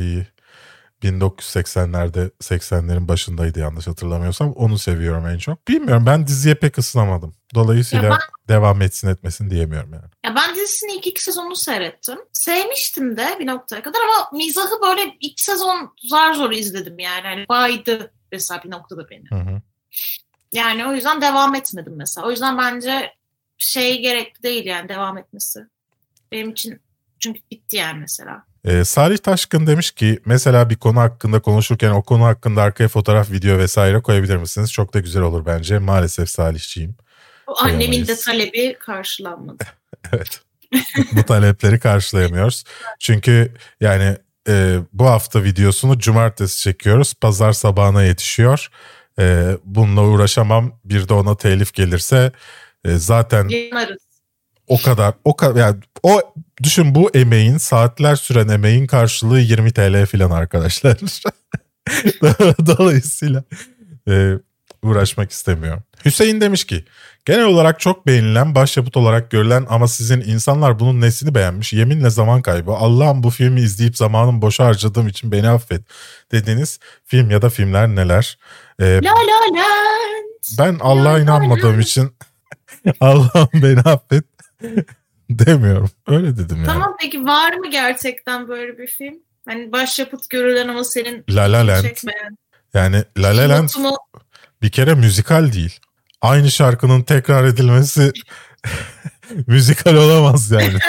1980'lerde 1.03 2.32
80'lerin 2.41 3.07
başındaydı 3.07 3.59
yanlış 3.59 3.88
hatırlamıyorsam. 3.88 4.51
Onu 4.51 4.78
seviyorum 4.78 5.28
en 5.28 5.38
çok. 5.38 5.67
Bilmiyorum 5.67 6.05
ben 6.05 6.28
diziye 6.28 6.55
pek 6.55 6.78
ısınamadım. 6.78 7.36
Dolayısıyla 7.55 8.09
ben, 8.09 8.17
devam 8.47 8.82
etsin 8.82 9.07
etmesin 9.07 9.49
diyemiyorum 9.49 9.93
yani. 9.93 10.05
Ya 10.26 10.36
ben 10.36 10.55
dizisinin 10.55 10.97
ilk 10.97 11.07
iki 11.07 11.24
sezonunu 11.24 11.55
seyrettim. 11.55 12.17
Sevmiştim 12.34 13.17
de 13.17 13.36
bir 13.39 13.47
noktaya 13.47 13.84
kadar 13.84 13.99
ama 13.99 14.38
mizahı 14.38 14.82
böyle 14.82 15.15
ilk 15.19 15.39
sezon 15.39 15.95
zar 16.09 16.34
zor 16.34 16.51
izledim 16.51 16.99
yani. 16.99 17.22
Hani 17.24 17.45
baydı 17.49 18.11
mesela 18.32 18.63
bir 18.63 18.72
noktada 18.72 19.09
beni. 19.09 19.30
Hı 19.30 19.36
hı. 19.36 19.61
Yani 20.53 20.88
o 20.88 20.93
yüzden 20.93 21.22
devam 21.22 21.55
etmedim 21.55 21.93
mesela. 21.97 22.28
O 22.28 22.32
yüzden 22.32 22.57
bence 22.57 23.13
şey 23.57 24.01
gerekli 24.01 24.43
değil 24.43 24.65
yani 24.65 24.89
devam 24.89 25.17
etmesi. 25.17 25.59
Benim 26.32 26.50
için 26.50 26.82
çünkü 27.20 27.40
bitti 27.52 27.78
yani 27.78 28.00
mesela. 28.00 28.44
Ee, 28.66 28.84
Salih 28.84 29.18
Taşkın 29.18 29.68
demiş 29.68 29.92
ki 29.92 30.20
mesela 30.26 30.70
bir 30.70 30.76
konu 30.76 31.00
hakkında 31.00 31.40
konuşurken 31.42 31.92
o 31.92 32.04
konu 32.04 32.26
hakkında 32.26 32.62
arkaya 32.62 32.88
fotoğraf, 32.88 33.32
video 33.32 33.58
vesaire 33.58 34.02
koyabilir 34.02 34.38
misiniz? 34.38 34.72
Çok 34.72 34.94
da 34.94 35.00
güzel 35.00 35.22
olur 35.22 35.46
bence. 35.46 35.80
Maalesef 35.80 36.30
Salihçiyim. 36.30 36.96
O 37.48 37.64
annemin 37.64 38.08
de 38.08 38.16
talebi 38.16 38.78
karşılanmadı. 38.80 39.64
evet. 40.14 40.42
bu 41.12 41.24
talepleri 41.24 41.80
karşılayamıyoruz. 41.80 42.64
Çünkü 43.00 43.54
yani 43.82 44.18
e, 44.48 44.78
bu 44.94 45.06
hafta 45.06 45.44
videosunu 45.44 46.00
cumartesi 46.00 46.62
çekiyoruz. 46.62 47.14
Pazar 47.14 47.52
sabahına 47.52 48.04
yetişiyor. 48.04 48.70
E, 49.20 49.58
bununla 49.64 50.02
uğraşamam. 50.02 50.80
Bir 50.86 51.10
de 51.10 51.14
ona 51.14 51.38
telif 51.38 51.74
gelirse 51.74 52.32
e, 52.86 52.98
zaten 52.98 53.50
Yanarız. 53.50 54.11
O 54.72 54.82
kadar 54.82 55.13
o 55.24 55.36
kadar 55.36 55.59
yani 55.59 55.76
o 56.03 56.22
düşün 56.63 56.95
bu 56.95 57.09
emeğin 57.13 57.57
saatler 57.57 58.15
süren 58.15 58.47
emeğin 58.47 58.88
karşılığı 58.88 59.39
20 59.39 59.74
TL 59.74 60.05
falan 60.05 60.32
arkadaşlar. 60.32 60.97
Dolayısıyla 62.65 63.43
e, 64.07 64.34
uğraşmak 64.84 65.32
istemiyorum. 65.32 65.84
Hüseyin 66.05 66.41
demiş 66.41 66.63
ki 66.63 66.86
genel 67.26 67.45
olarak 67.45 67.80
çok 67.80 68.07
beğenilen 68.07 68.55
başyapıt 68.55 68.97
olarak 68.97 69.32
görülen 69.32 69.65
ama 69.69 69.88
sizin 69.88 70.22
insanlar 70.22 70.80
bunun 70.80 71.01
nesini 71.01 71.36
beğenmiş 71.36 71.74
yeminle 71.74 72.09
zaman 72.09 72.41
kaybı 72.41 72.72
Allah'ım 72.72 73.24
bu 73.24 73.30
filmi 73.30 73.61
izleyip 73.61 73.97
zamanımı 73.97 74.41
boşa 74.41 74.65
harcadığım 74.65 75.07
için 75.07 75.32
beni 75.32 75.49
affet 75.49 75.82
dediğiniz 76.32 76.80
film 77.05 77.32
ya 77.32 77.41
da 77.41 77.49
filmler 77.49 77.88
neler? 77.88 78.38
Ee, 78.80 78.86
la 78.86 79.11
la 79.11 79.59
la. 79.59 79.65
Ben 80.59 80.78
Allah'a 80.82 81.19
inanmadığım 81.19 81.80
için 81.80 82.11
Allah'ım 82.99 83.49
beni 83.53 83.80
affet 83.80 84.31
demiyorum. 85.30 85.89
Öyle 86.07 86.38
dedim 86.38 86.57
yani. 86.57 86.66
Tamam 86.66 86.95
peki 86.99 87.26
var 87.26 87.53
mı 87.53 87.72
gerçekten 87.72 88.47
böyle 88.47 88.78
bir 88.78 88.88
film? 88.88 89.16
Hani 89.45 89.72
başyapıt 89.72 90.30
görülen 90.30 90.68
ama 90.68 90.84
senin 90.84 91.24
La 91.30 91.41
La 91.41 91.68
Land. 91.68 91.84
Çekmeyen. 91.84 92.38
Yani 92.74 93.03
La 93.18 93.38
La 93.38 93.49
Land 93.49 93.70
bir 94.62 94.70
kere 94.70 94.93
müzikal 94.93 95.53
değil. 95.53 95.80
Aynı 96.22 96.51
şarkının 96.51 97.01
tekrar 97.03 97.43
edilmesi 97.43 98.12
müzikal 99.47 99.95
olamaz 99.95 100.51
yani. 100.51 100.74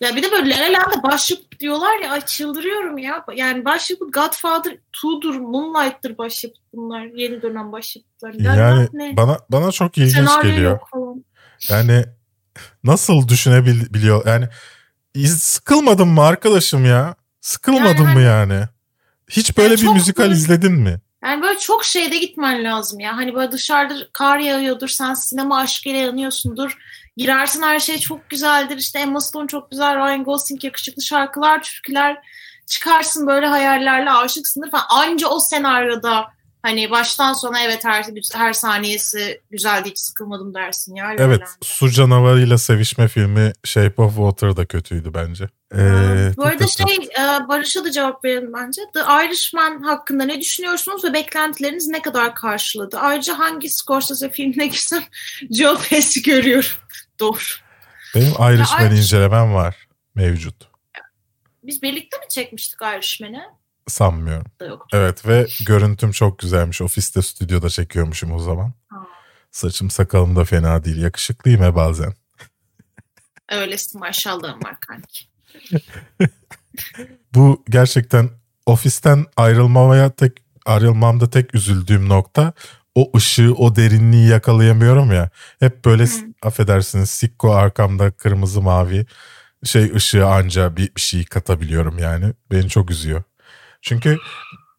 ya 0.00 0.16
bir 0.16 0.22
de 0.22 0.32
böyle 0.32 0.50
La 0.50 0.56
La 0.56 0.72
Land'da 0.72 1.02
başyapıt 1.02 1.60
diyorlar 1.60 1.98
ya 1.98 2.10
ay 2.10 2.20
çıldırıyorum 2.20 2.98
ya. 2.98 3.24
Yani 3.34 3.64
başyapıt 3.64 4.14
Godfather 4.14 4.78
2'dur, 4.92 5.38
Moonlight'tır 5.38 6.18
başyapıt 6.18 6.60
bunlar. 6.74 7.04
Yeni 7.04 7.42
dönem 7.42 7.72
başyapıtlar. 7.72 8.34
Yani, 8.34 8.58
yani 8.58 8.88
ne? 8.92 9.16
bana 9.16 9.38
bana 9.50 9.72
çok 9.72 9.98
ilginç 9.98 10.14
Senaryo 10.14 10.50
geliyor. 10.50 10.78
Yani 11.68 12.04
nasıl 12.84 13.28
düşünebiliyor? 13.28 14.26
Yani 14.26 14.48
sıkılmadın 15.26 16.08
mı 16.08 16.22
arkadaşım 16.22 16.84
ya? 16.84 17.14
Sıkılmadın 17.40 17.86
yani, 17.86 18.00
mı 18.00 18.08
hani, 18.08 18.22
yani? 18.22 18.64
Hiç 19.30 19.56
böyle 19.56 19.74
yani 19.74 19.82
bir 19.82 19.88
müzikal 19.88 20.24
böyle, 20.24 20.34
izledin 20.34 20.72
mi? 20.72 21.00
Yani 21.24 21.42
böyle 21.42 21.58
çok 21.58 21.84
şeyde 21.84 22.18
gitmen 22.18 22.64
lazım 22.64 23.00
ya. 23.00 23.16
Hani 23.16 23.34
böyle 23.34 23.52
dışarıda 23.52 23.94
kar 24.12 24.38
yağıyordur, 24.38 24.88
sen 24.88 25.14
sinema 25.14 25.58
aşkıyla 25.58 26.00
yanıyorsundur. 26.00 26.76
Girersin 27.16 27.62
her 27.62 27.80
şey 27.80 27.98
çok 27.98 28.30
güzeldir. 28.30 28.76
İşte 28.76 28.98
Emma 28.98 29.20
Stone 29.20 29.48
çok 29.48 29.70
güzel, 29.70 29.96
Ryan 29.96 30.24
Gosling 30.24 30.64
yakışıklı 30.64 31.02
şarkılar, 31.02 31.62
türküler. 31.62 32.16
Çıkarsın 32.66 33.26
böyle 33.26 33.46
hayallerle 33.46 34.10
aşıksındır 34.10 34.70
falan. 34.70 34.84
Anca 34.88 35.28
o 35.28 35.40
senaryoda 35.40 36.35
Hani 36.66 36.90
baştan 36.90 37.32
sona 37.32 37.60
evet 37.60 37.84
her, 37.84 38.04
her 38.34 38.52
saniyesi 38.52 39.40
güzeldi 39.50 39.90
hiç 39.90 39.98
sıkılmadım 39.98 40.54
dersin 40.54 40.94
ya. 40.94 41.10
Evet 41.10 41.20
öğrendi. 41.20 41.44
su 41.62 41.90
canavarıyla 41.90 42.58
sevişme 42.58 43.08
filmi 43.08 43.52
Shape 43.64 44.02
of 44.02 44.16
Water 44.16 44.56
da 44.56 44.66
kötüydü 44.66 45.14
bence. 45.14 45.44
Ee, 45.74 46.32
Bu 46.36 46.44
arada 46.44 46.66
şey 46.66 46.96
e, 46.96 47.48
Barış'a 47.48 47.84
da 47.84 47.90
cevap 47.92 48.24
verelim 48.24 48.52
bence. 48.52 48.82
The 48.94 49.00
Irishman 49.00 49.82
hakkında 49.82 50.24
ne 50.24 50.40
düşünüyorsunuz 50.40 51.04
ve 51.04 51.12
beklentileriniz 51.12 51.88
ne 51.88 52.02
kadar 52.02 52.34
karşıladı? 52.34 52.98
Ayrıca 52.98 53.38
hangi 53.38 53.70
Scorsese 53.70 54.30
filmine 54.30 54.66
girsem 54.66 55.04
Joe 55.58 55.78
Pesci 55.90 56.22
görüyorum. 56.22 56.70
Doğru. 57.20 57.38
Benim 58.14 58.32
Irishman 58.32 58.96
incelemem 58.96 59.54
var 59.54 59.88
mevcut. 60.14 60.68
Biz 61.62 61.82
birlikte 61.82 62.16
mi 62.16 62.24
çekmiştik 62.30 62.78
Irishman'i? 62.82 63.42
Sanmıyorum. 63.86 64.46
Evet 64.92 65.26
ve 65.26 65.46
görüntüm 65.66 66.10
çok 66.10 66.38
güzelmiş. 66.38 66.82
Ofiste 66.82 67.22
stüdyoda 67.22 67.68
çekiyormuşum 67.68 68.32
o 68.32 68.38
zaman. 68.38 68.72
Ha. 68.88 68.96
Saçım 69.50 69.90
sakalım 69.90 70.36
da 70.36 70.44
fena 70.44 70.84
değil. 70.84 71.02
Yakışıklıyım 71.02 71.62
he 71.62 71.74
bazen. 71.74 72.14
Öylesin 73.50 74.00
maşallahım 74.00 74.62
var 74.64 74.76
kanki. 74.80 75.24
Bu 77.34 77.64
gerçekten 77.68 78.30
ofisten 78.66 79.24
ayrılmamaya 79.36 80.10
tek 80.10 80.32
ayrılmamda 80.66 81.30
tek 81.30 81.54
üzüldüğüm 81.54 82.08
nokta 82.08 82.52
o 82.94 83.10
ışığı, 83.16 83.54
o 83.54 83.76
derinliği 83.76 84.28
yakalayamıyorum 84.28 85.12
ya. 85.12 85.30
Hep 85.60 85.84
böyle 85.84 86.04
Hı. 86.04 86.08
affedersiniz 86.42 87.10
sikko 87.10 87.54
arkamda 87.54 88.10
kırmızı 88.10 88.62
mavi 88.62 89.06
şey 89.64 89.92
ışığı 89.94 90.26
anca 90.26 90.76
bir, 90.76 90.94
bir 90.96 91.00
şey 91.00 91.24
katabiliyorum 91.24 91.98
yani. 91.98 92.32
Beni 92.50 92.68
çok 92.68 92.90
üzüyor. 92.90 93.22
Çünkü 93.82 94.18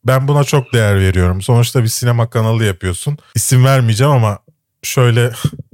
ben 0.03 0.27
buna 0.27 0.43
çok 0.43 0.73
değer 0.73 0.99
veriyorum. 0.99 1.41
Sonuçta 1.41 1.83
bir 1.83 1.87
sinema 1.87 2.29
kanalı 2.29 2.63
yapıyorsun. 2.65 3.17
İsim 3.35 3.65
vermeyeceğim 3.65 4.13
ama 4.13 4.39
şöyle 4.83 5.31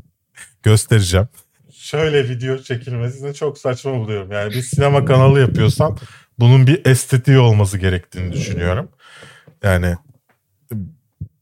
göstereceğim. 0.63 1.27
Şöyle 1.73 2.29
video 2.29 2.57
çekilmesini 2.57 3.33
çok 3.33 3.57
saçma 3.57 3.93
buluyorum. 3.93 4.31
Yani 4.31 4.53
bir 4.53 4.61
sinema 4.61 5.05
kanalı 5.05 5.39
yapıyorsan 5.39 5.97
bunun 6.39 6.67
bir 6.67 6.85
estetiği 6.85 7.39
olması 7.39 7.77
gerektiğini 7.77 8.33
düşünüyorum. 8.33 8.89
Yani 9.63 9.95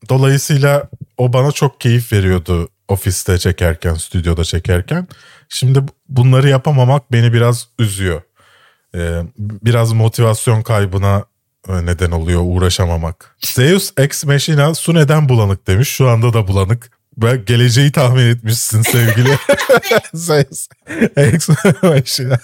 dolayısıyla 0.09 0.89
o 1.17 1.33
bana 1.33 1.51
çok 1.51 1.81
keyif 1.81 2.13
veriyordu 2.13 2.69
ofiste 2.87 3.37
çekerken, 3.37 3.93
stüdyoda 3.93 4.43
çekerken. 4.43 5.07
Şimdi 5.49 5.87
bu- 5.87 5.91
bunları 6.09 6.49
yapamamak 6.49 7.11
beni 7.11 7.33
biraz 7.33 7.67
üzüyor. 7.79 8.21
Ee, 8.95 9.21
biraz 9.37 9.93
motivasyon 9.93 10.61
kaybına 10.61 11.25
neden 11.67 12.11
oluyor 12.11 12.41
uğraşamamak. 12.43 13.35
Zeus 13.39 13.91
Ex 13.97 14.25
Machina 14.25 14.75
su 14.75 14.93
neden 14.93 15.29
bulanık 15.29 15.67
demiş. 15.67 15.89
Şu 15.89 16.09
anda 16.09 16.33
da 16.33 16.47
bulanık. 16.47 16.91
Ve 17.17 17.35
geleceği 17.35 17.91
tahmin 17.91 18.25
etmişsin 18.25 18.81
sevgili 18.81 19.37
Zeus 20.13 20.67
Ex 21.15 21.49
Machina. 21.83 22.39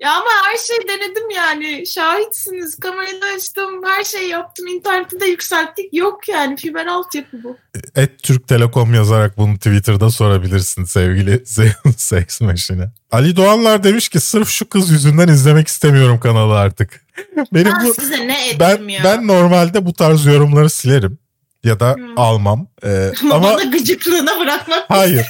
Ya 0.00 0.10
ama 0.12 0.26
her 0.44 0.56
şey 0.58 0.76
denedim 0.88 1.30
yani. 1.30 1.86
Şahitsiniz. 1.86 2.80
Kamerayı 2.80 3.20
açtım. 3.36 3.84
Her 3.84 4.04
şeyi 4.04 4.28
yaptım. 4.28 4.66
İnterneti 4.66 5.20
de 5.20 5.26
yükselttik. 5.26 5.94
Yok 5.94 6.28
yani. 6.28 6.56
Fiber 6.56 6.86
altyapı 6.86 7.42
bu. 7.44 7.56
Et 7.96 8.22
Türk 8.22 8.48
Telekom 8.48 8.94
yazarak 8.94 9.38
bunu 9.38 9.56
Twitter'da 9.56 10.10
sorabilirsin 10.10 10.84
sevgili 10.84 11.42
Zeus 11.46 12.12
Ex 12.12 12.40
Machina. 12.40 12.92
Ali 13.10 13.36
Doğanlar 13.36 13.84
demiş 13.84 14.08
ki 14.08 14.20
sırf 14.20 14.48
şu 14.48 14.68
kız 14.68 14.90
yüzünden 14.90 15.28
izlemek 15.28 15.68
istemiyorum 15.68 16.20
kanalı 16.20 16.58
artık. 16.58 17.04
Benim 17.54 17.72
Ben 17.80 17.84
bu 17.86 17.94
size 17.94 18.28
ne 18.28 18.46
ettim 18.48 18.58
ben 18.60 18.88
ya. 18.88 19.00
ben 19.04 19.26
normalde 19.26 19.86
bu 19.86 19.92
tarz 19.92 20.26
yorumları 20.26 20.70
silerim 20.70 21.18
ya 21.64 21.80
da 21.80 21.94
Hmm. 21.94 22.18
almam. 22.18 22.66
Ee, 22.84 23.12
Ama 23.22 23.34
ama 23.34 23.54
bana 23.54 23.62
gıcıklığına 23.64 24.40
bırakmak. 24.40 24.84
hayır. 24.88 25.26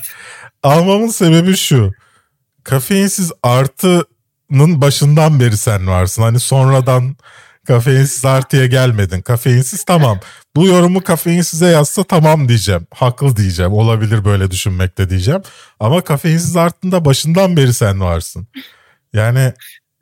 Almamın 0.62 1.08
sebebi 1.08 1.56
şu. 1.56 1.92
Kafeinsiz 2.64 3.32
artının 4.52 4.80
başından 4.80 5.40
beri 5.40 5.56
sen 5.56 5.86
varsın. 5.86 6.22
Hani 6.22 6.40
sonradan 6.40 7.16
kafeinsiz 7.66 8.24
artıya 8.24 8.66
gelmedin. 8.66 9.20
Kafeinsiz 9.22 9.84
tamam. 9.84 10.20
Bu 10.56 10.66
yorumu 10.66 11.02
kafeinsize 11.02 11.66
yazsa 11.66 12.04
tamam 12.04 12.48
diyeceğim. 12.48 12.86
Haklı 12.94 13.36
diyeceğim. 13.36 13.72
Olabilir 13.72 14.24
böyle 14.24 14.50
düşünmekte 14.50 15.10
diyeceğim. 15.10 15.42
Ama 15.80 16.00
kafeinsiz 16.00 16.56
artında 16.56 17.04
başından 17.04 17.56
beri 17.56 17.74
sen 17.74 18.00
varsın. 18.00 18.46
Yani 19.12 19.52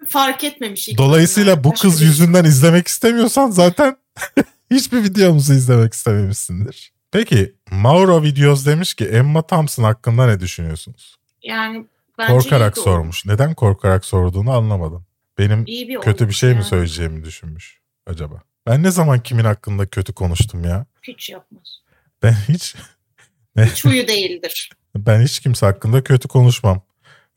Fark 0.09 0.45
etmemiş. 0.45 0.89
Dolayısıyla 0.99 1.65
bu 1.65 1.71
Başka 1.73 1.89
kız 1.89 2.01
bir- 2.01 2.07
yüzünden 2.07 2.45
izlemek 2.45 2.89
istemiyorsan 2.89 3.51
zaten 3.51 3.97
hiçbir 4.71 5.03
videomuzu 5.05 5.53
izlemek 5.55 5.95
istememişsindir. 5.95 6.93
Peki 7.13 7.55
Mauro 7.71 8.23
Videos 8.23 8.67
demiş 8.67 8.95
ki 8.95 9.05
Emma 9.05 9.43
Thompson 9.43 9.85
hakkında 9.85 10.27
ne 10.27 10.41
düşünüyorsunuz? 10.41 11.17
Yani 11.43 11.87
bence 12.21 12.33
korkarak 12.33 12.77
bir 12.77 12.81
sormuş. 12.81 13.27
Neden 13.27 13.55
korkarak 13.55 14.05
sorduğunu 14.05 14.53
anlamadım. 14.53 15.07
Benim 15.39 15.65
İyi 15.67 15.89
bir 15.89 16.01
kötü 16.01 16.29
bir 16.29 16.35
şey 16.35 16.51
mi 16.51 16.55
yani. 16.55 16.65
söyleyeceğimi 16.65 17.25
düşünmüş 17.25 17.81
acaba? 18.07 18.43
Ben 18.67 18.83
ne 18.83 18.91
zaman 18.91 19.21
kimin 19.23 19.45
hakkında 19.45 19.87
kötü 19.87 20.13
konuştum 20.13 20.65
ya? 20.65 20.87
Hiç 21.03 21.31
yapmaz. 21.31 21.81
Ben 22.23 22.33
hiç 22.49 22.75
Hiç 23.59 23.85
huyu 23.85 24.09
değildir. 24.09 24.71
ben 24.97 25.23
hiç 25.23 25.41
kimse 25.41 25.67
hakkında 25.67 26.05
kötü 26.05 26.29
konuşmam. 26.29 26.83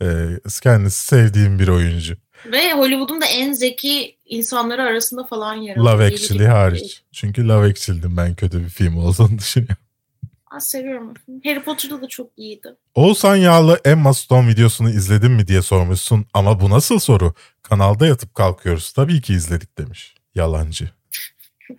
Ee, 0.02 0.26
kendisi 0.64 1.06
sevdiğim 1.06 1.60
bir 1.60 1.68
oyuncu. 1.68 2.18
Ve 2.46 2.74
Hollywood'un 2.74 3.22
da 3.22 3.26
en 3.26 3.54
zeki 3.54 4.18
insanları 4.26 4.84
arasında 4.84 5.24
falan 5.24 5.56
yer 5.56 5.76
alıyor. 5.78 5.94
Love 5.98 6.06
Actually 6.06 6.46
hariç. 6.46 7.04
Çünkü 7.12 7.48
Love 7.48 7.70
Actually'dim 7.70 8.18
ben 8.18 8.36
kötü 8.36 8.64
bir 8.64 8.70
film 8.70 8.98
olduğunu 8.98 9.38
düşünüyorum. 9.40 9.78
Ben 10.54 10.60
seviyorum. 10.60 11.10
o 11.10 11.14
filmi. 11.26 11.42
Harry 11.44 11.64
Potter'da 11.64 12.02
da 12.02 12.08
çok 12.08 12.30
iyiydi. 12.38 12.76
Oğuzhan 12.96 13.36
Yağlı 13.36 13.80
Emma 13.86 14.14
Stone 14.14 14.48
videosunu 14.48 14.90
izledin 14.90 15.32
mi 15.32 15.48
diye 15.48 15.62
sormuşsun 15.62 16.26
ama 16.34 16.60
bu 16.62 16.70
nasıl 16.70 17.00
soru? 17.00 17.34
Kanalda 17.64 18.08
yatıp 18.08 18.36
kalkıyoruz. 18.36 18.92
Tabii 18.92 19.22
ki 19.22 19.34
izledik 19.34 19.78
demiş. 19.78 20.16
Yalancı. 20.36 20.90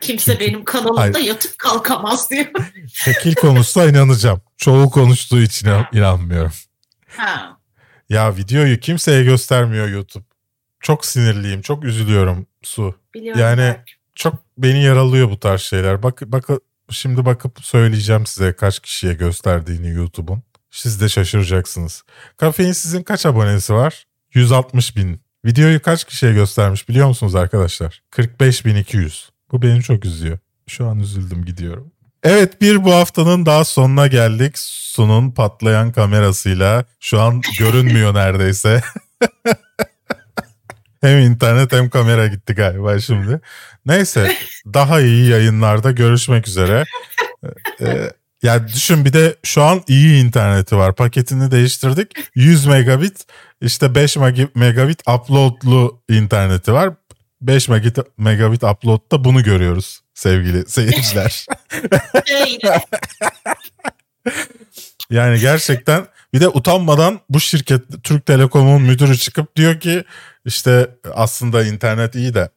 Kimse 0.00 0.40
benim 0.40 0.64
kanalımda 0.64 1.00
Hayır. 1.00 1.26
yatıp 1.28 1.58
kalkamaz 1.58 2.30
diyor. 2.30 2.46
Tekil 3.04 3.34
konuşsa 3.34 3.84
inanacağım. 3.88 4.40
Çoğu 4.56 4.90
konuştuğu 4.90 5.40
için 5.40 5.66
inan- 5.68 5.86
inanmıyorum. 5.92 6.52
ha. 7.16 7.58
Ya 8.08 8.36
videoyu 8.36 8.80
kimseye 8.80 9.24
göstermiyor 9.24 9.88
YouTube. 9.88 10.24
Çok 10.80 11.06
sinirliyim, 11.06 11.62
çok 11.62 11.84
üzülüyorum 11.84 12.46
Su. 12.62 12.94
Biliyorum. 13.14 13.40
Yani- 13.40 13.60
belki. 13.60 13.92
Çok 14.14 14.34
beni 14.58 14.82
yaralıyor 14.84 15.30
bu 15.30 15.40
tarz 15.40 15.60
şeyler. 15.60 16.02
Bak, 16.02 16.22
bak 16.26 16.48
şimdi 16.90 17.24
bakıp 17.24 17.64
söyleyeceğim 17.64 18.26
size 18.26 18.52
kaç 18.52 18.80
kişiye 18.80 19.14
gösterdiğini 19.14 19.90
YouTube'un. 19.90 20.42
Siz 20.70 21.00
de 21.00 21.08
şaşıracaksınız. 21.08 22.02
Kafein 22.36 22.72
sizin 22.72 23.02
kaç 23.02 23.26
abonesi 23.26 23.74
var? 23.74 24.06
160 24.34 24.96
bin. 24.96 25.20
Videoyu 25.44 25.82
kaç 25.82 26.04
kişiye 26.04 26.32
göstermiş 26.32 26.88
biliyor 26.88 27.08
musunuz 27.08 27.34
arkadaşlar? 27.34 28.02
45.200. 28.12 29.28
Bu 29.52 29.62
beni 29.62 29.82
çok 29.82 30.04
üzüyor. 30.04 30.38
Şu 30.66 30.86
an 30.86 31.00
üzüldüm 31.00 31.44
gidiyorum. 31.44 31.92
Evet 32.22 32.60
bir 32.60 32.84
bu 32.84 32.92
haftanın 32.92 33.46
daha 33.46 33.64
sonuna 33.64 34.06
geldik. 34.06 34.58
Su'nun 34.58 35.30
patlayan 35.30 35.92
kamerasıyla 35.92 36.84
şu 37.00 37.20
an 37.20 37.42
görünmüyor 37.58 38.14
neredeyse. 38.14 38.82
hem 41.00 41.18
internet 41.18 41.72
hem 41.72 41.90
kamera 41.90 42.26
gitti 42.26 42.54
galiba 42.54 42.98
şimdi. 43.00 43.40
Neyse 43.86 44.36
daha 44.66 45.00
iyi 45.00 45.28
yayınlarda 45.30 45.90
görüşmek 45.90 46.48
üzere. 46.48 46.84
Ee, 47.80 48.12
ya 48.42 48.68
düşün 48.68 49.04
bir 49.04 49.12
de 49.12 49.36
şu 49.42 49.62
an 49.62 49.82
iyi 49.88 50.24
interneti 50.24 50.76
var. 50.76 50.94
Paketini 50.94 51.50
değiştirdik. 51.50 52.12
100 52.34 52.66
megabit 52.66 53.24
işte 53.60 53.94
5 53.94 54.16
megi- 54.16 54.48
megabit 54.54 55.00
uploadlu 55.08 56.02
interneti 56.08 56.72
var. 56.72 56.94
5 57.40 57.68
megabit, 58.18 58.64
upload'da 58.64 59.24
bunu 59.24 59.42
görüyoruz 59.42 60.00
sevgili 60.14 60.68
seyirciler. 60.68 61.46
Yani 65.10 65.40
gerçekten 65.40 66.06
bir 66.34 66.40
de 66.40 66.48
utanmadan 66.48 67.20
bu 67.28 67.40
şirket 67.40 67.82
Türk 68.02 68.26
Telekom'un 68.26 68.82
müdürü 68.82 69.16
çıkıp 69.16 69.56
diyor 69.56 69.80
ki 69.80 70.04
işte 70.44 70.90
aslında 71.14 71.64
internet 71.64 72.14
iyi 72.14 72.34
de 72.34 72.48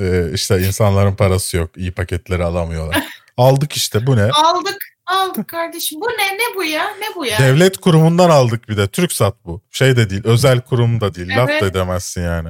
e, 0.00 0.32
işte 0.34 0.60
insanların 0.60 1.14
parası 1.14 1.56
yok 1.56 1.70
iyi 1.76 1.92
paketleri 1.92 2.44
alamıyorlar. 2.44 3.04
Aldık 3.36 3.72
işte 3.72 4.06
bu 4.06 4.16
ne? 4.16 4.24
aldık. 4.30 4.76
Aldık 5.06 5.48
kardeşim. 5.48 6.00
Bu 6.00 6.06
ne? 6.06 6.34
Ne 6.38 6.54
bu 6.56 6.64
ya? 6.64 6.84
Ne 6.84 7.14
bu 7.16 7.26
ya? 7.26 7.38
Devlet 7.38 7.78
kurumundan 7.78 8.30
aldık 8.30 8.68
bir 8.68 8.76
de. 8.76 8.88
TürkSat 8.88 9.34
bu. 9.44 9.62
Şey 9.70 9.96
de 9.96 10.10
değil 10.10 10.22
özel 10.24 10.60
kurum 10.60 11.00
da 11.00 11.14
değil. 11.14 11.28
Laf 11.36 11.50
Evet. 11.50 11.62
da 11.62 11.66
edemezsin 11.66 12.22
yani. 12.22 12.48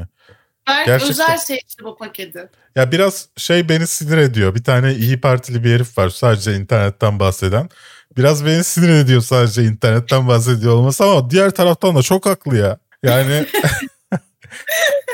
ben 0.68 0.86
gerçekten- 0.86 1.10
özel 1.10 1.36
seçtim 1.36 1.86
bu 1.86 1.96
paketi. 1.96 2.48
Ya 2.76 2.92
biraz 2.92 3.28
şey 3.36 3.68
beni 3.68 3.86
sinir 3.86 4.18
ediyor. 4.18 4.54
Bir 4.54 4.64
tane 4.64 4.94
iyi 4.94 5.20
partili 5.20 5.64
bir 5.64 5.74
herif 5.74 5.98
var 5.98 6.08
sadece 6.08 6.54
internetten 6.54 7.18
bahseden. 7.20 7.68
Biraz 8.16 8.46
beni 8.46 8.64
sinir 8.64 8.88
ediyor 8.88 9.20
sadece 9.22 9.64
internetten 9.64 10.28
bahsediyor 10.28 10.72
olması 10.74 11.04
ama 11.04 11.30
diğer 11.30 11.50
taraftan 11.50 11.96
da 11.96 12.02
çok 12.02 12.26
haklı 12.26 12.56
ya. 12.56 12.78
Yani 13.02 13.46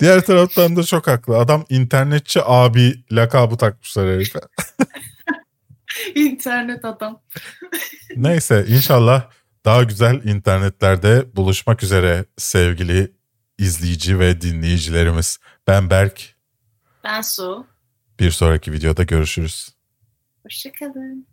diğer 0.00 0.20
taraftan 0.20 0.76
da 0.76 0.82
çok 0.82 1.06
haklı. 1.06 1.38
Adam 1.38 1.64
internetçi 1.68 2.40
abi 2.44 2.94
lakabı 3.12 3.56
takmışlar 3.56 4.08
herife. 4.08 4.40
İnternet 6.14 6.84
adam. 6.84 7.22
Neyse 8.16 8.64
inşallah 8.68 9.30
daha 9.64 9.82
güzel 9.82 10.24
internetlerde 10.24 11.36
buluşmak 11.36 11.82
üzere 11.82 12.24
sevgili 12.36 13.12
izleyici 13.58 14.18
ve 14.18 14.40
dinleyicilerimiz. 14.40 15.38
Ben 15.66 15.90
Berk. 15.90 16.36
Ben 17.04 17.20
Su. 17.20 17.66
Bir 18.20 18.30
sonraki 18.30 18.72
videoda 18.72 19.02
görüşürüz. 19.02 19.74
Hoşçakalın. 20.42 21.26